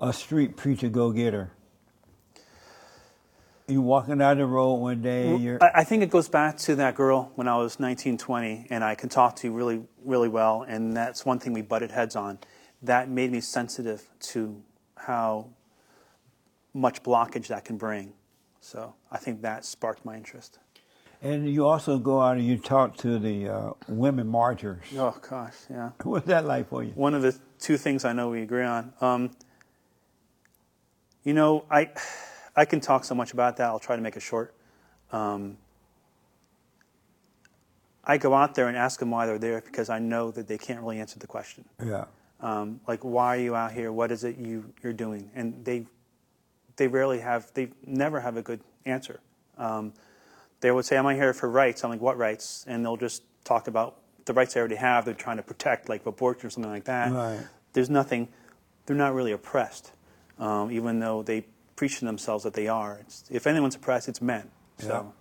a 0.00 0.12
street 0.12 0.56
preacher 0.56 0.88
go 0.88 1.12
getter? 1.12 1.50
You 3.68 3.80
walking 3.80 4.18
down 4.18 4.36
the 4.36 4.46
road 4.46 4.74
one 4.74 5.02
day, 5.02 5.34
you're 5.34 5.62
I 5.62 5.80
I 5.80 5.84
think 5.84 6.02
it 6.02 6.10
goes 6.10 6.28
back 6.28 6.58
to 6.58 6.76
that 6.76 6.94
girl 6.94 7.32
when 7.34 7.48
I 7.48 7.56
was 7.56 7.80
19, 7.80 8.18
20, 8.18 8.66
and 8.70 8.84
I 8.84 8.94
can 8.94 9.08
talk 9.08 9.34
to 9.36 9.48
you 9.48 9.52
really, 9.52 9.82
really 10.04 10.28
well, 10.28 10.62
and 10.68 10.96
that's 10.96 11.24
one 11.24 11.38
thing 11.38 11.52
we 11.52 11.62
butted 11.62 11.90
heads 11.90 12.14
on. 12.14 12.38
That 12.82 13.08
made 13.08 13.32
me 13.32 13.40
sensitive 13.40 14.08
to 14.32 14.62
how 14.96 15.48
much 16.74 17.02
blockage 17.02 17.48
that 17.48 17.64
can 17.64 17.78
bring. 17.78 18.12
So 18.66 18.94
I 19.12 19.18
think 19.18 19.42
that 19.42 19.64
sparked 19.64 20.04
my 20.04 20.16
interest. 20.16 20.58
and 21.22 21.48
you 21.48 21.64
also 21.64 21.98
go 21.98 22.20
out 22.20 22.36
and 22.36 22.44
you 22.44 22.58
talk 22.58 22.96
to 22.96 23.16
the 23.20 23.48
uh, 23.48 23.70
women 23.86 24.26
marchers. 24.26 24.82
Oh 24.96 25.16
gosh, 25.30 25.54
yeah. 25.70 25.90
What's 26.02 26.26
that 26.26 26.46
like 26.46 26.68
for 26.68 26.82
you? 26.82 26.90
One 26.96 27.14
of 27.14 27.22
the 27.22 27.38
two 27.60 27.76
things 27.76 28.04
I 28.04 28.12
know 28.12 28.28
we 28.28 28.42
agree 28.42 28.64
on. 28.64 28.92
Um, 29.00 29.30
you 31.22 31.32
know, 31.32 31.64
I 31.70 31.90
I 32.56 32.64
can 32.64 32.80
talk 32.80 33.04
so 33.04 33.14
much 33.14 33.32
about 33.32 33.56
that. 33.58 33.66
I'll 33.66 33.78
try 33.78 33.94
to 33.94 34.02
make 34.02 34.16
it 34.16 34.22
short. 34.22 34.52
Um, 35.12 35.58
I 38.02 38.18
go 38.18 38.34
out 38.34 38.56
there 38.56 38.66
and 38.66 38.76
ask 38.76 38.98
them 38.98 39.12
why 39.12 39.26
they're 39.26 39.38
there 39.38 39.60
because 39.60 39.90
I 39.90 40.00
know 40.00 40.32
that 40.32 40.48
they 40.48 40.58
can't 40.58 40.80
really 40.80 40.98
answer 40.98 41.20
the 41.20 41.28
question. 41.28 41.64
Yeah. 41.84 42.06
Um, 42.40 42.80
like, 42.88 43.04
why 43.04 43.36
are 43.36 43.40
you 43.40 43.54
out 43.54 43.72
here? 43.72 43.92
What 43.92 44.10
is 44.10 44.24
it 44.24 44.38
you 44.38 44.72
you're 44.82 44.92
doing? 44.92 45.30
And 45.36 45.64
they 45.64 45.86
they 46.76 46.88
rarely 46.88 47.20
have. 47.20 47.52
They 47.54 47.70
never 47.84 48.20
have 48.20 48.36
a 48.36 48.42
good 48.42 48.60
answer. 48.84 49.20
Um, 49.58 49.92
they 50.60 50.70
would 50.70 50.84
say, 50.84 50.96
"Am 50.96 51.06
I 51.06 51.14
here 51.14 51.32
for 51.32 51.48
rights?" 51.48 51.84
I'm 51.84 51.90
like, 51.90 52.00
"What 52.00 52.16
rights?" 52.16 52.64
And 52.68 52.84
they'll 52.84 52.96
just 52.96 53.22
talk 53.44 53.68
about 53.68 53.96
the 54.24 54.32
rights 54.32 54.54
they 54.54 54.60
already 54.60 54.76
have. 54.76 55.04
They're 55.04 55.14
trying 55.14 55.36
to 55.36 55.42
protect, 55.42 55.88
like 55.88 56.04
abortion 56.06 56.46
or 56.46 56.50
something 56.50 56.70
like 56.70 56.84
that. 56.84 57.12
Right. 57.12 57.40
There's 57.72 57.90
nothing. 57.90 58.28
They're 58.86 58.96
not 58.96 59.14
really 59.14 59.32
oppressed, 59.32 59.92
um, 60.38 60.70
even 60.70 61.00
though 61.00 61.22
they 61.22 61.46
preach 61.74 61.98
to 61.98 62.04
themselves 62.04 62.44
that 62.44 62.54
they 62.54 62.68
are. 62.68 62.98
It's, 63.00 63.24
if 63.30 63.46
anyone's 63.46 63.74
oppressed, 63.74 64.08
it's 64.08 64.22
men. 64.22 64.50
So. 64.78 65.12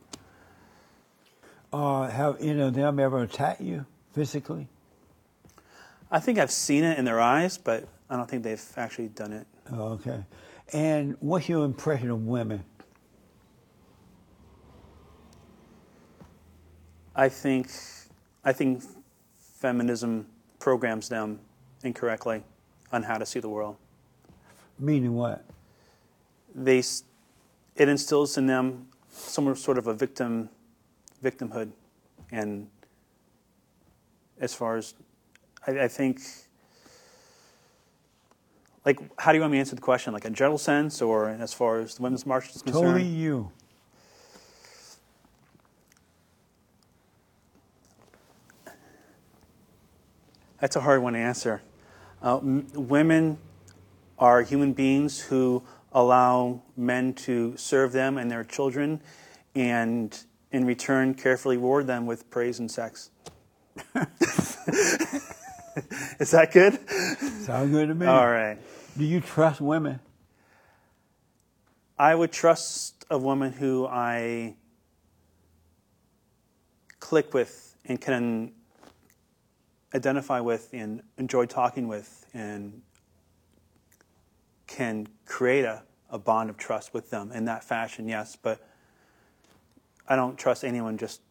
Uh, 1.74 2.08
have 2.08 2.38
any 2.39 2.62
of 2.62 2.74
them 2.74 3.00
ever 3.00 3.24
attacked 3.24 3.60
you 3.60 3.86
physically? 4.13 4.68
I 6.10 6.20
think 6.20 6.38
I've 6.39 6.52
seen 6.52 6.84
it 6.84 6.97
in 6.97 7.03
their 7.03 7.20
eyes, 7.20 7.58
but 7.58 7.88
I 8.10 8.16
don't 8.16 8.30
think 8.30 8.43
they've 8.43 8.64
actually 8.78 9.10
done 9.10 9.34
it. 9.34 9.47
Oh, 9.74 9.89
okay. 9.93 10.24
And 10.74 11.16
what's 11.20 11.47
your 11.47 11.63
impression 11.63 12.09
of 12.09 12.26
women? 12.26 12.63
I 17.16 17.30
think 17.30 17.70
I 18.43 18.51
think 18.51 18.84
feminism 19.38 20.28
programs 20.59 21.07
them 21.07 21.39
incorrectly 21.84 22.43
on 22.91 23.03
how 23.03 23.18
to 23.18 23.26
see 23.26 23.39
the 23.39 23.49
world. 23.49 23.78
Meaning 24.80 25.16
what? 25.16 25.45
They 26.53 26.80
it 26.80 27.89
instills 27.89 28.38
in 28.38 28.47
them 28.47 28.88
some 29.09 29.55
sort 29.55 29.78
of 29.78 29.88
a 29.88 29.93
victim 29.93 30.49
victimhood, 31.24 31.72
and 32.32 32.68
as 34.39 34.53
far 34.53 34.78
as 34.78 34.93
I, 35.66 35.82
I 35.82 35.88
think. 35.88 36.22
Like, 38.86 38.99
how 39.19 39.31
do 39.31 39.38
you 39.38 39.41
want 39.41 39.51
me 39.51 39.57
to 39.57 39.61
answer 39.61 39.75
the 39.75 39.81
question? 39.81 40.13
Like, 40.13 40.25
in 40.25 40.36
general 40.36 40.59
sense, 40.59 41.01
or 41.01 41.29
as 41.29 41.53
far 41.53 41.79
as 41.79 41.95
the 41.95 42.03
women's 42.03 42.25
march 42.25 42.55
is 42.55 42.61
concerned? 42.61 42.83
Totally 42.86 43.03
you. 43.03 43.51
That's 50.59 50.75
a 50.75 50.81
hard 50.81 51.01
one 51.01 51.13
to 51.13 51.19
answer. 51.19 51.61
Uh, 52.21 52.38
m- 52.38 52.67
women 52.73 53.39
are 54.17 54.41
human 54.43 54.73
beings 54.73 55.19
who 55.19 55.63
allow 55.91 56.61
men 56.77 57.13
to 57.13 57.55
serve 57.57 57.91
them 57.91 58.17
and 58.17 58.29
their 58.29 58.43
children, 58.43 59.01
and 59.55 60.17
in 60.51 60.65
return, 60.65 61.13
carefully 61.13 61.57
reward 61.57 61.88
them 61.88 62.05
with 62.05 62.29
praise 62.29 62.59
and 62.59 62.69
sex. 62.69 63.09
Is 66.19 66.31
that 66.31 66.51
good? 66.51 66.79
Sounds 67.43 67.71
good 67.71 67.88
to 67.89 67.95
me. 67.95 68.05
All 68.05 68.27
right. 68.29 68.57
Do 68.98 69.04
you 69.04 69.20
trust 69.20 69.60
women? 69.60 70.00
I 72.00 72.16
would 72.16 72.32
trust 72.32 73.06
a 73.10 73.18
woman 73.18 73.52
who 73.52 73.88
I 73.88 74.56
click 77.00 77.34
with 77.34 77.76
and 77.86 78.00
can 78.00 78.54
identify 79.93 80.39
with 80.39 80.70
and 80.74 81.04
enjoy 81.18 81.46
talking 81.46 81.88
with 81.88 82.26
and 82.34 82.82
can 84.68 85.08
create 85.26 85.66
a, 85.66 85.84
a 86.10 86.18
bond 86.18 86.50
of 86.50 86.58
trust 86.58 86.93
with 86.93 87.10
them 87.10 87.32
in 87.32 87.46
that 87.46 87.64
fashion, 87.64 88.08
yes. 88.08 88.36
But 88.36 88.66
I 90.08 90.16
don't 90.16 90.38
trust 90.38 90.64
anyone 90.64 90.98
just 90.98 91.22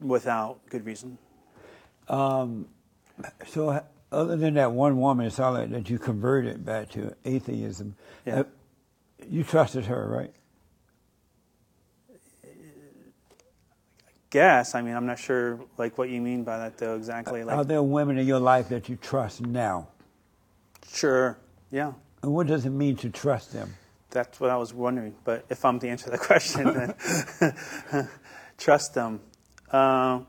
without 0.00 0.60
good 0.68 0.84
reason. 0.84 1.18
So, 3.46 3.70
uh, 3.70 3.82
other 4.12 4.36
than 4.36 4.54
that 4.54 4.72
one 4.72 4.98
woman, 4.98 5.26
it's 5.26 5.38
all 5.38 5.52
like 5.52 5.70
that 5.70 5.88
you 5.88 5.98
converted 5.98 6.64
back 6.64 6.90
to 6.90 7.14
atheism. 7.24 7.96
Yeah. 8.26 8.40
Uh, 8.40 8.44
you 9.28 9.44
trusted 9.44 9.86
her, 9.86 10.08
right? 10.08 10.32
I 12.12 12.46
guess, 14.30 14.74
I 14.74 14.82
mean, 14.82 14.94
I'm 14.94 15.06
not 15.06 15.18
sure 15.18 15.60
like 15.78 15.98
what 15.98 16.08
you 16.08 16.20
mean 16.20 16.44
by 16.44 16.58
that 16.58 16.78
though 16.78 16.96
exactly. 16.96 17.42
Are 17.42 17.64
there 17.64 17.82
women 17.82 18.18
in 18.18 18.26
your 18.26 18.40
life 18.40 18.68
that 18.70 18.88
you 18.88 18.96
trust 18.96 19.40
now? 19.40 19.88
sure, 20.92 21.38
yeah. 21.70 21.92
And 22.22 22.34
what 22.34 22.46
does 22.46 22.66
it 22.66 22.70
mean 22.70 22.96
to 22.96 23.10
trust 23.10 23.52
them? 23.52 23.74
That's 24.10 24.40
what 24.40 24.50
I 24.50 24.56
was 24.56 24.74
wondering. 24.74 25.14
But 25.24 25.44
if 25.48 25.64
I'm 25.64 25.78
to 25.78 25.88
answer 25.88 26.10
the 26.10 26.18
question, 26.18 26.64
then 26.64 28.08
trust 28.58 28.94
them. 28.94 29.20
Uh, 29.70 30.20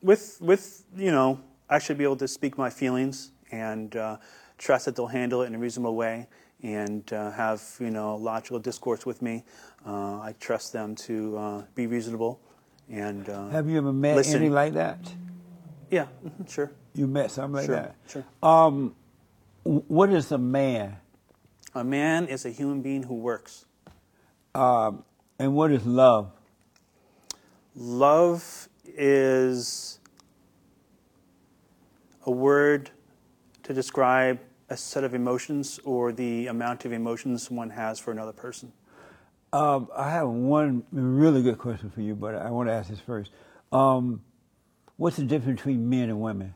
with 0.00 0.38
with 0.40 0.84
you 0.96 1.10
know, 1.10 1.40
I 1.70 1.78
should 1.78 1.98
be 1.98 2.04
able 2.04 2.16
to 2.16 2.28
speak 2.28 2.56
my 2.58 2.70
feelings 2.70 3.30
and 3.50 3.94
uh, 3.96 4.16
trust 4.58 4.86
that 4.86 4.96
they'll 4.96 5.06
handle 5.06 5.42
it 5.42 5.46
in 5.46 5.54
a 5.54 5.58
reasonable 5.58 5.94
way 5.96 6.26
and 6.62 7.10
uh, 7.12 7.30
have 7.32 7.62
you 7.80 7.90
know 7.90 8.16
logical 8.16 8.58
discourse 8.58 9.04
with 9.06 9.22
me. 9.22 9.44
Uh, 9.86 10.20
I 10.20 10.34
trust 10.40 10.72
them 10.72 10.94
to 10.96 11.36
uh, 11.38 11.62
be 11.74 11.86
reasonable 11.86 12.40
and 12.90 13.28
uh, 13.28 13.48
Have 13.50 13.68
you 13.68 13.78
ever 13.78 13.92
met 13.92 14.16
listen. 14.16 14.40
any 14.40 14.50
like 14.50 14.72
that? 14.74 14.98
yeah, 15.90 16.06
mhm, 16.24 16.48
sure, 16.50 16.70
You 16.94 17.06
met 17.06 17.30
something 17.30 17.54
like 17.54 17.66
sure, 17.66 17.74
that? 17.76 17.94
sure. 18.08 18.24
Um, 18.42 18.94
what 19.64 20.10
is 20.10 20.32
a 20.32 20.38
man? 20.38 20.96
A 21.74 21.84
man 21.84 22.26
is 22.26 22.44
a 22.46 22.50
human 22.50 22.80
being 22.82 23.02
who 23.04 23.14
works. 23.14 23.66
Um, 24.54 25.04
and 25.38 25.54
what 25.54 25.70
is 25.70 25.84
love? 25.86 26.30
Love 27.76 28.68
is 28.86 29.97
a 32.26 32.30
word 32.30 32.90
to 33.62 33.72
describe 33.74 34.40
a 34.70 34.76
set 34.76 35.04
of 35.04 35.14
emotions 35.14 35.80
or 35.84 36.12
the 36.12 36.46
amount 36.46 36.84
of 36.84 36.92
emotions 36.92 37.50
one 37.50 37.70
has 37.70 37.98
for 37.98 38.10
another 38.12 38.32
person. 38.32 38.72
Um, 39.52 39.88
I 39.96 40.10
have 40.10 40.28
one 40.28 40.84
really 40.92 41.42
good 41.42 41.58
question 41.58 41.90
for 41.90 42.02
you, 42.02 42.14
but 42.14 42.34
I 42.34 42.50
want 42.50 42.68
to 42.68 42.72
ask 42.72 42.90
this 42.90 43.00
first. 43.00 43.30
Um, 43.72 44.22
what's 44.96 45.16
the 45.16 45.22
difference 45.24 45.60
between 45.60 45.88
men 45.88 46.10
and 46.10 46.20
women, 46.20 46.54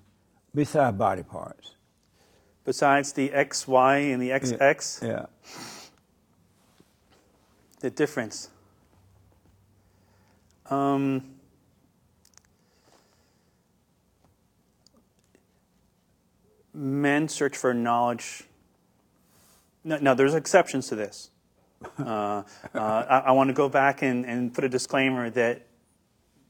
besides 0.55 0.97
body 0.97 1.23
parts? 1.23 1.77
Besides 2.65 3.13
the 3.15 3.31
XY 3.31 4.13
and 4.13 4.23
the 4.23 4.31
XX, 4.31 5.03
Yeah. 5.03 5.27
the 7.81 7.91
difference. 7.91 8.51
Um, 10.71 11.32
men 16.75 17.29
search 17.29 17.57
for 17.57 17.75
knowledge. 17.75 18.45
No, 19.85 19.99
no 19.99 20.15
there's 20.15 20.35
exceptions 20.35 20.89
to 20.89 20.97
this. 20.97 21.31
Uh, 21.99 22.45
uh, 22.77 22.79
I, 22.79 23.19
I 23.27 23.33
want 23.33 23.49
to 23.49 23.55
go 23.55 23.69
back 23.69 24.03
and, 24.03 24.25
and 24.25 24.55
put 24.55 24.63
a 24.63 24.69
disclaimer 24.69 25.29
that 25.31 25.67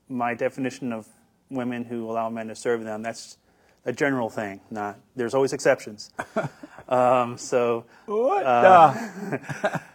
my 0.07 0.35
definition 0.35 0.93
of 0.93 1.09
women 1.49 1.85
who 1.85 2.11
allow 2.11 2.29
men 2.29 2.49
to 2.49 2.55
serve 2.55 2.85
them, 2.85 3.01
that's 3.01 3.39
a 3.87 3.95
general 3.95 4.29
thing. 4.29 4.61
Not 4.71 4.99
there's 5.17 5.33
always 5.33 5.55
exceptions. 5.55 6.11
um, 6.89 7.39
so 7.39 7.87
What 8.05 8.45
Uh, 8.45 8.91
the? 9.31 9.81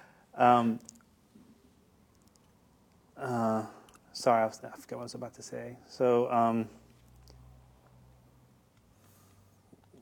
sorry, 4.17 4.43
I, 4.43 4.45
was, 4.47 4.59
I 4.63 4.75
forgot 4.77 4.97
what 4.97 5.01
I 5.01 5.03
was 5.03 5.13
about 5.13 5.33
to 5.35 5.43
say. 5.43 5.77
So, 5.87 6.31
um, 6.31 6.67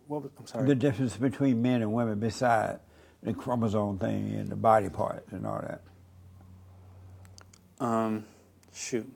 what 0.07 0.23
was, 0.23 0.31
I'm 0.39 0.47
sorry. 0.47 0.67
The 0.67 0.75
difference 0.75 1.17
between 1.17 1.61
men 1.61 1.81
and 1.81 1.93
women, 1.93 2.19
besides 2.19 2.79
the 3.23 3.33
chromosome 3.33 3.97
thing 3.97 4.33
and 4.35 4.49
the 4.49 4.55
body 4.55 4.89
parts 4.89 5.31
and 5.31 5.45
all 5.47 5.61
that. 5.61 5.81
Um, 7.83 8.25
shoot. 8.73 9.11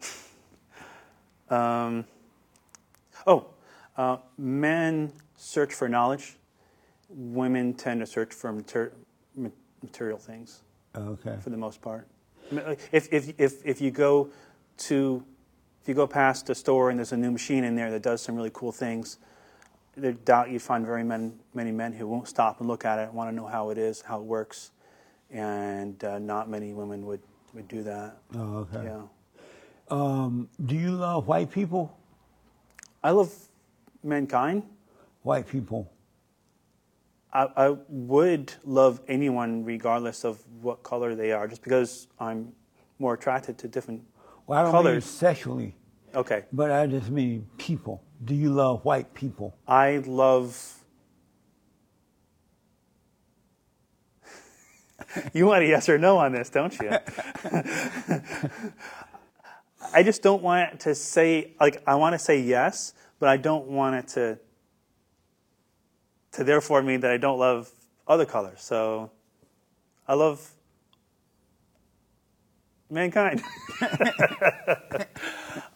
um, 1.50 2.04
oh, 3.26 3.46
uh, 3.96 4.18
men 4.36 5.12
search 5.36 5.72
for 5.72 5.88
knowledge. 5.88 6.36
Women 7.08 7.74
tend 7.74 8.00
to 8.00 8.06
search 8.06 8.32
for 8.34 8.52
mater- 8.52 8.92
material 9.82 10.18
things 10.18 10.62
Okay. 10.96 11.36
for 11.40 11.50
the 11.50 11.56
most 11.56 11.80
part. 11.80 12.06
I 12.50 12.54
mean, 12.54 12.64
like, 12.66 12.80
If, 12.92 13.12
if, 13.12 13.32
if, 13.38 13.64
if 13.64 13.80
you 13.80 13.90
go 13.90 14.30
to, 14.78 15.24
if 15.82 15.88
you 15.88 15.94
go 15.94 16.06
past 16.06 16.50
a 16.50 16.54
store 16.54 16.90
and 16.90 16.98
there's 16.98 17.12
a 17.12 17.16
new 17.16 17.30
machine 17.30 17.64
in 17.64 17.76
there 17.76 17.90
that 17.90 18.02
does 18.02 18.20
some 18.22 18.34
really 18.36 18.50
cool 18.52 18.72
things, 18.72 19.18
I 19.96 20.10
doubt 20.12 20.50
you 20.50 20.58
find 20.58 20.86
very 20.86 21.04
men, 21.04 21.38
many 21.54 21.72
men 21.72 21.92
who 21.92 22.06
won't 22.06 22.28
stop 22.28 22.60
and 22.60 22.68
look 22.68 22.84
at 22.84 22.98
it, 22.98 23.12
want 23.12 23.30
to 23.30 23.34
know 23.34 23.46
how 23.46 23.70
it 23.70 23.78
is, 23.78 24.00
how 24.02 24.18
it 24.18 24.24
works, 24.24 24.70
and 25.30 26.02
uh, 26.04 26.18
not 26.18 26.48
many 26.48 26.72
women 26.72 27.04
would, 27.06 27.20
would 27.54 27.68
do 27.68 27.82
that. 27.82 28.16
Oh, 28.34 28.66
okay. 28.72 28.84
Yeah. 28.84 29.02
Um, 29.90 30.48
do 30.64 30.76
you 30.76 30.92
love 30.92 31.26
white 31.26 31.50
people? 31.50 31.96
I 33.02 33.10
love 33.10 33.32
mankind. 34.04 34.62
White 35.22 35.48
people. 35.48 35.90
I, 37.32 37.48
I 37.56 37.76
would 37.88 38.52
love 38.64 39.00
anyone 39.08 39.64
regardless 39.64 40.24
of 40.24 40.42
what 40.62 40.82
color 40.82 41.14
they 41.14 41.32
are, 41.32 41.46
just 41.48 41.62
because 41.62 42.08
I'm 42.18 42.52
more 42.98 43.14
attracted 43.14 43.58
to 43.58 43.68
different 43.68 44.02
Well, 44.46 44.58
I 44.58 44.62
don't 44.62 44.72
mean 44.72 44.82
colors. 44.84 45.04
sexually, 45.04 45.74
Okay. 46.14 46.44
but 46.52 46.70
I 46.70 46.86
just 46.86 47.10
mean 47.10 47.46
people. 47.58 48.02
Do 48.22 48.34
you 48.34 48.50
love 48.50 48.84
white 48.84 49.14
people? 49.14 49.56
I 49.66 49.98
love. 50.06 50.76
you 55.32 55.46
want 55.46 55.64
a 55.64 55.66
yes 55.66 55.88
or 55.88 55.96
no 55.96 56.18
on 56.18 56.32
this, 56.32 56.50
don't 56.50 56.78
you? 56.78 56.90
I 59.92 60.02
just 60.02 60.22
don't 60.22 60.42
want 60.42 60.80
to 60.80 60.94
say 60.94 61.54
like 61.58 61.82
I 61.86 61.94
want 61.94 62.12
to 62.12 62.18
say 62.18 62.40
yes, 62.40 62.92
but 63.18 63.30
I 63.30 63.38
don't 63.38 63.66
want 63.68 63.96
it 63.96 64.08
to 64.08 64.38
to 66.32 66.44
therefore 66.44 66.82
mean 66.82 67.00
that 67.00 67.10
I 67.10 67.16
don't 67.16 67.38
love 67.38 67.70
other 68.06 68.26
colors. 68.26 68.60
So 68.60 69.10
I 70.06 70.14
love 70.14 70.50
mankind. 72.90 73.42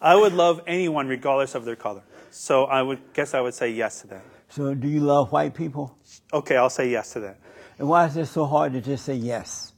I 0.01 0.15
would 0.15 0.33
love 0.33 0.61
anyone 0.67 1.07
regardless 1.07 1.55
of 1.55 1.65
their 1.65 1.75
color. 1.75 2.03
So 2.35 2.65
I 2.65 2.81
would 2.81 3.13
guess 3.13 3.33
I 3.33 3.39
would 3.39 3.53
say 3.53 3.71
yes 3.71 4.01
to 4.01 4.07
that. 4.07 4.23
So, 4.49 4.73
do 4.73 4.87
you 4.89 4.99
love 4.99 5.31
white 5.31 5.55
people? 5.55 5.97
Okay, 6.33 6.57
I'll 6.57 6.69
say 6.69 6.89
yes 6.89 7.13
to 7.13 7.21
that. 7.21 7.39
And 7.79 7.87
why 7.87 8.05
is 8.05 8.17
it 8.17 8.25
so 8.25 8.45
hard 8.45 8.73
to 8.73 8.81
just 8.81 9.05
say 9.05 9.15
yes? 9.15 9.73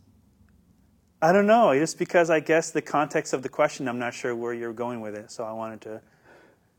I 1.22 1.32
don't 1.32 1.46
know, 1.46 1.74
just 1.78 2.00
because 2.00 2.30
I 2.30 2.40
guess 2.40 2.72
the 2.72 2.82
context 2.82 3.34
of 3.34 3.44
the 3.44 3.50
question, 3.50 3.88
I'm 3.88 4.00
not 4.00 4.14
sure 4.14 4.36
where 4.36 4.54
you're 4.54 4.74
going 4.74 5.02
with 5.02 5.16
it. 5.16 5.32
So 5.32 5.44
I 5.44 5.52
wanted 5.52 5.82
to. 5.82 6.02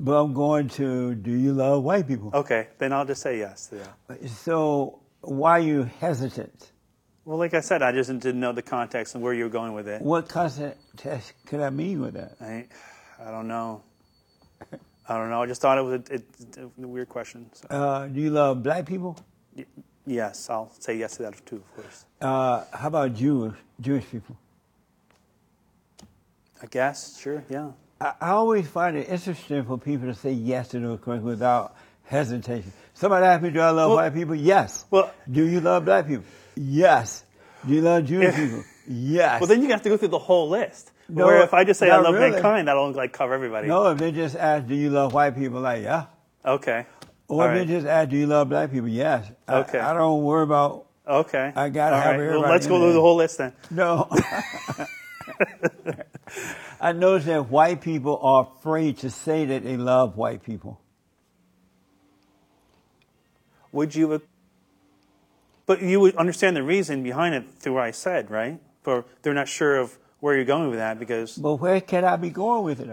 But 0.01 0.21
I'm 0.21 0.35
going 0.35 0.69
to, 0.71 1.15
do 1.15 1.31
you 1.31 1.53
love 1.53 1.85
white 1.85 2.07
people? 2.07 2.33
Okay, 2.35 2.69
then 2.79 2.93
I'll 2.93 3.07
just 3.07 3.23
say 3.23 3.39
yes 3.39 3.69
to 3.69 3.77
that. 3.77 4.29
So, 4.31 5.01
why 5.21 5.53
are 5.53 5.61
you 5.61 5.85
hesitant? 6.01 6.73
Well, 7.25 7.39
like 7.39 7.55
I 7.55 7.61
said, 7.61 7.83
I 7.83 7.93
just 7.93 8.11
didn't 8.11 8.41
know 8.41 8.53
the 8.53 8.63
context 8.63 9.15
and 9.15 9.23
where 9.23 9.33
you 9.33 9.45
were 9.45 9.51
going 9.51 9.75
with 9.75 9.87
it. 9.89 10.03
What 10.03 10.29
context 10.29 11.33
could 11.47 11.61
I 11.61 11.71
mean 11.71 12.01
with 12.01 12.15
that? 12.15 12.37
I, 12.41 12.67
I 13.21 13.31
don't 13.31 13.49
know. 13.49 13.83
I 15.09 15.17
don't 15.17 15.31
know. 15.31 15.43
I 15.43 15.47
just 15.47 15.61
thought 15.63 15.79
it 15.79 15.83
was 15.83 15.95
a, 16.11 16.15
it, 16.15 16.25
a 16.83 16.87
weird 16.87 17.09
question. 17.09 17.49
So, 17.55 17.67
Uh, 17.71 18.07
do 18.09 18.21
you 18.21 18.31
love 18.31 18.63
black 18.63 18.85
people? 18.87 19.17
yes, 20.07 20.49
I'll 20.51 20.71
say 20.79 20.97
yes 20.97 21.17
to 21.17 21.23
that 21.25 21.47
too, 21.47 21.57
of 21.57 21.75
course. 21.77 22.05
Uh, 22.21 22.65
how 22.73 22.89
about 22.89 23.15
Jewish 23.15 23.55
Jewish 23.81 24.05
people? 24.11 24.37
I 26.63 26.67
guess, 26.67 27.19
sure, 27.21 27.45
yeah. 27.49 27.71
I, 28.01 28.15
I 28.21 28.31
always 28.31 28.67
find 28.67 28.97
it 28.97 29.09
interesting 29.09 29.65
for 29.65 29.79
people 29.79 30.09
to 30.09 30.15
say 30.15 30.33
yes 30.33 30.69
to 30.69 30.81
those 30.81 31.01
questions 31.01 31.25
without 31.25 31.75
hesitation. 32.05 32.73
Somebody 32.95 33.27
asked 33.27 33.43
me, 33.43 33.51
do 33.51 33.61
I 33.61 33.71
love 33.71 33.91
Well- 33.91 33.97
white 33.99 34.15
people? 34.15 34.35
Yes. 34.35 34.85
well- 34.91 35.13
do 35.31 35.47
you 35.47 35.61
love 35.61 35.85
black 35.85 36.07
people? 36.07 36.25
Yes. 36.57 37.25
Do 37.67 37.73
you 37.75 37.81
love 37.83 38.05
Jewish 38.05 38.35
Yeah. 38.35 38.41
people? 38.45 38.65
Yes. 38.89 39.41
Well, 39.41 39.49
then 39.49 39.63
you 39.63 39.69
have 39.71 39.83
to 39.83 39.89
go 39.91 39.97
through 39.97 40.09
the 40.09 40.19
whole 40.19 40.49
list. 40.49 40.91
No, 41.11 41.27
Where 41.27 41.43
if 41.43 41.55
I 41.55 41.65
just 41.65 41.81
say 41.81 41.89
I 41.91 41.99
love 41.99 42.15
really. 42.15 42.33
mankind, 42.33 42.69
that'll 42.69 42.91
like 42.93 43.13
cover 43.15 43.33
everybody. 43.33 43.67
no, 43.67 43.91
if 43.91 43.99
they 43.99 44.13
just 44.13 44.37
ask, 44.37 44.67
do 44.67 44.75
you 44.75 44.91
love 44.91 45.15
white 45.15 45.35
people? 45.35 45.61
Like, 45.61 45.83
yeah. 45.83 46.07
Okay. 46.45 46.85
Or 47.29 47.43
All 47.43 47.49
if 47.49 47.49
right. 47.49 47.67
they 47.67 47.75
just 47.75 47.87
ask, 47.87 48.11
do 48.11 48.17
you 48.17 48.27
love 48.27 48.49
black 48.51 48.71
people? 48.71 48.89
Yes. 48.89 49.31
Okay. 49.49 49.79
I, 49.79 49.95
don't 49.95 50.23
worry 50.23 50.43
about, 50.43 50.87
Okay. 51.07 51.51
I 51.57 51.71
gotta 51.71 51.97
All 51.97 52.03
have 52.03 52.21
right. 52.21 52.29
Well, 52.29 52.41
let's 52.41 52.67
go 52.67 52.79
through 52.79 52.93
the 52.93 53.01
whole 53.01 53.17
list 53.17 53.39
then. 53.39 53.55
no. 53.71 54.09
I 56.81 56.93
noticed 56.93 57.27
that 57.27 57.49
white 57.51 57.81
people 57.81 58.19
are 58.23 58.49
afraid 58.59 58.99
to 58.99 59.11
say 59.11 59.45
that 59.47 59.65
they 59.65 59.77
love 59.77 60.17
white 60.17 60.43
people. 60.43 60.81
Would 63.73 63.95
you? 63.95 64.21
But 65.67 65.83
you 65.83 66.01
would 66.01 66.17
understand 66.17 66.57
the 66.57 66.63
reason 66.63 67.03
behind 67.03 67.35
it 67.35 67.45
through 67.59 67.75
what 67.75 67.85
I 67.85 67.91
said, 67.91 68.31
right? 68.31 68.61
For 68.83 69.05
they're 69.23 69.35
not 69.35 69.49
sure 69.49 69.77
of 69.77 69.99
where 70.21 70.37
you're 70.37 70.45
going 70.45 70.71
with 70.71 70.79
that 70.79 70.99
because 70.99 71.37
But 71.37 71.57
where 71.57 71.81
can 71.81 72.05
I 72.05 72.17
be 72.17 72.31
going 72.31 72.65
with 72.65 72.81
it? 72.81 72.89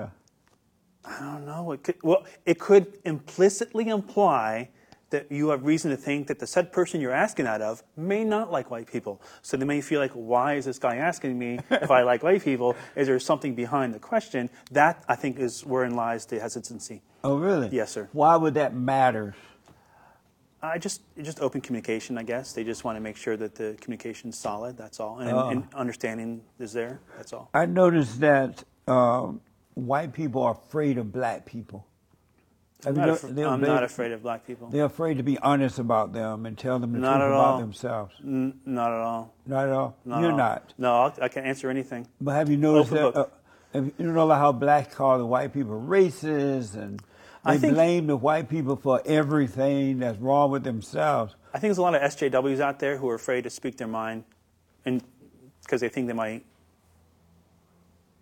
I 1.06 1.20
don't 1.20 1.46
know. 1.46 1.72
It 1.72 1.84
could, 1.84 1.96
well, 2.04 2.26
it 2.46 2.60
could 2.60 3.00
implicitly 3.06 3.90
imply 3.90 4.70
that 5.12 5.32
you 5.32 5.50
have 5.50 5.64
reason 5.64 5.92
to 5.92 5.98
think 5.98 6.28
that 6.28 6.40
the 6.40 6.48
said 6.48 6.74
person 6.74 7.00
you're 7.00 7.14
asking 7.14 7.46
out 7.46 7.62
of 7.62 7.84
may 7.96 8.24
not 8.24 8.52
like 8.52 8.72
white 8.72 8.92
people. 8.92 9.22
So 9.44 9.56
they 9.56 9.66
may 9.66 9.82
feel 9.82 10.00
like, 10.00 10.12
why 10.12 10.56
is 10.56 10.66
this 10.66 10.80
guy 10.80 10.96
asking 10.96 11.38
me 11.38 11.60
if 11.70 11.92
I 11.92 12.02
like 12.02 12.24
white 12.24 12.44
people? 12.44 12.76
Is 12.96 13.08
there 13.08 13.20
something 13.20 13.54
behind 13.54 13.94
the 13.94 14.00
question? 14.00 14.50
That 14.72 15.04
I 15.08 15.16
think 15.16 15.38
is 15.38 15.64
wherein 15.64 15.96
lies 15.96 16.26
the 16.26 16.40
hesitancy. 16.40 17.04
Oh, 17.24 17.38
really? 17.38 17.70
Yes, 17.72 17.92
sir. 17.92 18.10
Why 18.14 18.36
would 18.36 18.56
that 18.56 18.74
matter? 18.74 19.36
I 20.66 20.78
just 20.78 21.02
just 21.22 21.40
open 21.42 21.62
communication, 21.62 22.18
I 22.18 22.24
guess. 22.24 22.54
They 22.54 22.64
just 22.64 22.84
want 22.84 22.96
to 22.98 23.02
make 23.02 23.18
sure 23.18 23.38
that 23.38 23.56
the 23.56 23.76
communication's 23.82 24.38
solid. 24.38 24.78
That's 24.78 25.00
all, 25.00 25.20
and, 25.20 25.32
Oh. 25.32 25.50
and 25.50 25.68
understanding 25.74 26.42
is 26.60 26.74
there. 26.74 27.00
That's 27.18 27.34
all. 27.34 27.50
I 27.54 27.66
noticed 27.66 28.20
that 28.22 28.64
um, 28.88 29.42
white 29.74 30.14
people 30.14 30.44
are 30.44 30.52
afraid 30.54 30.98
of 30.98 31.12
black 31.12 31.46
people. 31.46 31.86
I'm, 32.86 32.94
not, 32.94 33.08
no- 33.08 33.14
af- 33.14 33.24
I'm 33.54 33.62
not 33.62 33.84
afraid 33.84 34.12
of 34.12 34.22
black 34.22 34.46
people. 34.46 34.68
They're 34.70 34.86
afraid 34.86 35.18
to 35.18 35.24
be 35.24 35.40
honest 35.40 35.80
about 35.80 36.14
them 36.14 36.46
and 36.46 36.56
tell 36.56 36.78
them 36.78 36.92
the 36.94 37.00
Not 37.00 37.14
truth 37.14 37.22
at 37.24 37.28
about 37.30 37.46
all. 37.54 37.60
themselves. 37.60 38.14
N- 38.24 38.60
not 38.66 38.92
at 38.92 39.00
all. 39.00 39.34
Not 39.48 39.68
at 39.68 39.74
all. 39.74 39.98
Not 40.06 40.22
You're 40.22 40.32
all. 40.32 40.38
not. 40.38 40.74
No, 40.78 40.94
I'll, 40.94 41.14
I 41.22 41.28
can 41.30 41.46
answer 41.46 41.70
anything. 41.72 42.06
But 42.22 42.34
have 42.34 42.50
you 42.50 42.58
noticed 42.58 42.94
Open 42.94 43.14
that? 43.14 43.20
Uh, 43.20 43.26
you 43.76 43.94
know 44.12 44.30
how 44.30 44.52
blacks 44.52 44.94
call 44.96 45.18
the 45.18 45.26
white 45.26 45.54
people 45.54 45.80
racist 45.82 46.76
and 46.76 47.02
I 47.44 47.54
they 47.54 47.60
think- 47.60 47.74
blame 47.74 48.08
the 48.08 48.18
white 48.18 48.50
people 48.50 48.76
for 48.76 49.02
everything 49.06 50.00
that's 50.00 50.18
wrong 50.20 50.52
with 50.52 50.64
themselves? 50.64 51.36
I 51.54 51.60
think 51.60 51.70
there's 51.70 51.78
a 51.78 51.82
lot 51.82 51.96
of 51.96 52.02
SJWs 52.02 52.60
out 52.60 52.80
there 52.80 52.98
who 52.98 53.10
are 53.10 53.16
afraid 53.16 53.44
to 53.46 53.50
speak 53.50 53.78
their 53.78 53.88
mind, 53.88 54.24
and 54.86 55.02
because 55.62 55.80
they 55.82 55.90
think 55.90 56.08
they 56.08 56.14
might 56.14 56.44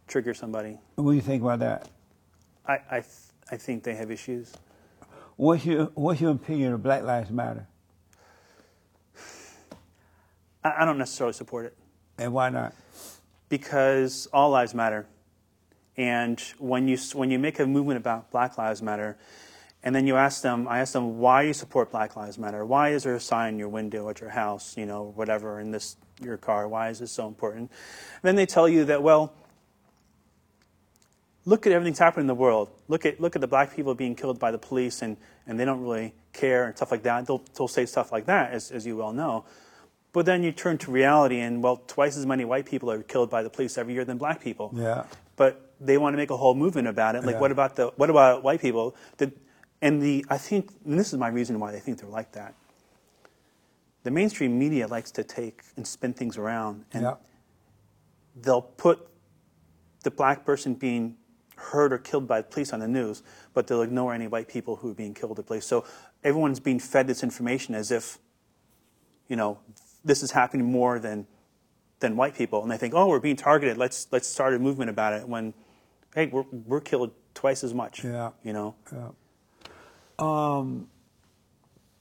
trigger 0.07 0.33
somebody. 0.33 0.77
What 0.95 1.11
do 1.11 1.15
you 1.15 1.21
think 1.21 1.41
about 1.41 1.59
that? 1.59 1.89
I, 2.67 2.73
I, 2.91 2.99
th- 2.99 3.05
I 3.51 3.57
think 3.57 3.83
they 3.83 3.95
have 3.95 4.11
issues. 4.11 4.53
What's 5.35 5.65
your 5.65 5.85
What's 5.95 6.21
your 6.21 6.31
opinion 6.31 6.73
of 6.73 6.83
Black 6.83 7.01
Lives 7.03 7.31
Matter 7.31 7.67
I, 10.63 10.75
I 10.81 10.85
don't 10.85 10.97
necessarily 10.97 11.33
support 11.33 11.65
it. 11.65 11.77
and 12.17 12.33
why 12.33 12.49
not? 12.49 12.73
because 13.49 14.27
all 14.33 14.49
lives 14.49 14.73
matter. 14.73 15.05
And 15.95 16.39
when 16.57 16.87
you 16.87 16.97
when 17.13 17.29
you 17.29 17.39
make 17.39 17.59
a 17.59 17.67
movement 17.67 17.97
about 17.97 18.31
Black 18.31 18.57
Lives 18.57 18.81
Matter, 18.81 19.17
and 19.83 19.93
then 19.93 20.07
you 20.07 20.15
ask 20.15 20.41
them, 20.41 20.67
I 20.67 20.79
ask 20.79 20.93
them 20.93 21.19
why 21.19 21.43
you 21.43 21.53
support 21.53 21.91
Black 21.91 22.15
Lives 22.15 22.37
Matter. 22.37 22.65
Why 22.65 22.89
is 22.89 23.03
there 23.03 23.15
a 23.15 23.19
sign 23.19 23.53
in 23.53 23.59
your 23.59 23.69
window 23.69 24.09
at 24.09 24.21
your 24.21 24.29
house, 24.29 24.77
you 24.77 24.85
know, 24.85 25.11
whatever 25.15 25.59
in 25.59 25.71
this 25.71 25.97
your 26.21 26.37
car? 26.37 26.67
Why 26.67 26.89
is 26.89 26.99
this 26.99 27.11
so 27.11 27.27
important? 27.27 27.69
And 27.69 28.21
then 28.23 28.35
they 28.35 28.45
tell 28.45 28.67
you 28.67 28.85
that 28.85 29.03
well, 29.03 29.33
look 31.45 31.67
at 31.67 31.73
everything's 31.73 31.99
happening 31.99 32.23
in 32.23 32.27
the 32.27 32.35
world. 32.35 32.71
Look 32.87 33.05
at 33.05 33.19
look 33.19 33.35
at 33.35 33.41
the 33.41 33.47
black 33.47 33.75
people 33.75 33.93
being 33.93 34.15
killed 34.15 34.39
by 34.39 34.51
the 34.51 34.57
police, 34.57 35.01
and, 35.01 35.17
and 35.45 35.59
they 35.59 35.65
don't 35.65 35.81
really 35.81 36.13
care 36.31 36.65
and 36.65 36.75
stuff 36.75 36.91
like 36.91 37.03
that. 37.03 37.27
They'll 37.27 37.43
they'll 37.55 37.67
say 37.67 37.85
stuff 37.85 38.11
like 38.11 38.25
that, 38.25 38.51
as 38.53 38.71
as 38.71 38.85
you 38.85 38.97
well 38.97 39.13
know. 39.13 39.45
But 40.13 40.27
then 40.27 40.43
you 40.43 40.51
turn 40.51 40.77
to 40.79 40.91
reality, 40.91 41.39
and 41.39 41.63
well, 41.63 41.77
twice 41.87 42.15
as 42.17 42.25
many 42.25 42.45
white 42.45 42.65
people 42.65 42.91
are 42.91 43.01
killed 43.01 43.29
by 43.29 43.43
the 43.43 43.49
police 43.49 43.77
every 43.77 43.93
year 43.95 44.05
than 44.05 44.17
black 44.17 44.41
people. 44.41 44.71
Yeah. 44.75 45.05
But 45.35 45.62
they 45.80 45.97
want 45.97 46.13
to 46.13 46.17
make 46.17 46.30
a 46.30 46.38
whole 46.38 46.55
movement 46.55 46.88
about 46.88 47.15
it. 47.15 47.24
Like, 47.24 47.36
Yeah. 47.36 47.41
what 47.41 47.51
about 47.51 47.76
the 47.76 47.88
what 47.95 48.09
about 48.09 48.43
white 48.43 48.61
people? 48.61 48.95
Did, 49.17 49.39
and 49.82 50.01
the 50.01 50.26
I 50.30 50.38
think 50.38 50.71
and 50.86 50.97
this 50.99 51.11
is 51.13 51.19
my 51.19 51.28
reason 51.30 51.59
why 51.59 51.71
they 51.71 51.80
think 51.80 51.99
they're 51.99 52.09
like 52.09 52.32
that. 52.34 52.55
The 54.03 54.11
mainstream 54.11 54.59
media 54.59 54.88
likes 54.88 55.11
to 55.11 55.24
take 55.24 55.63
and 55.78 55.88
spin 55.88 56.13
things 56.13 56.38
around, 56.38 56.86
and 56.93 57.03
Yeah. 57.03 57.15
they'll 58.36 58.61
put 58.61 59.07
the 60.03 60.11
black 60.11 60.45
person 60.45 60.74
being 60.74 61.17
hurt 61.55 61.93
or 61.93 61.97
killed 61.97 62.28
by 62.28 62.41
the 62.41 62.47
police 62.47 62.74
on 62.74 62.80
the 62.82 62.88
news, 62.88 63.24
but 63.53 63.67
they'll 63.67 63.82
ignore 63.82 64.13
any 64.13 64.28
white 64.28 64.47
people 64.49 64.78
who 64.78 64.91
are 64.91 64.95
being 64.95 65.13
killed 65.13 65.39
at 65.39 65.45
police. 65.45 65.65
So 65.65 65.86
everyone's 66.24 66.59
being 66.59 66.80
fed 66.80 67.07
this 67.07 67.24
information 67.24 67.76
as 67.76 67.91
if, 67.91 68.19
you 69.30 69.36
know, 69.38 69.59
this 70.03 70.21
is 70.24 70.32
happening 70.32 70.65
more 70.65 70.99
than 70.99 71.28
than 71.99 72.17
white 72.17 72.36
people, 72.36 72.61
and 72.61 72.69
they 72.69 72.76
think, 72.76 72.93
oh, 72.93 73.07
we're 73.07 73.19
being 73.21 73.38
targeted. 73.38 73.78
Let's 73.78 74.07
let's 74.11 74.28
start 74.28 74.53
a 74.53 74.59
movement 74.59 74.89
about 74.89 75.13
it. 75.13 75.30
When, 75.30 75.53
hey, 76.16 76.28
we're 76.28 76.45
we're 76.51 76.82
killed 76.82 77.11
twice 77.34 77.64
as 77.64 77.74
much. 77.74 78.03
Yeah. 78.03 78.32
You 78.43 78.53
know. 78.53 78.76
Um, 80.20 80.88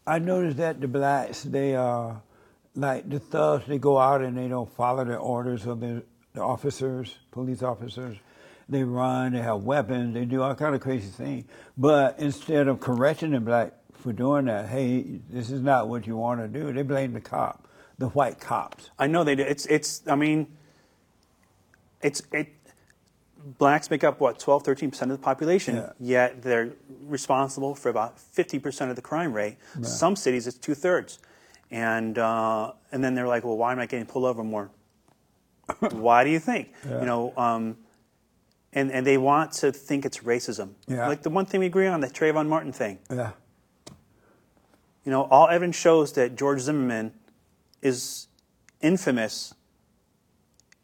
I 0.06 0.18
noticed 0.18 0.56
that 0.58 0.80
the 0.80 0.88
blacks, 0.88 1.42
they 1.42 1.76
uh, 1.76 2.14
like 2.74 3.08
the 3.08 3.20
thugs, 3.20 3.66
they 3.66 3.78
go 3.78 3.98
out 3.98 4.22
and 4.22 4.36
they 4.36 4.48
don't 4.48 4.70
follow 4.74 5.04
the 5.04 5.16
orders 5.16 5.66
of 5.66 5.80
the, 5.80 6.02
the 6.34 6.40
officers, 6.40 7.16
police 7.30 7.62
officers. 7.62 8.16
They 8.68 8.84
run, 8.84 9.32
they 9.32 9.40
have 9.40 9.64
weapons, 9.64 10.14
they 10.14 10.24
do 10.24 10.42
all 10.42 10.54
kind 10.54 10.74
of 10.74 10.80
crazy 10.80 11.08
things. 11.08 11.44
But 11.76 12.18
instead 12.18 12.68
of 12.68 12.80
correcting 12.80 13.32
the 13.32 13.40
black 13.40 13.74
for 13.92 14.12
doing 14.12 14.46
that, 14.46 14.68
hey, 14.68 15.20
this 15.28 15.50
is 15.50 15.60
not 15.60 15.88
what 15.88 16.06
you 16.06 16.16
want 16.16 16.40
to 16.40 16.48
do, 16.48 16.72
they 16.72 16.82
blame 16.82 17.12
the 17.12 17.20
cop, 17.20 17.68
the 17.98 18.08
white 18.08 18.40
cops. 18.40 18.90
I 18.98 19.08
know 19.08 19.24
they 19.24 19.34
do. 19.34 19.42
It's 19.42 19.66
it's. 19.66 20.02
I 20.08 20.14
mean, 20.14 20.46
it's 22.00 22.22
it. 22.32 22.48
Blacks 23.58 23.90
make 23.90 24.04
up 24.04 24.20
what 24.20 24.38
12, 24.38 24.62
13 24.62 24.90
percent 24.90 25.10
of 25.10 25.18
the 25.18 25.22
population. 25.22 25.76
Yeah. 25.76 25.92
Yet 25.98 26.42
they're 26.42 26.72
responsible 27.02 27.74
for 27.74 27.88
about 27.88 28.18
fifty 28.18 28.58
percent 28.58 28.90
of 28.90 28.96
the 28.96 29.02
crime 29.02 29.32
rate. 29.32 29.56
Some 29.82 30.16
cities 30.16 30.46
it's 30.46 30.58
two 30.58 30.74
thirds, 30.74 31.18
and 31.70 32.18
uh, 32.18 32.72
and 32.92 33.02
then 33.02 33.14
they're 33.14 33.26
like, 33.26 33.44
well, 33.44 33.56
why 33.56 33.72
am 33.72 33.78
I 33.78 33.86
getting 33.86 34.06
pulled 34.06 34.24
over 34.26 34.44
more? 34.44 34.70
why 35.90 36.24
do 36.24 36.30
you 36.30 36.38
think? 36.38 36.72
Yeah. 36.88 37.00
You 37.00 37.06
know. 37.06 37.32
Um, 37.36 37.76
and, 38.72 38.90
and 38.90 39.06
they 39.06 39.18
want 39.18 39.52
to 39.52 39.70
think 39.70 40.04
it's 40.04 40.18
racism. 40.18 40.70
Yeah. 40.86 41.06
Like 41.06 41.22
the 41.22 41.30
one 41.30 41.44
thing 41.44 41.60
we 41.60 41.66
agree 41.66 41.86
on, 41.86 42.00
the 42.00 42.08
Trayvon 42.08 42.48
Martin 42.48 42.72
thing. 42.72 42.98
Yeah. 43.10 43.32
You 45.04 45.10
know, 45.10 45.24
all 45.24 45.48
evidence 45.48 45.76
shows 45.76 46.12
that 46.14 46.36
George 46.36 46.60
Zimmerman 46.60 47.12
is 47.82 48.28
infamous 48.80 49.54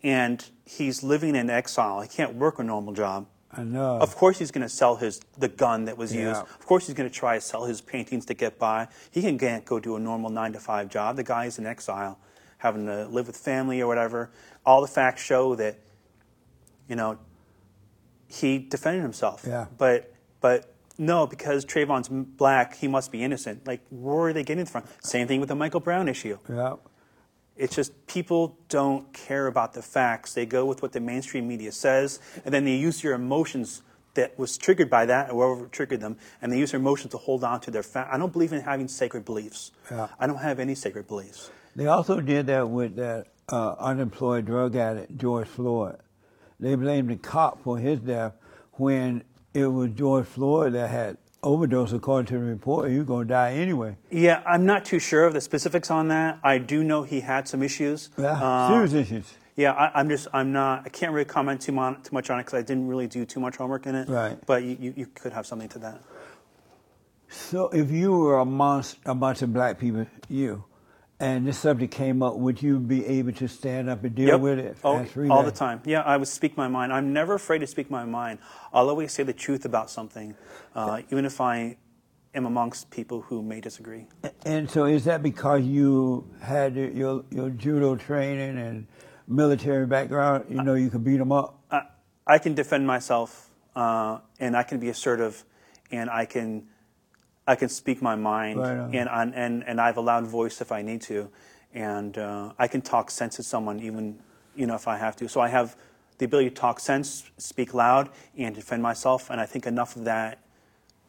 and 0.02 0.44
he's 0.68 1.02
living 1.02 1.34
in 1.34 1.48
exile. 1.50 2.00
He 2.02 2.08
can't 2.08 2.34
work 2.34 2.58
a 2.58 2.62
normal 2.62 2.92
job. 2.92 3.26
I 3.50 3.62
know. 3.64 3.98
Of 3.98 4.14
course 4.14 4.38
he's 4.38 4.50
going 4.50 4.62
to 4.66 4.68
sell 4.68 4.96
his 4.96 5.20
the 5.38 5.48
gun 5.48 5.86
that 5.86 5.96
was 5.96 6.14
Yeah. 6.14 6.28
used. 6.28 6.40
Of 6.42 6.66
course 6.66 6.86
he's 6.86 6.94
going 6.94 7.08
to 7.08 7.14
try 7.14 7.36
to 7.36 7.40
sell 7.40 7.64
his 7.64 7.80
paintings 7.80 8.26
to 8.26 8.34
get 8.34 8.58
by. 8.58 8.88
He 9.10 9.22
can 9.22 9.38
can't 9.38 9.64
go 9.64 9.80
do 9.80 9.96
a 9.96 9.98
normal 9.98 10.28
9 10.30 10.52
to 10.52 10.60
5 10.60 10.88
job. 10.90 11.16
The 11.16 11.24
guy 11.24 11.46
is 11.46 11.58
in 11.58 11.64
exile, 11.66 12.18
having 12.58 12.84
to 12.86 13.06
live 13.06 13.26
with 13.26 13.36
family 13.38 13.80
or 13.80 13.86
whatever. 13.86 14.30
All 14.66 14.82
the 14.82 14.86
facts 14.88 15.22
show 15.22 15.54
that 15.54 15.78
you 16.88 16.96
know 16.96 17.18
he 18.26 18.58
defended 18.58 19.02
himself. 19.02 19.44
Yeah. 19.46 19.66
But 19.78 20.12
but 20.40 20.74
no, 20.98 21.26
because 21.26 21.64
Trayvon's 21.64 22.08
black, 22.10 22.76
he 22.76 22.88
must 22.88 23.10
be 23.10 23.22
innocent. 23.22 23.66
Like 23.66 23.80
where 23.90 24.26
are 24.28 24.32
they 24.34 24.44
getting 24.44 24.66
from? 24.66 24.82
Same 25.02 25.26
thing 25.26 25.40
with 25.40 25.48
the 25.48 25.54
Michael 25.54 25.80
Brown 25.80 26.08
issue. 26.08 26.36
yeah. 26.48 26.74
It's 27.58 27.74
just 27.74 28.06
people 28.06 28.56
don't 28.68 29.12
care 29.12 29.48
about 29.48 29.74
the 29.74 29.82
facts. 29.82 30.32
They 30.32 30.46
go 30.46 30.64
with 30.64 30.80
what 30.80 30.92
the 30.92 31.00
mainstream 31.00 31.48
media 31.48 31.72
says, 31.72 32.20
and 32.44 32.54
then 32.54 32.64
they 32.64 32.76
use 32.76 33.02
your 33.02 33.14
emotions 33.14 33.82
that 34.14 34.38
was 34.38 34.56
triggered 34.56 34.88
by 34.88 35.06
that, 35.06 35.30
or 35.30 35.34
whatever 35.34 35.68
triggered 35.68 36.00
them, 36.00 36.16
and 36.40 36.52
they 36.52 36.58
use 36.58 36.70
their 36.70 36.80
emotions 36.80 37.10
to 37.12 37.18
hold 37.18 37.44
on 37.44 37.60
to 37.60 37.70
their 37.70 37.82
fact. 37.82 38.12
I 38.12 38.18
don't 38.18 38.32
believe 38.32 38.52
in 38.52 38.60
having 38.60 38.88
sacred 38.88 39.24
beliefs. 39.24 39.72
Yeah. 39.90 40.08
I 40.18 40.26
don't 40.26 40.38
have 40.38 40.60
any 40.60 40.74
sacred 40.74 41.08
beliefs. 41.08 41.50
They 41.76 41.86
also 41.86 42.20
did 42.20 42.46
that 42.46 42.68
with 42.68 42.96
that 42.96 43.26
uh, 43.48 43.74
unemployed 43.78 44.46
drug 44.46 44.76
addict, 44.76 45.18
George 45.18 45.48
Floyd. 45.48 45.98
They 46.60 46.74
blamed 46.74 47.10
the 47.10 47.16
cop 47.16 47.62
for 47.62 47.78
his 47.78 48.00
death 48.00 48.34
when 48.72 49.24
it 49.54 49.66
was 49.66 49.90
George 49.90 50.26
Floyd 50.26 50.74
that 50.74 50.90
had 50.90 51.18
overdose, 51.42 51.92
according 51.92 52.26
to 52.26 52.34
the 52.34 52.44
report. 52.44 52.90
Was 52.90 53.04
going 53.04 53.28
to 53.28 53.34
die 53.34 53.52
anyway. 53.52 53.96
Yeah, 54.10 54.42
I'm 54.46 54.66
not 54.66 54.84
too 54.84 54.98
sure 54.98 55.24
of 55.24 55.32
the 55.34 55.40
specifics 55.40 55.90
on 55.90 56.08
that. 56.08 56.38
I 56.42 56.58
do 56.58 56.82
know 56.84 57.02
he 57.02 57.20
had 57.20 57.48
some 57.48 57.62
issues. 57.62 58.10
Yeah, 58.18 58.32
Uh, 58.32 58.68
serious 58.68 58.92
issues. 58.92 59.34
Yeah, 59.56 59.72
I, 59.72 59.98
I'm 59.98 60.08
just, 60.08 60.28
I'm 60.32 60.52
not, 60.52 60.82
I 60.86 60.88
can't 60.88 61.12
really 61.12 61.24
comment 61.24 61.60
too, 61.60 61.72
mon- 61.72 62.00
too 62.02 62.10
much 62.12 62.30
on 62.30 62.38
it 62.38 62.44
because 62.44 62.58
I 62.58 62.62
didn't 62.62 62.86
really 62.86 63.08
do 63.08 63.24
too 63.24 63.40
much 63.40 63.56
homework 63.56 63.86
in 63.86 63.94
it. 63.96 64.08
Right. 64.08 64.38
But 64.46 64.62
you, 64.62 64.76
you, 64.80 64.94
you 64.96 65.06
could 65.06 65.32
have 65.32 65.46
something 65.46 65.68
to 65.70 65.78
that. 65.80 66.00
So 67.28 67.68
if 67.70 67.90
you 67.90 68.12
were 68.12 68.38
amongst 68.38 68.98
a 69.04 69.14
bunch 69.14 69.42
of 69.42 69.52
black 69.52 69.78
people, 69.78 70.06
you, 70.28 70.64
and 71.20 71.46
this 71.46 71.58
subject 71.58 71.92
came 71.92 72.22
up, 72.22 72.36
would 72.36 72.62
you 72.62 72.78
be 72.78 73.04
able 73.06 73.32
to 73.32 73.48
stand 73.48 73.90
up 73.90 74.04
and 74.04 74.14
deal 74.14 74.28
Yep. 74.28 74.40
with 74.40 74.58
it? 74.58 74.76
Oh, 74.84 75.04
all 75.30 75.42
the 75.42 75.50
time. 75.50 75.80
Yeah, 75.84 76.02
I 76.02 76.16
would 76.16 76.28
speak 76.28 76.56
my 76.56 76.68
mind. 76.68 76.92
I'm 76.92 77.12
never 77.12 77.34
afraid 77.34 77.58
to 77.58 77.66
speak 77.66 77.90
my 77.90 78.04
mind. 78.04 78.38
I'll 78.72 78.88
always 78.88 79.12
say 79.12 79.24
the 79.24 79.32
truth 79.32 79.64
about 79.64 79.90
something, 79.90 80.36
uh, 80.74 81.02
even 81.10 81.24
if 81.24 81.40
I 81.40 81.76
am 82.34 82.46
amongst 82.46 82.90
people 82.90 83.22
who 83.22 83.42
may 83.42 83.60
disagree. 83.60 84.06
And 84.44 84.70
so 84.70 84.84
is 84.84 85.04
that 85.06 85.22
because 85.22 85.62
you 85.62 86.28
had 86.40 86.76
your, 86.76 86.90
your, 86.90 87.24
your 87.30 87.50
judo 87.50 87.96
training 87.96 88.58
and 88.58 88.86
military 89.26 89.86
background? 89.86 90.44
You 90.48 90.62
know, 90.62 90.74
you 90.74 90.88
could 90.88 91.02
beat 91.02 91.16
them 91.16 91.32
up? 91.32 91.58
I, 91.70 91.82
I 92.26 92.38
can 92.38 92.54
defend 92.54 92.86
myself, 92.86 93.50
uh, 93.74 94.18
and 94.38 94.56
I 94.56 94.62
can 94.62 94.78
be 94.78 94.88
assertive, 94.88 95.44
and 95.90 96.10
I 96.10 96.26
can 96.26 96.68
I 97.48 97.56
can 97.56 97.68
speak 97.70 98.02
my 98.02 98.14
mind, 98.14 98.58
Right 98.58 98.76
and, 98.92 99.08
and 99.08 99.34
and 99.34 99.64
and 99.66 99.80
I 99.80 99.86
have 99.86 99.96
a 99.96 100.02
loud 100.02 100.26
voice 100.26 100.60
if 100.60 100.70
I 100.70 100.82
need 100.82 101.00
to, 101.02 101.30
and 101.74 102.16
uh, 102.18 102.52
I 102.58 102.68
can 102.68 102.82
talk 102.82 103.10
sense 103.10 103.36
to 103.36 103.42
someone 103.42 103.80
even 103.80 104.18
you 104.54 104.66
know 104.66 104.74
if 104.74 104.86
I 104.86 104.98
have 104.98 105.16
to. 105.16 105.28
So 105.28 105.40
I 105.40 105.48
have 105.48 105.74
the 106.18 106.26
ability 106.26 106.50
to 106.50 106.54
talk 106.54 106.78
sense, 106.78 107.30
speak 107.38 107.72
loud, 107.74 108.10
and 108.36 108.54
defend 108.54 108.82
myself, 108.82 109.30
and 109.30 109.40
I 109.40 109.46
think 109.46 109.66
enough 109.66 109.96
of 109.96 110.04
that 110.04 110.40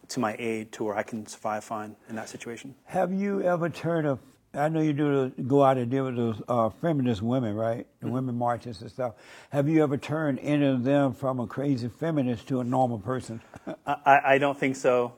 to 0.10 0.20
my 0.20 0.36
aid 0.40 0.72
to 0.74 0.86
where 0.86 0.96
I 0.98 1.04
can 1.04 1.26
survive 1.28 1.64
fine 1.64 1.96
in 2.10 2.16
that 2.16 2.30
situation. 2.30 2.74
Have 2.86 3.12
you 3.14 3.42
ever 3.44 3.70
turned 3.70 4.08
a? 4.08 4.18
I 4.54 4.68
know 4.70 4.80
you 4.82 4.94
do 4.94 5.30
go 5.48 5.64
out 5.64 5.78
and 5.78 5.92
deal 5.92 6.06
with 6.06 6.16
those 6.16 6.42
uh, 6.48 6.70
feminist 6.70 7.22
women, 7.22 7.54
right? 7.54 7.86
The 8.02 8.08
Mm-hmm. 8.08 8.14
women 8.16 8.36
marches 8.36 8.82
and 8.82 8.90
stuff. 8.90 9.14
Have 9.52 9.68
you 9.70 9.84
ever 9.84 9.98
turned 9.98 10.40
any 10.40 10.66
of 10.66 10.84
them 10.84 11.14
from 11.14 11.40
a 11.40 11.46
crazy 11.46 11.88
feminist 11.90 12.48
to 12.48 12.60
a 12.62 12.64
normal 12.64 12.98
person? 12.98 13.42
I, 13.86 14.22
I 14.26 14.38
don't 14.40 14.58
think 14.58 14.76
so. 14.76 15.14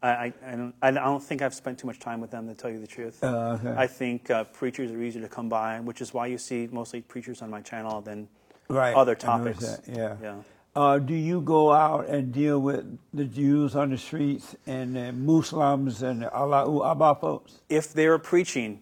I, 0.00 0.32
I, 0.46 0.50
don't, 0.52 0.74
I 0.80 0.90
don't 0.92 1.22
think 1.22 1.42
I've 1.42 1.54
spent 1.54 1.78
too 1.78 1.86
much 1.86 1.98
time 1.98 2.20
with 2.20 2.30
them, 2.30 2.46
to 2.46 2.54
tell 2.54 2.70
you 2.70 2.78
the 2.78 2.86
truth. 2.86 3.22
Uh, 3.22 3.58
okay. 3.60 3.74
I 3.76 3.86
think 3.86 4.30
uh, 4.30 4.44
preachers 4.44 4.92
are 4.92 5.02
easier 5.02 5.22
to 5.22 5.28
come 5.28 5.48
by, 5.48 5.80
which 5.80 6.00
is 6.00 6.14
why 6.14 6.26
you 6.28 6.38
see 6.38 6.68
mostly 6.70 7.00
preachers 7.00 7.42
on 7.42 7.50
my 7.50 7.60
channel 7.60 8.00
than 8.00 8.28
right. 8.68 8.94
other 8.94 9.16
topics. 9.16 9.80
Yeah. 9.88 10.16
Yeah. 10.22 10.34
Uh, 10.76 10.98
do 11.00 11.14
you 11.14 11.40
go 11.40 11.72
out 11.72 12.06
and 12.06 12.32
deal 12.32 12.60
with 12.60 12.98
the 13.12 13.24
Jews 13.24 13.74
on 13.74 13.90
the 13.90 13.98
streets 13.98 14.54
and 14.66 14.94
the 14.94 15.10
Muslims 15.12 16.02
and 16.02 16.22
the 16.22 16.32
Allahu 16.32 16.82
Akbar 16.82 17.16
folks? 17.16 17.60
If 17.68 17.92
they're 17.92 18.18
preaching, 18.18 18.80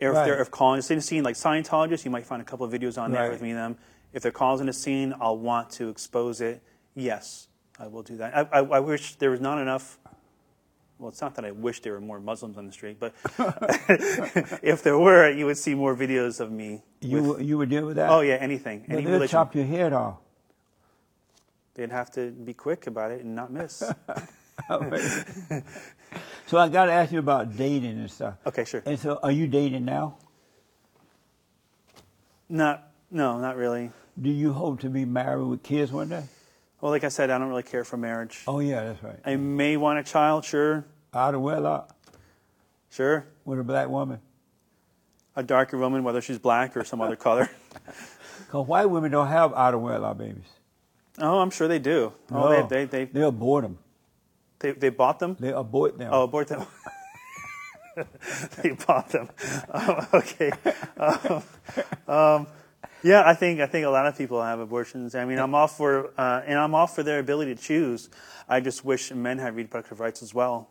if 0.00 0.12
Right. 0.12 0.24
they're 0.24 0.40
if 0.40 0.50
calling 0.50 0.80
a 0.80 0.82
scene 0.82 1.22
like 1.22 1.36
Scientologists, 1.36 2.04
you 2.04 2.10
might 2.10 2.26
find 2.26 2.42
a 2.42 2.44
couple 2.44 2.66
of 2.66 2.72
videos 2.72 3.00
on 3.00 3.12
there 3.12 3.22
Right. 3.22 3.30
with 3.30 3.42
me 3.42 3.50
and 3.50 3.58
them. 3.58 3.76
If 4.12 4.22
they're 4.22 4.32
causing 4.32 4.68
a 4.68 4.72
scene, 4.72 5.14
I'll 5.20 5.38
want 5.38 5.70
to 5.70 5.88
expose 5.88 6.40
it. 6.40 6.62
Yes, 6.96 7.46
I 7.78 7.86
will 7.86 8.02
do 8.02 8.16
that. 8.16 8.36
I, 8.36 8.58
I, 8.58 8.64
I 8.64 8.80
wish 8.80 9.14
there 9.16 9.30
was 9.30 9.40
not 9.40 9.60
enough. 9.60 9.98
Well, 10.98 11.10
it's 11.10 11.20
not 11.20 11.36
that 11.36 11.44
I 11.44 11.52
wish 11.52 11.80
there 11.80 11.92
were 11.92 12.00
more 12.00 12.18
Muslims 12.18 12.58
on 12.58 12.66
the 12.66 12.72
street, 12.72 12.98
but 12.98 13.14
if 14.62 14.82
there 14.82 14.98
were, 14.98 15.30
you 15.30 15.46
would 15.46 15.56
see 15.58 15.74
more 15.74 15.94
videos 15.94 16.40
of 16.40 16.50
me. 16.50 16.82
You 17.00 17.16
with- 17.22 17.26
would- 17.38 17.46
you 17.46 17.58
would 17.58 17.68
deal 17.70 17.86
with 17.86 17.96
that? 17.96 18.10
oh 18.10 18.20
yeah, 18.20 18.34
anything, 18.34 18.84
any 18.88 19.02
they'll 19.02 19.12
religion. 19.12 19.28
chop 19.32 19.54
your 19.54 19.64
head 19.64 19.92
off. 19.92 20.16
They'd 21.74 21.92
have 21.92 22.10
to 22.12 22.32
be 22.32 22.52
quick 22.54 22.88
about 22.88 23.12
it 23.12 23.22
and 23.24 23.36
not 23.36 23.52
miss. 23.52 23.76
so 26.46 26.58
I 26.58 26.68
got 26.68 26.86
to 26.86 26.92
ask 26.92 27.12
you 27.12 27.20
about 27.20 27.56
dating 27.56 27.98
and 28.00 28.10
stuff. 28.10 28.34
okay, 28.44 28.64
sure. 28.64 28.82
And 28.84 28.98
so, 28.98 29.20
are 29.22 29.30
you 29.30 29.46
dating 29.46 29.84
now? 29.84 30.16
Not, 32.48 32.90
no, 33.10 33.38
not 33.38 33.56
really. 33.56 33.92
Do 34.20 34.30
you 34.30 34.52
hope 34.52 34.80
to 34.80 34.88
be 34.88 35.04
married 35.04 35.44
with 35.46 35.62
kids 35.62 35.92
one 35.92 36.08
day? 36.08 36.24
Well, 36.80 36.92
like 36.92 37.02
I 37.04 37.08
said, 37.08 37.30
I 37.30 37.38
don't 37.38 37.48
really 37.48 37.62
care 37.64 37.84
for 37.84 37.96
marriage. 37.96 38.42
Oh 38.46 38.60
yeah, 38.60 38.84
that's 38.84 39.02
right. 39.02 39.18
I 39.24 39.36
may 39.36 39.76
want 39.76 39.98
a 39.98 40.04
child, 40.04 40.44
sure, 40.44 40.84
Out 41.12 41.34
of 41.34 41.40
wedlock 41.40 41.94
sure. 42.90 43.26
with 43.44 43.58
a 43.58 43.64
black 43.64 43.88
woman. 43.88 44.20
A 45.34 45.42
darker 45.42 45.76
woman, 45.78 46.04
whether 46.04 46.20
she's 46.20 46.38
black 46.38 46.76
or 46.76 46.84
some 46.84 47.00
other 47.00 47.16
color. 47.26 47.48
Cause 48.50 48.66
white 48.66 48.86
women 48.86 49.10
don't 49.10 49.26
have 49.28 49.52
out 49.54 49.74
of 49.74 49.80
wedlock 49.80 50.18
babies. 50.18 50.44
Oh, 51.18 51.40
I'm 51.40 51.50
sure 51.50 51.66
they 51.68 51.80
do. 51.80 52.12
Oh, 52.30 52.48
they, 52.48 52.62
they, 52.62 52.84
they, 52.84 53.04
they 53.06 53.22
abort 53.22 53.62
them. 53.64 53.78
they, 54.60 54.70
they 54.72 54.88
bought 54.88 55.18
them? 55.18 55.36
They 55.40 55.50
abort 55.52 55.98
them. 55.98 56.10
Oh, 56.12 56.22
abort 56.22 56.46
them. 56.46 56.64
they 58.62 58.70
bought 58.70 59.08
them. 59.10 59.28
Oh, 59.74 60.08
okay. 60.14 60.52
Um, 60.96 61.42
um, 62.06 62.46
yeah, 63.02 63.22
I 63.24 63.34
think 63.34 63.60
I 63.60 63.66
think 63.66 63.86
a 63.86 63.90
lot 63.90 64.06
of 64.06 64.16
people 64.16 64.42
have 64.42 64.60
abortions. 64.60 65.14
I 65.14 65.24
mean, 65.24 65.38
I'm 65.38 65.54
all 65.54 65.68
for 65.68 66.10
uh, 66.18 66.42
and 66.46 66.58
I'm 66.58 66.74
all 66.74 66.86
for 66.86 67.02
their 67.02 67.18
ability 67.18 67.54
to 67.54 67.62
choose. 67.62 68.08
I 68.48 68.60
just 68.60 68.84
wish 68.84 69.12
men 69.12 69.38
had 69.38 69.54
reproductive 69.56 70.00
rights 70.00 70.22
as 70.22 70.34
well. 70.34 70.68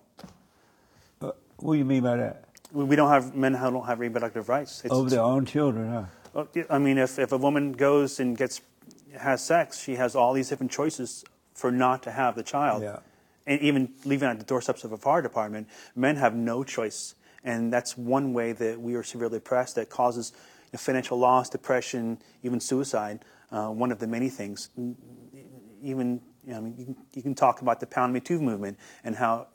Uh, 1.22 1.32
what 1.58 1.74
do 1.74 1.80
you 1.80 1.86
mean 1.86 2.04
by 2.04 2.18
that? 2.18 2.44
We 2.72 2.84
we 2.84 2.96
don't 2.96 3.10
have 3.10 3.36
men 3.36 3.54
who 3.54 3.72
don't 3.72 3.86
have 3.86 4.00
reproductive 4.00 4.50
rights. 4.50 4.82
It's, 4.84 4.94
Over 4.94 5.10
their 5.10 5.22
own 5.22 5.46
children, 5.46 5.90
huh? 5.90 6.06
I 6.70 6.78
mean, 6.78 7.00
if, 7.00 7.18
if 7.18 7.32
a 7.32 7.38
woman 7.38 7.72
goes 7.72 8.20
and 8.20 8.38
gets 8.38 8.62
has 9.18 9.44
sex, 9.44 9.80
she 9.80 9.96
has 9.96 10.16
all 10.16 10.34
these 10.34 10.50
different 10.50 10.72
choices 10.72 11.26
for 11.54 11.72
not 11.72 12.04
to 12.04 12.12
have 12.12 12.36
the 12.36 12.44
child. 12.44 12.84
Yeah. 12.84 13.00
And 13.48 13.62
even 13.62 13.94
leaving 14.06 14.30
at 14.30 14.38
the 14.38 14.46
doorsteps 14.46 14.84
of 14.84 14.92
a 14.92 14.98
fire 14.98 15.22
department, 15.22 15.68
men 15.96 16.18
have 16.18 16.36
no 16.36 16.64
choice. 16.64 17.16
And 17.44 17.72
that's 17.72 17.98
one 17.98 18.34
way 18.34 18.52
that 18.52 18.80
we 18.80 18.96
are 18.96 19.04
severely 19.04 19.38
oppressed 19.38 19.76
that 19.76 19.90
causes 19.90 20.34
financial 20.76 21.18
loss, 21.18 21.50
depression, 21.50 22.18
even 22.44 22.60
suicide. 22.60 23.24
Uh, 23.52 23.70
one 23.70 23.92
of 23.92 24.00
the 24.00 24.08
many 24.08 24.30
things. 24.30 24.70
Even, 25.82 26.20
you 26.46 26.52
know, 26.52 26.58
I 26.58 26.62
mean, 26.62 26.76
you, 26.78 26.86
can, 26.86 26.96
you 27.14 27.22
can 27.22 27.36
talk 27.36 27.62
about 27.62 27.80
the 27.80 27.86
Pound 27.88 28.12
Me 28.12 28.20
Too 28.20 28.42
movement 28.42 28.78
and 29.04 29.16
how 29.16 29.48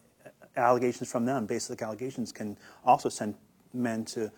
allegations 0.56 1.10
from 1.10 1.24
them, 1.26 1.46
basic 1.46 1.82
allegations, 1.82 2.32
can 2.32 2.56
also 2.84 3.08
send 3.08 3.34
men 3.74 4.04
to 4.04 4.30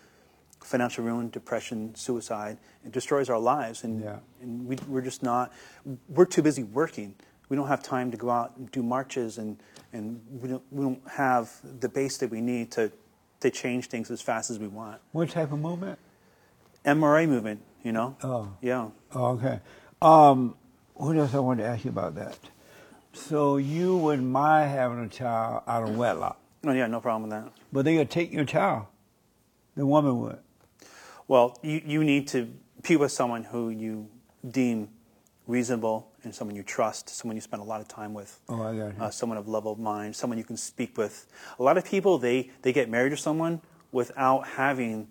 financial 0.61 1.03
ruin, 1.03 1.29
depression, 1.29 1.93
suicide. 1.95 2.57
It 2.85 2.91
destroys 2.91 3.29
our 3.29 3.39
lives, 3.39 3.83
and, 3.83 4.01
Yeah. 4.01 4.17
and 4.41 4.65
we, 4.65 4.77
we're 4.87 5.01
just 5.01 5.21
not. 5.21 5.53
We're 6.09 6.25
too 6.25 6.41
busy 6.41 6.63
working. 6.63 7.13
We 7.49 7.55
don't 7.55 7.67
have 7.67 7.83
time 7.83 8.09
to 8.11 8.17
go 8.17 8.29
out 8.31 8.57
and 8.57 8.71
do 8.71 8.81
marches, 8.81 9.37
and, 9.37 9.57
and 9.93 10.19
we, 10.41 10.49
don't, 10.49 10.63
we 10.71 10.83
don't 10.83 11.07
have 11.09 11.51
the 11.79 11.87
base 11.87 12.17
that 12.17 12.31
we 12.31 12.41
need 12.41 12.71
to, 12.71 12.91
to 13.41 13.51
change 13.51 13.87
things 13.87 14.09
as 14.09 14.21
fast 14.21 14.49
as 14.49 14.57
we 14.57 14.67
want. 14.67 14.99
What 15.11 15.29
type 15.29 15.51
of 15.51 15.59
movement? 15.59 15.99
MRA 16.85 17.27
movement, 17.27 17.61
you 17.83 17.91
know? 17.91 18.15
Oh. 18.23 18.53
Yeah. 18.61 18.89
Oh, 19.13 19.25
okay. 19.37 19.59
Um, 20.01 20.55
what 20.93 21.17
else 21.17 21.33
I 21.33 21.39
wanted 21.39 21.63
to 21.63 21.69
ask 21.69 21.83
you 21.85 21.89
about 21.91 22.15
that? 22.15 22.37
So 23.13 23.57
you 23.57 23.97
wouldn't 23.97 24.27
mind 24.27 24.71
having 24.71 25.03
a 25.03 25.09
child 25.09 25.63
out 25.67 25.83
of 25.83 25.95
wedlock, 25.97 26.39
Oh, 26.65 26.71
yeah, 26.71 26.87
no 26.87 26.99
problem 26.99 27.29
with 27.29 27.31
that. 27.31 27.51
but 27.71 27.85
they 27.85 27.97
would 27.97 28.09
take 28.09 28.31
your 28.33 28.45
child. 28.45 28.85
The 29.75 29.85
woman 29.85 30.19
would. 30.21 30.39
Well, 31.27 31.57
you, 31.61 31.81
you 31.85 32.03
need 32.03 32.27
to 32.29 32.49
be 32.87 32.95
with 32.97 33.11
someone 33.11 33.43
who 33.45 33.69
you 33.69 34.07
deem 34.49 34.89
reasonable 35.47 36.11
and 36.23 36.33
someone 36.33 36.55
you 36.55 36.63
trust, 36.63 37.09
someone 37.09 37.35
you 37.35 37.41
spend 37.41 37.61
a 37.61 37.65
lot 37.65 37.81
of 37.81 37.87
time 37.87 38.13
with. 38.13 38.39
Oh, 38.49 38.61
I 38.63 38.75
got 38.75 38.95
you. 38.97 39.01
uh, 39.01 39.09
someone 39.11 39.37
of 39.37 39.47
level 39.47 39.71
of 39.71 39.79
mind, 39.79 40.15
someone 40.15 40.37
you 40.37 40.43
can 40.43 40.57
speak 40.57 40.97
with. 40.97 41.27
A 41.59 41.63
lot 41.63 41.77
of 41.77 41.85
people 41.85 42.17
they 42.17 42.49
they 42.63 42.73
get 42.73 42.89
married 42.89 43.11
to 43.11 43.17
someone 43.17 43.61
without 43.91 44.47
having 44.47 45.07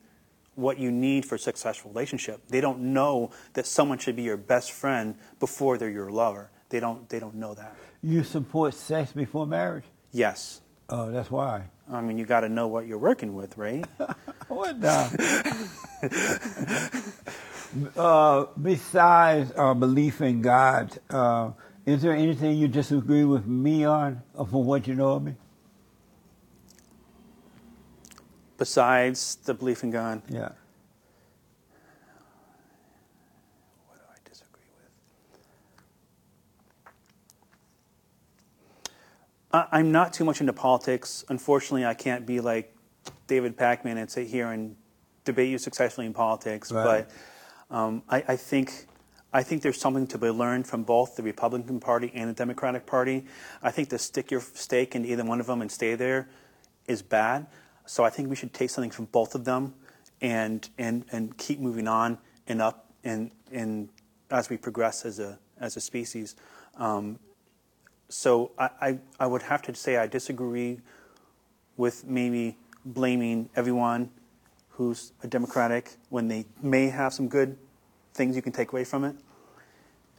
what 0.57 0.78
you 0.78 0.90
need 0.90 1.24
for 1.24 1.34
a 1.34 1.38
successful 1.38 1.90
relationship. 1.90 2.40
They 2.48 2.61
don't 2.61 2.80
know 2.80 3.30
that 3.55 3.66
someone 3.66 3.98
should 3.98 4.16
be 4.16 4.22
your 4.22 4.36
best 4.36 4.72
friend 4.72 5.16
before 5.40 5.78
they're 5.78 5.90
your 5.90 6.11
lover. 6.11 6.50
They 6.68 6.80
don't 6.80 7.09
they 7.09 7.18
don't 7.18 7.34
know 7.34 7.55
that. 7.55 7.76
You 8.02 8.24
support 8.24 8.74
sex 8.74 9.12
before 9.12 9.46
marriage? 9.46 9.84
Yes. 10.12 10.61
Oh, 10.88 11.11
that's 11.11 11.30
why. 11.30 11.64
I 11.90 12.00
mean, 12.00 12.18
you 12.18 12.24
got 12.24 12.40
to 12.40 12.48
know 12.48 12.66
what 12.68 12.86
you're 12.86 12.98
working 12.98 13.34
with, 13.34 13.57
right? 13.57 13.84
What 14.48 14.78
the? 14.80 15.70
uh, 17.96 18.46
besides 18.61 19.52
uh, 19.57 19.72
belief 19.72 20.20
in 20.20 20.42
God, 20.42 20.98
uh, 21.09 21.52
is 21.86 22.02
there 22.02 22.12
anything 22.12 22.59
you 22.59 22.68
disagree 22.68 23.24
with 23.24 23.46
me 23.46 23.84
on, 23.84 24.22
or 24.34 24.46
from 24.46 24.66
what 24.66 24.86
you 24.86 24.94
know 24.94 25.12
of 25.12 25.22
me? 25.22 25.34
Besides 28.57 29.36
the 29.44 29.55
belief 29.55 29.82
in 29.82 29.90
God, 29.90 30.22
Yeah. 30.28 30.50
what 33.88 33.96
do 33.96 34.05
I 34.09 34.28
disagree 34.28 34.62
with? 34.76 34.90
I- 39.52 39.66
I'm 39.72 39.90
not 39.92 40.12
too 40.12 40.24
much 40.24 40.40
into 40.40 40.52
politics. 40.52 41.24
Unfortunately, 41.28 41.84
I 41.84 41.94
can't 41.94 42.26
be 42.26 42.40
like 42.40 42.74
David 43.26 43.57
Pakman 43.57 43.96
and 43.96 44.11
sit 44.11 44.28
here 44.28 44.50
and 44.50 44.76
debate 45.24 45.48
you 45.50 45.59
successfully 45.59 46.07
in 46.07 46.12
politics. 46.14 46.70
Right. 46.70 47.07
But 47.70 47.76
um, 47.76 48.02
I, 48.09 48.24
I 48.28 48.36
think 48.36 48.86
I 49.32 49.42
think 49.42 49.62
there's 49.62 49.80
something 49.80 50.07
to 50.09 50.18
be 50.18 50.28
learned 50.30 50.64
from 50.68 50.84
both 50.84 51.16
the 51.16 51.22
Republican 51.24 51.80
Party 51.80 52.12
and 52.14 52.30
the 52.30 52.34
Democratic 52.34 52.86
Party. 52.86 53.26
I 53.64 53.72
think 53.72 53.88
to 53.88 53.98
stick 53.98 54.30
your 54.30 54.40
stake 54.40 54.94
in 54.94 55.05
either 55.05 55.24
one 55.24 55.40
of 55.40 55.46
them 55.46 55.61
and 55.61 55.72
stay 55.72 55.96
there 55.96 56.28
is 56.86 57.02
bad. 57.02 57.48
So 57.87 58.05
I 58.05 58.11
think 58.11 58.30
we 58.30 58.37
should 58.37 58.53
take 58.53 58.70
something 58.70 58.91
from 58.91 59.07
both 59.07 59.35
of 59.35 59.45
them 59.45 59.74
and 60.20 60.68
and 60.78 61.05
and 61.12 61.37
keep 61.37 61.61
moving 61.61 61.89
on 61.89 62.18
and 62.47 62.62
up 62.62 62.91
and 63.05 63.30
and 63.53 63.89
as 64.30 64.49
we 64.51 64.57
progress 64.57 65.05
as 65.05 65.18
a 65.18 65.39
as 65.61 65.76
a 65.76 65.80
species. 65.80 66.37
Um, 66.76 67.18
so 68.09 68.53
I, 68.59 68.70
I, 68.80 68.99
I 69.20 69.26
would 69.26 69.43
have 69.43 69.62
to 69.62 69.74
say 69.74 69.97
I 69.97 70.07
disagree 70.07 70.80
with 71.76 72.05
maybe 72.05 72.57
blaming 72.85 73.49
everyone 73.57 74.11
who's 74.70 75.12
a 75.22 75.26
Democratic 75.26 75.97
when 76.11 76.28
they 76.28 76.45
may 76.62 76.89
have 76.89 77.12
some 77.12 77.28
good 77.28 77.57
things 78.12 78.37
you 78.37 78.43
can 78.43 78.53
take 78.53 78.72
away 78.72 78.85
from 78.85 79.05
it. 79.05 79.16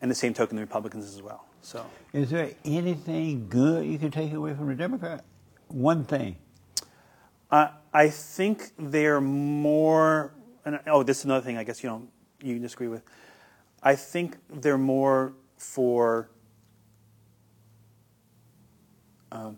And 0.01 0.11
the 0.11 0.15
same 0.15 0.33
token, 0.33 0.55
the 0.55 0.61
Republicans 0.61 1.05
as 1.05 1.21
well. 1.21 1.45
So 1.61 1.85
Is 2.13 2.29
there 2.29 2.51
anything 2.63 3.47
good 3.49 3.85
you 3.85 3.97
can 3.97 4.11
take 4.11 4.33
away 4.33 4.53
from 4.53 4.67
the 4.67 4.75
Democrat? 4.75 5.23
One 5.69 6.05
thing. 6.05 6.37
I 7.51 7.69
I 7.93 8.09
think 8.09 8.71
they're 8.77 9.21
more. 9.21 10.33
And 10.65 10.79
oh, 10.87 11.03
this 11.03 11.19
is 11.19 11.25
another 11.25 11.45
thing. 11.45 11.57
I 11.57 11.63
guess 11.63 11.83
you 11.83 11.89
don't 11.89 12.09
you 12.41 12.59
disagree 12.59 12.87
with. 12.87 13.03
I 13.83 13.95
think 13.95 14.37
they're 14.49 14.77
more 14.77 15.33
for 15.57 16.29
um, 19.31 19.57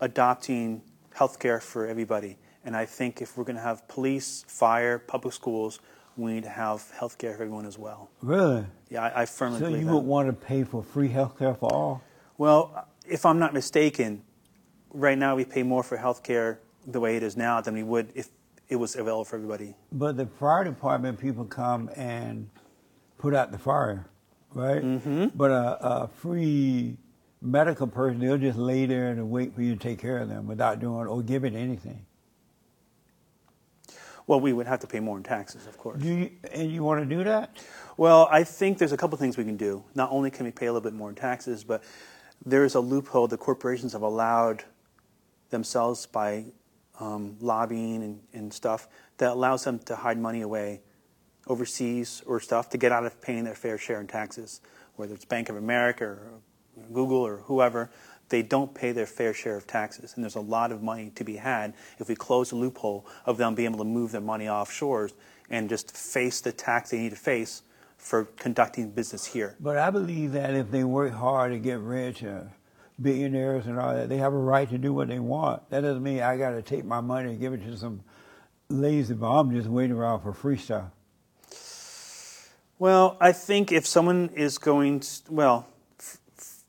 adopting 0.00 0.82
healthcare 1.14 1.60
for 1.60 1.86
everybody. 1.86 2.38
And 2.64 2.76
I 2.76 2.84
think 2.84 3.22
if 3.22 3.36
we're 3.36 3.44
going 3.44 3.56
to 3.56 3.62
have 3.62 3.86
police, 3.88 4.44
fire, 4.48 4.98
public 4.98 5.32
schools, 5.34 5.80
we 6.16 6.32
need 6.34 6.42
to 6.44 6.50
have 6.50 6.92
healthcare 6.98 7.36
for 7.36 7.42
everyone 7.42 7.66
as 7.66 7.78
well. 7.78 8.10
Really? 8.22 8.64
Yeah, 8.88 9.04
I, 9.04 9.22
I 9.22 9.26
firmly 9.26 9.60
So 9.60 9.66
believe 9.66 9.82
you 9.82 9.92
would 9.92 10.04
want 10.04 10.28
to 10.28 10.32
pay 10.32 10.64
for 10.64 10.82
free 10.82 11.08
health 11.08 11.38
care 11.38 11.54
for 11.54 11.72
all? 11.72 12.02
Well, 12.38 12.88
if 13.08 13.24
I'm 13.24 13.38
not 13.38 13.54
mistaken, 13.54 14.22
right 14.90 15.16
now 15.16 15.36
we 15.36 15.44
pay 15.44 15.62
more 15.62 15.82
for 15.82 15.96
healthcare 15.96 16.58
the 16.86 17.00
way 17.00 17.16
it 17.16 17.22
is 17.22 17.36
now 17.36 17.60
than 17.60 17.74
we 17.74 17.82
would 17.82 18.12
if 18.14 18.28
it 18.68 18.76
was 18.76 18.94
available 18.94 19.24
for 19.24 19.36
everybody. 19.36 19.74
But 19.92 20.16
the 20.16 20.26
fire 20.26 20.64
department 20.64 21.20
people 21.20 21.44
come 21.44 21.90
and 21.96 22.48
put 23.18 23.34
out 23.34 23.52
the 23.52 23.58
fire, 23.58 24.06
right? 24.54 24.82
Mm-hmm. 24.82 25.26
But 25.34 25.50
a, 25.50 25.78
a 25.80 26.08
free 26.08 26.96
medical 27.40 27.86
person, 27.86 28.20
they'll 28.20 28.38
just 28.38 28.58
lay 28.58 28.86
there 28.86 29.10
and 29.10 29.30
wait 29.30 29.54
for 29.54 29.62
you 29.62 29.74
to 29.74 29.80
take 29.80 29.98
care 29.98 30.18
of 30.18 30.28
them 30.28 30.46
without 30.46 30.80
doing 30.80 31.06
or 31.06 31.22
giving 31.22 31.54
anything. 31.54 32.04
Well, 34.26 34.40
we 34.40 34.52
would 34.52 34.66
have 34.66 34.80
to 34.80 34.88
pay 34.88 34.98
more 34.98 35.16
in 35.16 35.22
taxes, 35.22 35.68
of 35.68 35.78
course. 35.78 36.02
Do 36.02 36.08
you, 36.08 36.30
and 36.52 36.70
you 36.72 36.82
want 36.82 37.08
to 37.08 37.16
do 37.16 37.22
that? 37.22 37.56
Well, 37.96 38.28
I 38.30 38.42
think 38.42 38.78
there's 38.78 38.92
a 38.92 38.96
couple 38.96 39.16
things 39.18 39.36
we 39.36 39.44
can 39.44 39.56
do. 39.56 39.84
Not 39.94 40.10
only 40.10 40.32
can 40.32 40.46
we 40.46 40.50
pay 40.50 40.66
a 40.66 40.72
little 40.72 40.88
bit 40.88 40.96
more 40.96 41.10
in 41.10 41.14
taxes, 41.14 41.62
but 41.62 41.84
there's 42.44 42.74
a 42.74 42.80
loophole 42.80 43.28
the 43.28 43.36
corporations 43.36 43.92
have 43.92 44.02
allowed 44.02 44.64
themselves 45.50 46.06
by 46.06 46.46
um, 47.00 47.36
lobbying 47.40 48.02
and, 48.02 48.20
and 48.32 48.52
stuff 48.52 48.88
that 49.18 49.32
allows 49.32 49.64
them 49.64 49.78
to 49.80 49.96
hide 49.96 50.18
money 50.18 50.42
away 50.42 50.80
overseas 51.46 52.22
or 52.26 52.40
stuff 52.40 52.70
to 52.70 52.78
get 52.78 52.92
out 52.92 53.04
of 53.04 53.20
paying 53.20 53.44
their 53.44 53.54
fair 53.54 53.78
share 53.78 54.00
in 54.00 54.06
taxes, 54.06 54.60
whether 54.96 55.14
it's 55.14 55.24
Bank 55.24 55.48
of 55.48 55.56
America 55.56 56.04
or 56.04 56.32
Google 56.92 57.18
or 57.18 57.38
whoever. 57.38 57.90
They 58.28 58.42
don't 58.42 58.74
pay 58.74 58.90
their 58.90 59.06
fair 59.06 59.32
share 59.32 59.56
of 59.56 59.68
taxes, 59.68 60.14
and 60.14 60.24
there's 60.24 60.34
a 60.34 60.40
lot 60.40 60.72
of 60.72 60.82
money 60.82 61.12
to 61.14 61.22
be 61.22 61.36
had 61.36 61.74
if 61.98 62.08
we 62.08 62.16
close 62.16 62.50
the 62.50 62.56
loophole 62.56 63.06
of 63.24 63.36
them 63.36 63.54
being 63.54 63.68
able 63.68 63.78
to 63.78 63.84
move 63.84 64.10
their 64.10 64.20
money 64.20 64.48
offshore 64.48 65.10
and 65.48 65.68
just 65.68 65.96
face 65.96 66.40
the 66.40 66.50
tax 66.50 66.90
they 66.90 66.98
need 66.98 67.10
to 67.10 67.16
face 67.16 67.62
for 67.96 68.24
conducting 68.24 68.90
business 68.90 69.24
here. 69.24 69.54
But 69.60 69.78
I 69.78 69.90
believe 69.90 70.32
that 70.32 70.54
if 70.54 70.72
they 70.72 70.82
work 70.82 71.12
hard 71.12 71.52
to 71.52 71.58
get 71.58 71.78
rich, 71.78 72.24
uh, 72.24 72.42
billionaires 73.00 73.66
and 73.66 73.78
all 73.78 73.94
that, 73.94 74.08
they 74.08 74.16
have 74.18 74.32
a 74.32 74.38
right 74.38 74.68
to 74.70 74.78
do 74.78 74.92
what 74.92 75.08
they 75.08 75.18
want. 75.18 75.68
That 75.70 75.80
doesn't 75.82 76.02
mean 76.02 76.20
I 76.20 76.36
got 76.36 76.50
to 76.50 76.62
take 76.62 76.84
my 76.84 77.00
money 77.00 77.30
and 77.30 77.40
give 77.40 77.52
it 77.52 77.64
to 77.64 77.76
some 77.76 78.00
lazy 78.68 79.14
bum 79.14 79.52
just 79.52 79.68
waiting 79.68 79.96
around 79.96 80.20
for 80.22 80.32
free 80.32 80.56
stuff. 80.56 80.90
Well, 82.78 83.16
I 83.20 83.32
think 83.32 83.72
if 83.72 83.86
someone 83.86 84.30
is 84.34 84.58
going, 84.58 85.00
to, 85.00 85.08
well, 85.30 85.66
f- 85.98 86.18
f- 86.38 86.64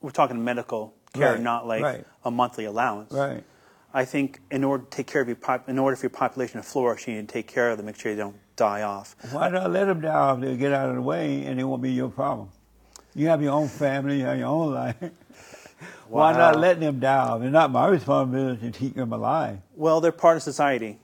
we're 0.00 0.10
talking 0.10 0.42
medical 0.42 0.94
care, 1.12 1.32
Right, 1.32 1.40
not 1.40 1.66
like 1.66 1.82
right. 1.82 2.04
a 2.24 2.30
monthly 2.30 2.64
allowance. 2.64 3.12
Right. 3.12 3.44
I 3.92 4.04
think 4.04 4.40
in 4.50 4.64
order 4.64 4.82
to 4.84 4.90
take 4.90 5.06
care 5.06 5.22
of 5.22 5.28
your 5.28 5.36
pop, 5.36 5.68
in 5.68 5.78
order 5.78 5.94
for 5.96 6.02
your 6.06 6.10
population 6.10 6.60
to 6.60 6.66
flourish, 6.66 7.06
you 7.06 7.14
need 7.14 7.28
to 7.28 7.32
take 7.32 7.46
care 7.46 7.70
of 7.70 7.76
them, 7.76 7.86
make 7.86 7.94
sure 7.96 8.12
they 8.12 8.20
don't 8.20 8.34
die 8.56 8.82
off. 8.82 9.14
Why 9.30 9.48
not 9.48 9.70
let 9.70 9.84
them 9.84 10.00
die 10.00 10.08
off? 10.12 10.40
They'll 10.40 10.56
get 10.56 10.72
out 10.72 10.88
of 10.88 10.96
the 10.96 11.02
way 11.02 11.44
and 11.44 11.60
it 11.60 11.64
won't 11.64 11.82
be 11.82 11.92
your 11.92 12.08
problem. 12.08 12.48
You 13.14 13.28
have 13.28 13.40
your 13.40 13.52
own 13.52 13.68
family, 13.68 14.18
you 14.18 14.24
have 14.24 14.38
your 14.38 14.48
own 14.48 14.74
life. 14.74 14.96
Why 16.08 16.32
not 16.32 16.56
letting 16.56 16.60
let 16.60 16.80
them 16.80 17.00
down? 17.00 17.42
It's 17.42 17.52
not 17.52 17.70
my 17.70 17.86
responsibility 17.88 18.70
to 18.70 18.78
keep 18.78 18.94
them 18.94 19.12
alive. 19.12 19.58
Well, 19.74 20.00
they're 20.00 20.12
part 20.12 20.36
of 20.36 20.42
society. 20.42 20.98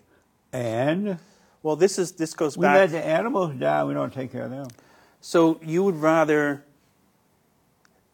And 0.53 1.19
Well, 1.63 1.77
this 1.77 1.99
is 1.99 2.13
this 2.13 2.35
goes 2.35 2.57
we 2.57 2.63
back. 2.63 2.75
We 2.75 2.81
let 2.81 2.91
the 2.91 3.07
animals 3.07 3.55
die, 3.59 3.85
we 3.85 3.95
don't 3.95 4.13
take 4.13 4.33
care 4.33 4.45
of 4.45 4.51
them. 4.51 4.69
So 5.21 5.59
you 5.63 5.83
would 5.85 5.97
rather 5.97 6.65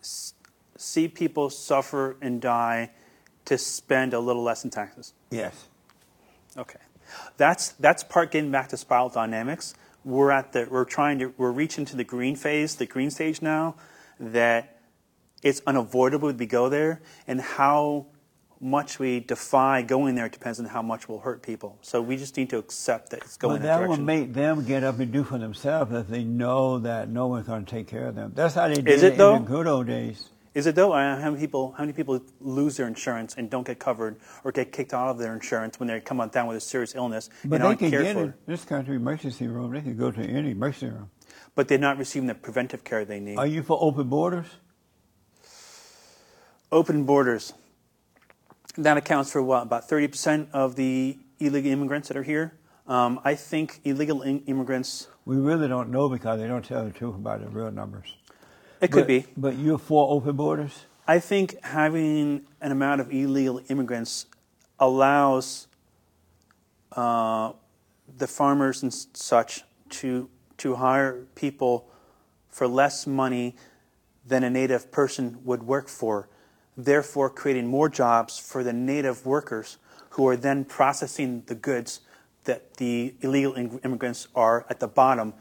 s- 0.01 0.35
see 0.77 1.09
people 1.09 1.51
suffer 1.51 2.17
and 2.21 2.41
die 2.41 2.91
to 3.45 3.57
spend 3.59 4.13
a 4.13 4.19
little 4.21 4.43
less 4.43 4.65
in 4.65 4.71
taxes? 4.71 5.13
Yes. 5.31 5.67
Okay, 6.57 6.81
that's 7.37 7.71
that's 7.73 8.03
part 8.03 8.31
getting 8.33 8.51
back 8.51 8.69
to 8.71 8.77
spiral 8.77 9.09
dynamics. 9.09 9.75
We're 10.05 10.31
at 10.31 10.53
the 10.53 10.67
we're 10.71 10.85
trying 10.85 11.19
to 11.21 11.33
we're 11.37 11.53
reaching 11.53 11.85
to 11.87 11.97
the 11.97 12.05
green 12.05 12.35
phase, 12.37 12.77
the 12.77 12.87
green 12.87 13.11
stage 13.11 13.43
now. 13.43 13.75
That 14.19 14.76
it's 15.43 15.61
unavoidable 15.67 16.33
we 16.33 16.47
go 16.47 16.69
there, 16.69 17.03
and 17.27 17.41
how 17.41 18.07
much 18.61 18.99
we 18.99 19.21
defy 19.21 19.83
going 19.83 20.15
there 20.15 20.29
depends 20.29 20.59
on 20.59 20.65
how 20.67 20.81
much 20.81 21.09
we'll 21.09 21.19
hurt 21.19 21.43
people. 21.43 21.79
So 21.83 22.01
we 22.01 22.17
just 22.17 22.37
need 22.37 22.49
to 22.51 22.59
accept 22.59 23.11
that 23.11 23.21
it's 23.21 23.37
going 23.37 23.61
to 23.61 23.69
happen. 23.69 23.87
But 23.87 23.91
that 23.91 23.97
that 23.97 23.99
will 23.99 24.05
make 24.07 24.33
them 24.33 24.65
get 24.65 24.83
up 24.83 24.99
and 24.99 25.13
do 25.13 25.25
for 25.25 25.39
themselves 25.39 25.93
if 25.93 26.09
they 26.09 26.25
know 26.25 26.79
that 26.79 27.11
no 27.11 27.27
one's 27.27 27.47
going 27.47 27.65
to 27.65 27.71
take 27.71 27.87
care 27.87 28.07
of 28.07 28.15
them. 28.15 28.33
That's 28.35 28.55
how 28.55 28.69
they 28.69 28.77
did 28.77 28.89
Is 28.89 29.03
it, 29.03 29.13
in 29.13 29.19
though? 29.19 29.39
the 29.39 29.45
good 29.45 29.67
old 29.67 29.87
days. 29.87 30.31
Is 30.55 30.67
it 30.67 30.75
though? 30.75 30.93
Uh, 30.95 31.21
How 31.21 31.31
many 31.31 31.39
people? 31.43 31.75
How 31.77 31.83
many 31.85 31.93
people 31.93 32.19
lose 32.41 32.79
their 32.79 32.87
insurance 32.87 33.35
and 33.37 33.51
don't 33.51 33.67
get 33.67 33.79
covered 33.79 34.17
or 34.43 34.53
get 34.53 34.73
kicked 34.73 34.95
out 34.95 35.11
of 35.11 35.19
their 35.19 35.35
insurance 35.35 35.79
when 35.79 35.87
they 35.89 36.01
come 36.01 36.19
on 36.19 36.31
down 36.31 36.47
with 36.47 36.57
a 36.57 36.61
serious 36.63 36.95
illness 36.95 37.29
But 37.45 37.57
and 37.57 37.63
they 37.63 37.67
aren't 37.69 37.79
can 37.81 37.91
cared 37.91 38.05
get 38.05 38.15
for? 38.15 38.23
in 38.23 38.35
this 38.47 38.65
country 38.65 38.97
emergency 38.97 39.49
room. 39.49 39.73
They 39.75 39.83
can 39.83 39.99
go 39.99 40.11
to 40.11 40.21
any 40.23 40.53
emergency 40.53 40.87
room. 40.87 41.11
But 41.55 41.69
they're 41.69 41.77
not 41.77 41.99
receiving 41.99 42.27
the 42.27 42.35
preventive 42.35 42.85
care 42.85 43.05
they 43.05 43.21
need. 43.21 43.37
Are 43.37 43.47
you 43.47 43.63
for 43.63 43.77
open 43.83 44.09
borders? 44.09 44.47
Open 46.73 47.05
borders. 47.05 47.53
That 48.77 48.97
accounts 48.97 49.31
for 49.31 49.43
what? 49.43 49.63
About 49.63 49.89
30% 49.89 50.49
of 50.53 50.77
the 50.77 51.19
illegal 51.39 51.71
immigrants 51.73 52.09
that 52.09 52.17
are 52.17 52.23
here. 52.23 52.55
Um, 52.87 53.21
I 53.25 53.35
think 53.35 53.81
illegal 53.85 54.23
in- 54.23 54.41
immigrants, 54.47 55.09
We 55.25 55.37
really 55.37 55.67
don't 55.69 55.91
know 55.91 56.09
because 56.09 56.39
they 56.41 56.47
don't 56.47 56.65
tell 56.65 56.85
the 56.85 56.91
truth 56.91 57.15
about 57.17 57.41
the 57.41 57.49
real 57.49 57.71
numbers. 57.71 58.17
it 58.81 58.93
could 58.93 59.03
But- 59.03 59.07
be. 59.09 59.27
But 59.37 59.57
you're 59.57 59.79
for 59.79 60.11
open 60.11 60.37
borders? 60.37 60.85
I 61.09 61.19
think 61.19 61.57
having 61.65 62.47
an 62.61 62.73
amount 62.73 63.01
of 63.01 63.11
illegal 63.13 63.61
immigrants 63.69 64.27
allows 64.79 65.67
uh, 66.93 67.53
the 68.19 68.27
farmers 68.27 68.83
and 68.83 68.93
such 68.93 69.63
to 69.91 70.29
to 70.59 70.77
hire 70.77 71.27
people 71.35 71.87
for 72.49 72.67
less 72.67 73.07
money 73.07 73.55
than 74.27 74.43
a 74.43 74.49
native 74.51 74.91
person 74.91 75.39
would 75.45 75.63
work 75.65 75.89
for, 75.89 76.29
therefore 76.77 77.31
creating 77.31 77.67
more 77.67 77.89
jobs 77.89 78.39
for 78.39 78.63
the 78.63 78.73
native 78.73 79.25
workers 79.25 79.79
who 80.11 80.27
are 80.29 80.37
then 80.37 80.65
processing 80.65 81.43
the 81.47 81.55
goods 81.55 82.01
that 82.45 82.75
the 82.75 83.15
illegal 83.21 83.55
immigrants 83.85 84.29
are 84.35 84.65
at 84.71 84.81
the 84.81 84.89
bottom 84.89 85.35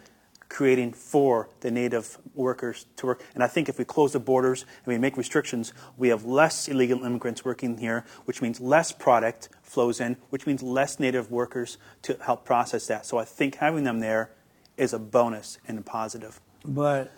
creating 0.49 0.93
for 0.93 1.49
the 1.61 1.71
native 1.71 2.17
workers 2.33 2.85
to 2.97 3.07
work. 3.07 3.23
And 3.33 3.43
I 3.43 3.47
think 3.47 3.67
if 3.67 3.77
we 3.77 3.85
close 3.85 4.13
the 4.13 4.19
borders 4.19 4.61
and 4.61 4.93
we 4.93 4.97
make 4.97 5.17
restrictions, 5.17 5.73
we 5.97 6.09
have 6.09 6.23
less 6.23 6.67
illegal 6.67 7.03
immigrants 7.03 7.43
working 7.43 7.77
here, 7.77 8.05
which 8.25 8.41
means 8.41 8.59
less 8.61 8.91
product 8.91 9.49
flows 9.63 9.99
in, 9.99 10.17
which 10.29 10.45
means 10.45 10.61
less 10.61 10.99
native 10.99 11.31
workers 11.31 11.77
to 12.03 12.17
help 12.21 12.45
process 12.45 12.87
that. 12.87 13.05
So 13.05 13.17
I 13.17 13.25
think 13.25 13.55
having 13.55 13.83
them 13.83 13.99
there 13.99 14.31
is 14.77 14.93
a 14.93 14.99
bonus 14.99 15.57
and 15.67 15.79
a 15.79 15.81
positive. 15.81 16.39
But 16.63 17.11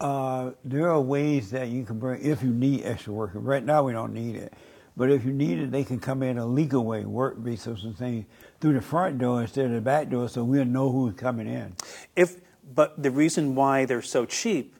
uh, 0.00 0.50
there 0.64 0.90
are 0.90 1.00
ways 1.00 1.50
that 1.50 1.68
you 1.68 1.84
can 1.84 1.98
bring, 1.98 2.22
if 2.22 2.42
you 2.42 2.50
need 2.50 2.84
extra 2.84 3.12
workers. 3.12 3.42
Right 3.42 3.64
now, 3.64 3.82
we 3.82 3.92
don't 3.92 4.12
need 4.12 4.36
it. 4.36 4.52
But 4.96 5.10
if 5.10 5.24
you 5.24 5.32
need 5.32 5.58
it, 5.58 5.70
they 5.70 5.84
can 5.84 5.98
come 5.98 6.22
in 6.22 6.38
a 6.38 6.46
legal 6.46 6.84
way, 6.84 7.04
work 7.04 7.38
visas 7.38 7.84
and 7.84 7.96
things, 7.96 8.24
through 8.60 8.74
the 8.74 8.80
front 8.80 9.18
door 9.18 9.42
instead 9.42 9.66
of 9.66 9.72
the 9.72 9.80
back 9.80 10.08
door 10.08 10.28
so 10.28 10.42
we'll 10.42 10.64
know 10.64 10.90
who's 10.90 11.14
coming 11.14 11.46
in. 11.46 11.74
If, 12.14 12.40
but 12.74 13.02
the 13.02 13.10
reason 13.10 13.54
why 13.54 13.84
they're 13.84 14.00
so 14.00 14.24
cheap 14.24 14.74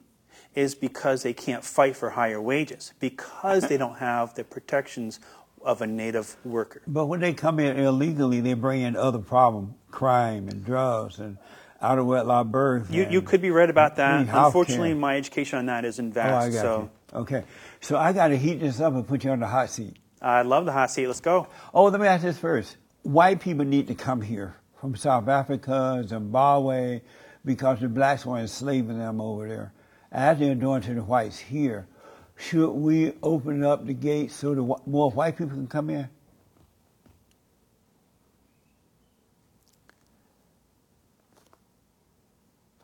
is 0.55 0.73
because 0.73 1.21
they 1.21 1.33
can't 1.33 1.63
fight 1.63 1.95
for 1.95 2.09
higher 2.09 2.41
wages, 2.41 2.93
because 2.99 3.67
they 3.67 3.77
don't 3.77 3.97
have 3.99 4.33
the 4.33 4.43
protections 4.43 5.19
of 5.61 5.81
a 5.83 5.87
native 5.87 6.35
worker. 6.43 6.81
But 6.87 7.05
when 7.05 7.19
they 7.19 7.33
come 7.33 7.59
in 7.59 7.77
illegally, 7.77 8.41
they 8.41 8.55
bring 8.55 8.81
in 8.81 8.95
other 8.95 9.19
problems, 9.19 9.75
crime 9.91 10.47
and 10.47 10.65
drugs 10.65 11.19
and 11.19 11.37
out 11.81 11.99
of 11.99 12.05
wedlock 12.05 12.47
birth. 12.47 12.91
You, 12.93 13.07
you 13.09 13.21
could 13.21 13.41
be 13.41 13.51
right 13.51 13.69
about 13.69 13.95
that. 13.97 14.27
Unfortunately, 14.29 14.93
my 14.93 15.17
education 15.17 15.59
on 15.59 15.65
that 15.67 15.85
isn't 15.85 16.15
Oh, 16.17 16.21
I 16.21 16.23
vast. 16.23 16.53
got 16.53 16.61
so 16.61 16.89
you. 17.13 17.19
Okay. 17.19 17.43
So 17.81 17.97
I 17.97 18.13
got 18.13 18.29
to 18.29 18.37
heat 18.37 18.59
this 18.59 18.79
up 18.81 18.93
and 18.93 19.07
put 19.07 19.23
you 19.23 19.31
on 19.31 19.39
the 19.39 19.47
hot 19.47 19.69
seat. 19.69 19.95
I 20.21 20.41
love 20.41 20.65
the 20.65 20.71
hot 20.71 20.89
seat. 20.91 21.07
Let's 21.07 21.19
go. 21.21 21.47
Oh, 21.73 21.85
let 21.85 22.01
me 22.01 22.07
ask 22.07 22.23
this 22.23 22.37
first. 22.39 22.77
White 23.03 23.39
people 23.39 23.65
need 23.65 23.87
to 23.87 23.95
come 23.95 24.21
here 24.21 24.55
from 24.81 24.95
South 24.95 25.27
Africa, 25.27 26.03
Zimbabwe, 26.07 27.01
because 27.45 27.79
the 27.79 27.87
blacks 27.87 28.25
were 28.25 28.37
enslaving 28.39 28.97
them 28.97 29.21
over 29.21 29.47
there, 29.47 29.73
as 30.11 30.39
they're 30.39 30.55
doing 30.55 30.81
to 30.81 30.93
the 30.95 31.03
whites 31.03 31.37
here. 31.39 31.87
Should 32.35 32.71
we 32.71 33.13
open 33.23 33.63
up 33.63 33.85
the 33.85 33.93
gates 33.93 34.35
so 34.35 34.53
that 34.53 34.87
more 34.87 35.09
white 35.11 35.37
people 35.37 35.55
can 35.55 35.67
come 35.67 35.89
in? 35.89 36.09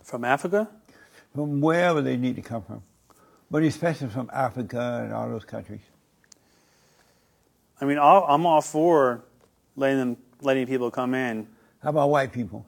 From 0.04 0.24
Africa? 0.24 0.70
from 1.34 1.62
wherever 1.62 2.02
they 2.02 2.18
need 2.18 2.36
to 2.36 2.42
come 2.42 2.62
from, 2.62 2.84
but 3.50 3.64
especially 3.64 4.10
from 4.10 4.30
Africa 4.34 5.02
and 5.04 5.14
all 5.14 5.30
those 5.30 5.46
countries. 5.46 5.82
I 7.82 7.86
mean, 7.86 7.98
all, 7.98 8.26
I'm 8.28 8.46
all 8.46 8.62
for 8.62 9.24
letting 9.76 9.98
them, 9.98 10.18
letting 10.42 10.68
people 10.68 10.92
come 10.92 11.14
in. 11.14 11.48
How 11.82 11.90
about 11.90 12.10
white 12.10 12.32
people? 12.32 12.66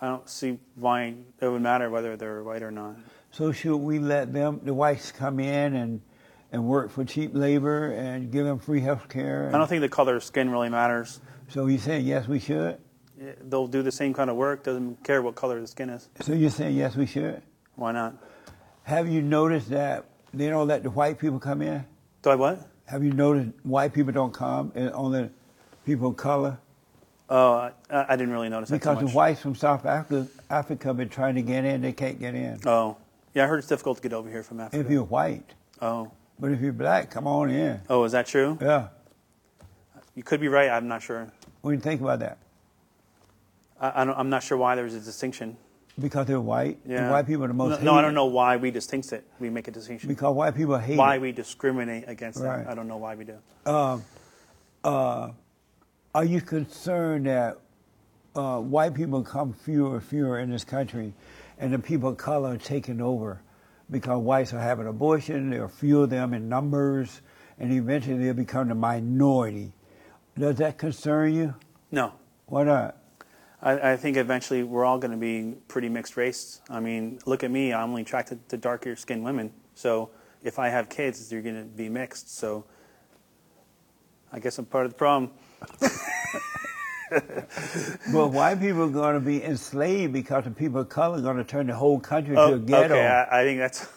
I 0.00 0.08
don't 0.08 0.28
see 0.28 0.58
why 0.74 1.14
it 1.40 1.48
would 1.48 1.62
matter 1.62 1.88
whether 1.88 2.16
they're 2.16 2.42
white 2.42 2.62
or 2.62 2.70
not. 2.70 2.96
So 3.30 3.50
should 3.52 3.78
we 3.78 3.98
let 3.98 4.32
them, 4.32 4.60
the 4.62 4.74
whites, 4.74 5.10
come 5.12 5.40
in 5.40 5.74
and 5.74 6.00
and 6.52 6.64
work 6.64 6.90
for 6.90 7.04
cheap 7.04 7.32
labor 7.34 7.90
and 7.92 8.30
give 8.30 8.44
them 8.44 8.58
free 8.58 8.80
health 8.80 9.08
care? 9.08 9.50
I 9.52 9.58
don't 9.58 9.66
think 9.66 9.80
the 9.80 9.88
color 9.88 10.16
of 10.16 10.24
skin 10.24 10.48
really 10.48 10.68
matters. 10.68 11.20
So 11.48 11.66
you 11.66 11.78
saying 11.78 12.06
yes, 12.06 12.28
we 12.28 12.38
should? 12.38 12.78
They'll 13.42 13.66
do 13.66 13.82
the 13.82 13.92
same 13.92 14.12
kind 14.12 14.28
of 14.30 14.36
work. 14.36 14.64
Doesn't 14.64 15.02
care 15.02 15.22
what 15.22 15.34
color 15.34 15.60
the 15.60 15.66
skin 15.66 15.88
is. 15.90 16.08
So 16.20 16.32
you're 16.34 16.50
saying 16.50 16.76
yes, 16.76 16.96
we 16.96 17.06
should? 17.06 17.42
Why 17.74 17.92
not? 17.92 18.14
Have 18.84 19.08
you 19.08 19.22
noticed 19.22 19.70
that 19.70 20.04
they 20.34 20.48
don't 20.48 20.68
let 20.68 20.82
the 20.82 20.90
white 20.90 21.18
people 21.18 21.38
come 21.38 21.62
in? 21.62 21.84
Do 22.22 22.30
I 22.30 22.34
what? 22.34 22.60
Have 22.86 23.02
you 23.02 23.12
noticed 23.12 23.50
white 23.62 23.92
people 23.92 24.12
don't 24.12 24.32
come 24.32 24.70
and 24.74 24.90
only 24.92 25.30
people 25.84 26.08
of 26.08 26.16
color? 26.16 26.58
Oh, 27.28 27.54
I, 27.54 27.72
I 27.90 28.16
didn't 28.16 28.30
really 28.30 28.48
notice 28.48 28.70
Because 28.70 29.00
the 29.00 29.08
whites 29.08 29.40
from 29.40 29.56
South 29.56 29.84
Africa, 29.84 30.28
Africa 30.48 30.88
have 30.88 30.96
been 30.96 31.08
trying 31.08 31.34
to 31.34 31.42
get 31.42 31.64
in, 31.64 31.80
they 31.80 31.92
can't 31.92 32.20
get 32.20 32.36
in. 32.36 32.60
Oh, 32.64 32.96
yeah. 33.34 33.44
I 33.44 33.46
heard 33.48 33.58
it's 33.58 33.66
difficult 33.66 33.96
to 33.96 34.02
get 34.02 34.12
over 34.12 34.30
here 34.30 34.44
from 34.44 34.60
Africa. 34.60 34.84
If 34.84 34.90
you're 34.90 35.02
white. 35.02 35.54
oh, 35.82 36.12
But 36.38 36.52
if 36.52 36.60
you're 36.60 36.72
black, 36.72 37.10
come 37.10 37.26
on 37.26 37.50
in. 37.50 37.80
oh, 37.90 38.04
is 38.04 38.12
that 38.12 38.26
true? 38.26 38.56
Yeah. 38.60 38.88
You 40.14 40.22
could 40.22 40.40
be 40.40 40.48
right. 40.48 40.70
I'm 40.70 40.86
not 40.86 41.02
sure. 41.02 41.32
What 41.62 41.72
do 41.72 41.74
you 41.76 41.80
think 41.82 42.00
about 42.00 42.20
that? 42.20 42.38
I, 43.80 44.02
I 44.02 44.04
don't, 44.04 44.16
I'm 44.16 44.30
not 44.30 44.42
sure 44.42 44.58
why 44.58 44.74
there's 44.74 44.94
a 44.94 45.00
distinction. 45.00 45.56
Because 45.98 46.26
they're 46.26 46.40
white? 46.40 46.78
Yeah. 46.86 47.02
And 47.02 47.10
white 47.10 47.26
people 47.26 47.44
are 47.44 47.48
the 47.48 47.54
most 47.54 47.80
No, 47.80 47.92
no, 47.92 47.98
I 47.98 48.02
don't 48.02 48.14
know 48.14 48.26
why 48.26 48.56
we 48.56 48.70
distinct 48.70 49.12
it. 49.12 49.26
We 49.38 49.48
make 49.48 49.66
a 49.66 49.70
distinction. 49.70 50.08
Because 50.08 50.34
white 50.34 50.54
people 50.54 50.76
hate 50.78 50.98
why 50.98 51.16
it. 51.16 51.22
we 51.22 51.32
discriminate 51.32 52.04
against 52.06 52.38
Right. 52.40 52.58
them. 52.58 52.66
I 52.68 52.74
don't 52.74 52.86
know 52.86 52.98
why 52.98 53.14
we 53.14 53.24
do. 53.24 53.38
Um, 53.64 54.04
uh, 54.84 55.30
are 56.14 56.24
you 56.24 56.40
concerned 56.42 57.26
that 57.26 57.58
uh, 58.34 58.60
white 58.60 58.94
people 58.94 59.22
come 59.22 59.54
fewer 59.54 59.94
and 59.96 60.04
fewer 60.04 60.38
in 60.38 60.50
this 60.50 60.64
country 60.64 61.14
and 61.58 61.72
the 61.72 61.78
people 61.78 62.10
of 62.10 62.18
color 62.18 62.50
are 62.50 62.58
taking 62.58 63.00
over 63.00 63.40
because 63.90 64.18
whites 64.22 64.52
are 64.52 64.60
having 64.60 64.86
abortion, 64.86 65.50
there 65.50 65.64
are 65.64 65.68
fewer 65.68 66.04
of 66.04 66.10
them 66.10 66.34
in 66.34 66.48
numbers, 66.48 67.22
and 67.58 67.72
eventually 67.72 68.18
they'll 68.18 68.34
become 68.34 68.68
the 68.68 68.74
minority. 68.74 69.72
Does 70.38 70.56
that 70.56 70.76
concern 70.76 71.32
you? 71.34 71.54
No, 71.90 72.12
Why 72.46 72.64
not? 72.64 72.96
I, 73.62 73.92
I 73.92 73.96
think 73.96 74.16
eventually 74.16 74.62
we're 74.62 74.84
all 74.84 74.98
going 74.98 75.12
to 75.12 75.16
be 75.16 75.56
pretty 75.68 75.88
mixed 75.88 76.16
race. 76.16 76.60
I 76.68 76.80
mean, 76.80 77.18
look 77.26 77.42
at 77.44 77.50
me. 77.50 77.72
I'm 77.72 77.90
only 77.90 78.02
attracted 78.02 78.48
to 78.50 78.56
darker 78.56 78.96
skinned 78.96 79.24
women. 79.24 79.52
So 79.74 80.10
if 80.42 80.58
I 80.58 80.68
have 80.68 80.88
kids, 80.88 81.28
they're 81.28 81.42
going 81.42 81.58
to 81.58 81.64
be 81.64 81.88
mixed. 81.88 82.36
So 82.36 82.64
I 84.32 84.38
guess 84.40 84.58
I'm 84.58 84.66
part 84.66 84.86
of 84.86 84.92
the 84.92 84.98
problem. 84.98 85.30
well, 88.12 88.28
white 88.30 88.60
people 88.60 88.82
are 88.84 88.88
going 88.90 89.14
to 89.14 89.20
be 89.20 89.42
enslaved 89.42 90.12
because 90.12 90.44
the 90.44 90.50
people 90.50 90.80
of 90.80 90.88
color 90.88 91.18
are 91.18 91.22
going 91.22 91.36
to 91.36 91.44
turn 91.44 91.66
the 91.68 91.74
whole 91.74 91.98
country 92.00 92.36
Oh, 92.36 92.50
to 92.50 92.56
a 92.56 92.58
ghetto. 92.58 92.94
okay. 92.94 93.06
I, 93.06 93.40
I 93.40 93.44
think 93.44 93.58
that's 93.58 93.88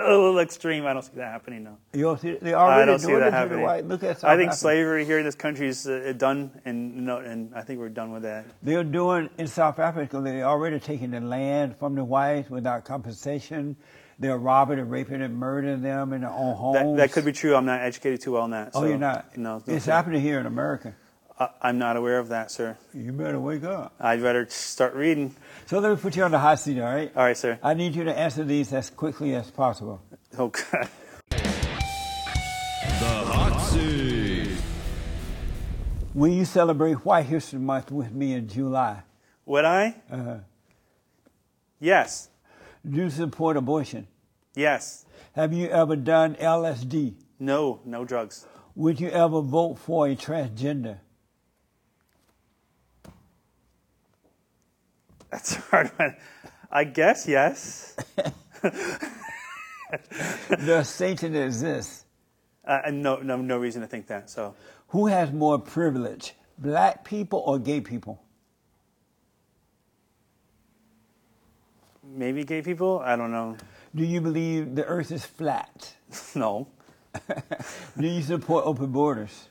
a 0.06 0.10
little 0.10 0.38
extreme. 0.38 0.86
I 0.86 0.92
don't 0.92 1.02
see 1.02 1.12
that 1.16 1.30
happening 1.32 1.64
now. 1.64 1.78
You 1.92 2.02
don't 2.02 2.20
see, 2.20 2.36
they 2.40 2.54
I 2.54 2.60
already 2.60 2.92
don't 2.92 2.98
see 2.98 3.14
that 3.14 3.32
happening. 3.32 3.62
white. 3.62 3.86
Look 3.86 4.02
at 4.02 4.20
South 4.20 4.30
I 4.30 4.36
think 4.36 4.48
Africa. 4.48 4.60
slavery 4.60 5.04
here 5.04 5.18
in 5.18 5.24
this 5.24 5.34
country 5.34 5.68
is 5.68 5.86
uh, 5.86 6.12
done, 6.16 6.60
and 6.64 7.04
no, 7.06 7.18
and 7.18 7.54
I 7.54 7.62
think 7.62 7.78
we're 7.80 7.88
done 7.88 8.12
with 8.12 8.22
that. 8.22 8.46
They're 8.62 8.84
doing 8.84 9.30
in 9.38 9.46
South 9.46 9.78
Africa. 9.78 10.20
They're 10.20 10.44
already 10.44 10.80
taking 10.80 11.10
the 11.10 11.20
land 11.20 11.76
from 11.78 11.94
the 11.94 12.04
whites 12.04 12.50
without 12.50 12.84
compensation. 12.84 13.76
They're 14.18 14.36
robbing 14.36 14.78
and 14.78 14.90
raping 14.90 15.22
and 15.22 15.34
murdering 15.34 15.80
them 15.80 16.12
in 16.12 16.20
their 16.20 16.30
own 16.30 16.54
homes. 16.54 16.98
That, 16.98 17.08
that 17.08 17.12
could 17.12 17.24
be 17.24 17.32
true. 17.32 17.54
I'm 17.56 17.64
not 17.64 17.80
educated 17.80 18.20
too 18.20 18.32
well 18.32 18.42
on 18.42 18.50
that. 18.50 18.72
Oh, 18.74 18.82
so- 18.82 18.86
you're 18.86 18.98
not. 18.98 19.36
No, 19.36 19.62
no 19.66 19.74
it's 19.74 19.86
happening 19.86 20.20
here 20.20 20.38
in 20.38 20.46
America. 20.46 20.94
I, 21.40 21.48
I'm 21.62 21.78
not 21.78 21.96
aware 21.96 22.18
of 22.18 22.28
that, 22.28 22.50
sir. 22.50 22.76
You 22.92 23.12
better 23.12 23.40
wake 23.40 23.64
up. 23.64 23.94
I'd 23.98 24.20
better 24.20 24.46
start 24.50 24.94
reading. 24.94 25.34
So 25.66 25.78
let 25.78 25.90
me 25.90 25.96
put 25.96 26.14
you 26.14 26.22
on 26.22 26.32
the 26.32 26.38
hot 26.38 26.60
seat, 26.60 26.78
all 26.78 26.84
right? 26.84 27.10
All 27.16 27.24
right, 27.24 27.36
sir. 27.36 27.58
I 27.62 27.72
need 27.72 27.94
you 27.94 28.04
to 28.04 28.16
answer 28.16 28.44
these 28.44 28.72
as 28.74 28.90
quickly 28.90 29.34
as 29.34 29.50
possible. 29.50 30.02
Oh 30.36 30.48
God. 30.48 30.88
The 31.30 33.06
hot 33.06 33.58
seat. 33.70 34.50
Will 36.12 36.32
you 36.32 36.44
celebrate 36.44 37.04
White 37.06 37.26
History 37.26 37.58
Month 37.58 37.90
with 37.90 38.12
me 38.12 38.34
in 38.34 38.46
July? 38.46 39.02
Would 39.46 39.64
I? 39.64 39.94
Uh-huh. 40.10 40.36
Yes. 41.80 42.28
Do 42.88 42.98
you 42.98 43.10
support 43.10 43.56
abortion? 43.56 44.06
Yes. 44.54 45.06
Have 45.32 45.54
you 45.54 45.68
ever 45.68 45.96
done 45.96 46.34
LSD? 46.34 47.14
No. 47.38 47.80
No 47.86 48.04
drugs. 48.04 48.46
Would 48.74 49.00
you 49.00 49.08
ever 49.08 49.40
vote 49.40 49.78
for 49.78 50.06
a 50.06 50.14
transgender? 50.14 50.98
That's 55.30 55.56
a 55.56 55.60
hard 55.70 55.88
one. 55.98 56.16
I 56.70 56.84
guess 56.84 57.26
yes. 57.26 57.96
Does 60.50 60.88
Satan 60.88 61.34
exist? 61.34 62.06
Uh, 62.64 62.80
and 62.86 63.02
no, 63.02 63.16
no, 63.16 63.36
no 63.36 63.58
reason 63.58 63.82
to 63.82 63.88
think 63.88 64.06
that. 64.08 64.30
So 64.30 64.54
Who 64.88 65.06
has 65.06 65.32
more 65.32 65.58
privilege, 65.58 66.34
black 66.58 67.04
people 67.04 67.42
or 67.46 67.58
gay 67.58 67.80
people? 67.80 68.22
maybe 72.04 72.44
gay 72.44 72.62
people. 72.62 73.00
I 73.04 73.16
don't 73.16 73.30
know. 73.30 73.56
Do 73.94 74.04
you 74.04 74.20
believe 74.20 74.74
the 74.74 74.84
earth 74.84 75.12
is 75.12 75.24
flat? 75.24 75.94
No. 76.34 76.66
Do 77.98 78.06
you 78.06 78.22
support 78.22 78.66
open 78.66 78.90
borders? 78.92 79.49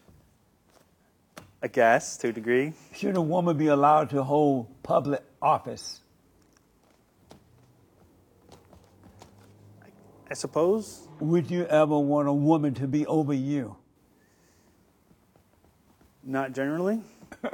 I 1.61 1.67
guess 1.67 2.15
to 2.17 2.29
a 2.29 2.31
degree. 2.31 2.73
Should 2.95 3.17
a 3.17 3.21
woman 3.21 3.57
be 3.57 3.67
allowed 3.67 4.11
to 4.11 4.23
hold 4.23 4.81
public 4.81 5.21
office? 5.41 5.99
I 10.29 10.35
suppose. 10.35 11.07
Would 11.19 11.51
you 11.51 11.65
ever 11.65 11.97
want 11.99 12.29
a 12.29 12.33
woman 12.33 12.75
to 12.75 12.87
be 12.87 13.05
over 13.07 13.33
you? 13.33 13.75
Not 16.23 16.53
generally. 16.53 17.01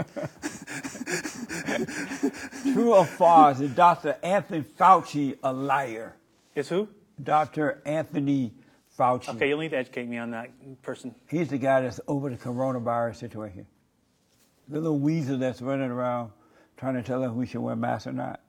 True 2.64 2.93
or 2.93 3.06
false? 3.06 3.60
Is 3.60 3.72
Dr. 3.72 4.18
Anthony 4.22 4.62
Fauci 4.62 5.38
a 5.41 5.51
liar? 5.53 6.16
Is 6.53 6.70
who? 6.70 6.89
Dr. 7.22 7.82
Anthony 7.86 8.53
Fauci. 8.97 9.30
Okay, 9.30 9.49
you'll 9.49 9.60
need 9.60 9.72
to 9.72 9.78
educate 9.78 10.08
me 10.08 10.18
on 10.18 10.32
that 10.32 10.51
person. 10.82 11.16
He's 11.28 11.49
the 11.49 11.58
guy 11.58 11.82
that's 11.82 11.99
over 12.08 12.30
the 12.30 12.38
coronavirus 12.38 13.16
situation. 13.16 13.66
The 14.68 14.80
little 14.80 14.99
weasel 14.99 15.38
that's 15.38 15.61
running 15.61 15.91
around 15.91 16.32
trying 16.78 16.95
to 16.95 17.03
tell 17.03 17.24
us 17.24 17.32
we 17.32 17.45
should 17.45 17.61
wear 17.61 17.76
masks 17.76 18.07
or 18.07 18.13
not. 18.13 18.41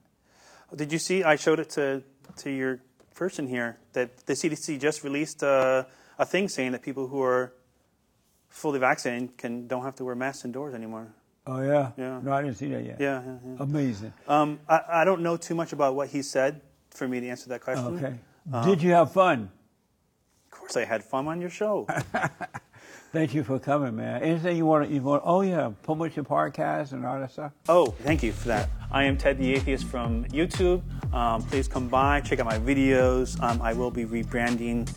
Did 0.75 0.91
you 0.91 0.99
see? 0.99 1.23
I 1.23 1.35
showed 1.35 1.59
it 1.59 1.69
to 1.71 2.03
to 2.37 2.49
your 2.49 2.79
person 3.15 3.47
here 3.47 3.77
that 3.93 4.25
the 4.25 4.33
CDC 4.33 4.79
just 4.79 5.03
released 5.03 5.43
uh, 5.43 5.85
a 6.19 6.25
thing 6.25 6.49
saying 6.49 6.73
that 6.73 6.81
people 6.83 7.07
who 7.07 7.21
are 7.21 7.53
fully 8.49 8.79
vaccinated 8.79 9.37
can 9.37 9.67
don't 9.67 9.83
have 9.83 9.95
to 9.95 10.05
wear 10.05 10.15
masks 10.15 10.45
indoors 10.45 10.73
anymore. 10.73 11.07
Oh, 11.45 11.61
yeah? 11.61 11.91
Yeah. 11.97 12.19
No, 12.21 12.33
I 12.33 12.41
didn't 12.41 12.57
see 12.57 12.67
that 12.67 12.83
yet. 12.83 12.97
Yeah, 12.99 13.21
yeah, 13.23 13.37
yeah. 13.45 13.55
Amazing. 13.63 14.13
Um, 14.27 14.59
I, 14.67 14.81
I 14.89 15.05
don't 15.05 15.21
know 15.21 15.37
too 15.37 15.55
much 15.55 15.71
about 15.71 15.95
what 15.95 16.09
he 16.09 16.21
said 16.21 16.61
for 16.89 17.07
me 17.07 17.21
to 17.21 17.27
answer 17.29 17.47
that 17.49 17.61
question. 17.61 17.97
Okay. 17.97 18.15
Uh-huh. 18.51 18.65
Did 18.69 18.83
you 18.83 18.91
have 18.91 19.13
fun? 19.13 19.49
Of 20.51 20.59
course, 20.59 20.75
I 20.75 20.83
had 20.83 21.03
fun 21.03 21.27
on 21.27 21.39
your 21.39 21.49
show. 21.49 21.87
Thank 23.13 23.33
you 23.33 23.43
for 23.43 23.57
coming, 23.57 23.95
man. 23.95 24.21
Anything 24.21 24.57
you 24.57 24.65
want 24.65 24.87
to, 24.87 24.93
you 24.93 25.01
want, 25.01 25.23
oh, 25.25 25.41
yeah, 25.41 25.71
promote 25.81 26.15
your 26.15 26.25
podcast 26.25 26.91
and 26.91 27.05
all 27.05 27.17
that 27.19 27.31
stuff? 27.31 27.53
Oh, 27.69 27.87
thank 28.03 28.21
you 28.21 28.33
for 28.33 28.49
that. 28.49 28.69
I 28.91 29.05
am 29.05 29.17
Ted 29.17 29.37
the 29.37 29.53
Atheist 29.53 29.85
from 29.85 30.25
YouTube. 30.25 30.81
Um, 31.13 31.41
please 31.43 31.69
come 31.69 31.87
by, 31.87 32.19
check 32.19 32.39
out 32.39 32.45
my 32.45 32.59
videos. 32.59 33.41
Um, 33.41 33.61
I 33.61 33.71
will 33.71 33.91
be 33.91 34.05
rebranding 34.05 34.93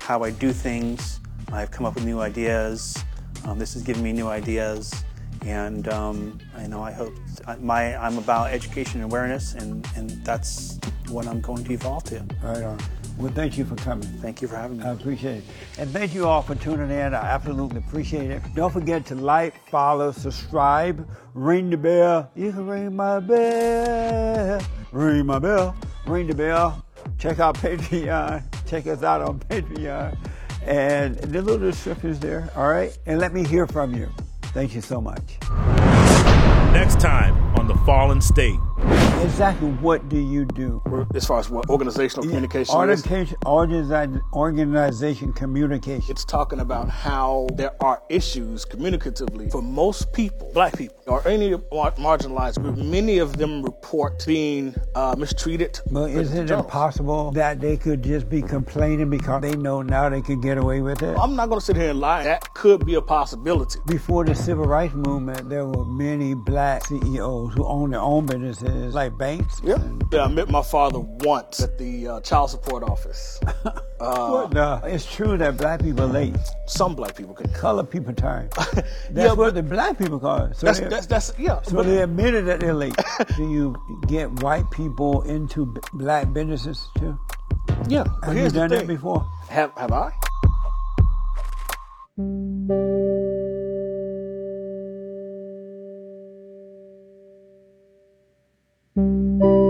how 0.00 0.24
I 0.24 0.32
do 0.32 0.52
things. 0.52 1.20
I've 1.52 1.70
come 1.70 1.86
up 1.86 1.94
with 1.94 2.04
new 2.04 2.20
ideas. 2.20 2.96
Um, 3.44 3.60
this 3.60 3.76
is 3.76 3.82
giving 3.82 4.02
me 4.02 4.12
new 4.12 4.26
ideas, 4.28 5.04
and 5.42 5.86
um, 5.88 6.38
I 6.56 6.66
know 6.66 6.82
I 6.82 6.92
hope 6.92 7.14
my 7.60 7.96
I'm 7.96 8.18
about 8.18 8.50
education 8.50 9.02
and 9.02 9.10
awareness, 9.10 9.54
and, 9.54 9.86
and 9.96 10.10
that's 10.24 10.78
what 11.08 11.26
I'm 11.26 11.40
going 11.40 11.64
to 11.64 11.72
evolve 11.72 12.04
to. 12.04 12.24
Right 12.42 12.62
on. 12.62 12.78
Well, 13.22 13.30
thank 13.30 13.56
you 13.56 13.64
for 13.64 13.76
coming. 13.76 14.08
Thank 14.20 14.42
you 14.42 14.48
for 14.48 14.56
having 14.56 14.78
me. 14.78 14.84
I 14.84 14.90
appreciate 14.90 15.36
it. 15.36 15.44
And 15.78 15.88
thank 15.90 16.12
you 16.12 16.26
all 16.26 16.42
for 16.42 16.56
tuning 16.56 16.90
in. 16.90 17.14
I 17.14 17.20
absolutely 17.20 17.78
appreciate 17.78 18.32
it. 18.32 18.42
Don't 18.56 18.72
forget 18.72 19.06
to 19.06 19.14
like, 19.14 19.64
follow, 19.68 20.10
subscribe, 20.10 21.08
ring 21.32 21.70
the 21.70 21.76
bell. 21.76 22.32
You 22.34 22.50
can 22.50 22.66
ring 22.66 22.96
my 22.96 23.20
bell. 23.20 24.60
Ring 24.90 25.24
my 25.24 25.38
bell. 25.38 25.76
Ring 26.04 26.26
the 26.26 26.34
bell. 26.34 26.84
Check 27.16 27.38
out 27.38 27.54
Patreon. 27.58 28.42
Check 28.66 28.88
us 28.88 29.04
out 29.04 29.22
on 29.22 29.38
Patreon. 29.38 30.18
And 30.66 31.16
the 31.18 31.42
little 31.42 31.70
description 31.70 32.10
is 32.10 32.18
there. 32.18 32.50
All 32.56 32.68
right. 32.68 32.98
And 33.06 33.20
let 33.20 33.32
me 33.32 33.46
hear 33.46 33.68
from 33.68 33.94
you. 33.94 34.08
Thank 34.46 34.74
you 34.74 34.80
so 34.80 35.00
much. 35.00 35.38
Next 36.72 36.98
time 36.98 37.36
on 37.56 37.68
The 37.68 37.76
Fallen 37.86 38.20
State. 38.20 38.58
Exactly 39.22 39.68
what 39.80 40.08
do 40.08 40.18
you 40.18 40.44
do? 40.44 40.82
As 41.14 41.24
far 41.26 41.38
as 41.38 41.48
what 41.48 41.68
organizational 41.70 42.24
communication 42.24 42.62
is, 42.62 42.74
Organization, 42.74 43.36
organization, 43.46 44.20
organization 44.34 45.32
communication. 45.32 46.04
it's 46.10 46.24
talking 46.24 46.58
about 46.60 46.88
how 46.90 47.46
there 47.54 47.72
are 47.82 48.02
issues 48.08 48.64
communicatively 48.64 49.50
for 49.50 49.62
most 49.62 50.12
people, 50.12 50.50
black 50.52 50.76
people, 50.76 50.96
or 51.06 51.26
any 51.26 51.50
mar- 51.72 51.92
marginalized 51.92 52.60
group. 52.62 52.76
Many 52.76 53.18
of 53.18 53.36
them 53.36 53.62
report 53.62 54.24
being 54.26 54.74
uh, 54.94 55.14
mistreated. 55.16 55.78
But 55.90 56.10
isn't 56.10 56.36
it 56.44 56.46
Jones. 56.48 56.64
impossible 56.64 57.30
that 57.32 57.60
they 57.60 57.76
could 57.76 58.02
just 58.02 58.28
be 58.28 58.42
complaining 58.42 59.08
because 59.08 59.40
they 59.42 59.54
know 59.56 59.82
now 59.82 60.08
they 60.08 60.20
could 60.22 60.42
get 60.42 60.58
away 60.58 60.80
with 60.80 61.02
it? 61.02 61.16
I'm 61.18 61.36
not 61.36 61.48
going 61.48 61.60
to 61.60 61.64
sit 61.64 61.76
here 61.76 61.90
and 61.90 62.00
lie. 62.00 62.24
That 62.24 62.52
could 62.54 62.84
be 62.84 62.94
a 62.96 63.02
possibility. 63.02 63.78
Before 63.86 64.24
the 64.24 64.34
civil 64.34 64.64
rights 64.64 64.94
movement, 64.94 65.48
there 65.48 65.66
were 65.66 65.84
many 65.84 66.34
black 66.34 66.84
CEOs 66.86 67.54
who 67.54 67.64
owned 67.66 67.92
their 67.92 68.00
own 68.00 68.26
businesses, 68.26 68.94
like 68.94 69.11
banks. 69.18 69.60
Yeah. 69.64 69.78
yeah 70.12 70.24
I 70.24 70.28
met 70.28 70.48
my 70.48 70.62
father 70.62 70.98
once 71.00 71.60
at 71.62 71.78
the 71.78 72.08
uh, 72.08 72.20
child 72.20 72.50
support 72.50 72.82
office. 72.82 73.40
What 74.02 74.50
the- 74.50 74.80
it's 74.84 75.06
true 75.06 75.36
that 75.38 75.56
black 75.56 75.80
people 75.80 76.02
are 76.04 76.08
late. 76.12 76.34
Some 76.66 76.96
black 76.96 77.14
people 77.14 77.34
can. 77.34 77.52
Color 77.52 77.84
people 77.84 78.12
time. 78.12 78.48
That's 78.74 78.84
Yeah, 79.14 79.32
what 79.32 79.54
the 79.54 79.62
black 79.62 79.96
people 79.96 80.18
call 80.18 80.46
it. 80.46 80.56
So 80.56 80.66
That's 80.66 80.80
that's 80.80 81.06
that's 81.06 81.32
yeah. 81.38 81.62
So 81.62 81.76
but- 81.76 81.86
they 81.86 82.02
admitted 82.02 82.46
that 82.46 82.58
they're 82.60 82.74
late. 82.74 82.96
Do 83.36 83.48
you 83.48 83.76
get 84.08 84.28
white 84.42 84.68
people 84.72 85.22
into 85.22 85.66
b- 85.66 85.80
black 85.94 86.32
businesses 86.32 86.88
too? 86.98 87.16
yeah. 87.88 88.04
Have 88.24 88.36
you 88.36 88.50
done 88.50 88.70
that 88.70 88.86
before? 88.88 89.24
Have 89.48 89.70
have 89.76 89.92
I? 89.92 90.10
Thanks 98.94 99.61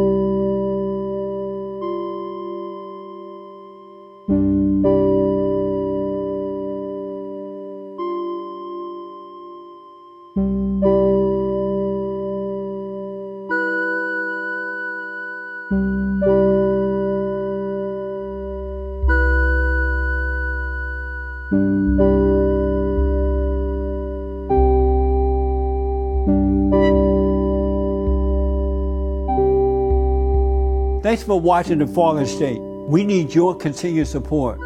for 31.21 31.41
watching 31.41 31.79
The 31.79 31.87
Fallen 31.87 32.27
State. 32.27 32.61
We 32.61 33.05
need 33.05 33.35
your 33.35 33.57
continued 33.57 34.07
support. 34.07 34.59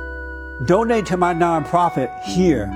Donate 0.67 1.07
to 1.07 1.17
my 1.17 1.35
nonprofit 1.35 2.23
here. 2.23 2.71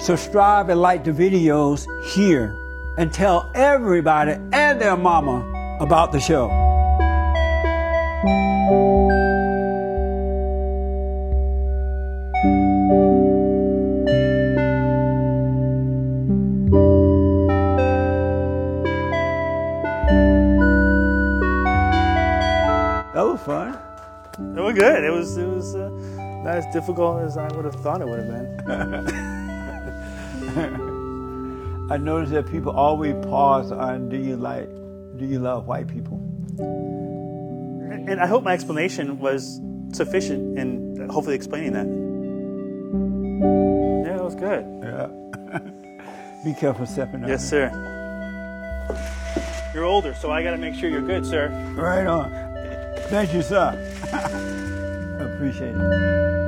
Subscribe 0.00 0.70
and 0.70 0.80
like 0.80 1.04
the 1.04 1.12
videos 1.12 1.86
here. 2.14 2.56
And 2.96 3.12
tell 3.12 3.50
everybody 3.54 4.32
and 4.52 4.80
their 4.80 4.96
mama 4.96 5.44
about 5.80 6.10
the 6.10 6.20
show. 6.20 6.63
Difficult 26.74 27.22
as 27.22 27.36
I 27.36 27.46
would 27.54 27.64
have 27.64 27.76
thought 27.76 28.02
it 28.02 28.08
would 28.08 28.18
have 28.18 28.28
been. 28.28 28.50
I 31.90 31.96
noticed 31.96 32.32
that 32.32 32.50
people 32.50 32.72
always 32.72 33.14
pause 33.26 33.70
on 33.70 34.08
do 34.08 34.16
you 34.16 34.36
like 34.36 34.68
do 35.16 35.24
you 35.24 35.38
love 35.38 35.68
white 35.68 35.86
people? 35.86 36.18
And 36.58 38.20
I 38.20 38.26
hope 38.26 38.42
my 38.42 38.52
explanation 38.54 39.20
was 39.20 39.60
sufficient 39.92 40.58
in 40.58 41.08
hopefully 41.08 41.36
explaining 41.36 41.74
that. 41.74 41.86
Yeah, 44.04 44.16
that 44.16 44.24
was 44.24 44.34
good. 44.34 44.64
Yeah. 44.82 45.10
Be 46.44 46.54
careful 46.54 46.86
stepping 46.86 47.22
on 47.22 47.28
Yes, 47.28 47.48
sir. 47.48 47.70
You're 49.72 49.84
older, 49.84 50.12
so 50.14 50.32
I 50.32 50.42
got 50.42 50.50
to 50.50 50.58
make 50.58 50.74
sure 50.74 50.90
you're 50.90 51.02
good, 51.02 51.24
sir. 51.24 51.50
Right 51.76 52.06
on. 52.06 52.32
Thank 53.08 53.32
you, 53.32 53.42
sir. 53.42 53.78
Appreciate 55.34 55.74
it. 55.76 56.43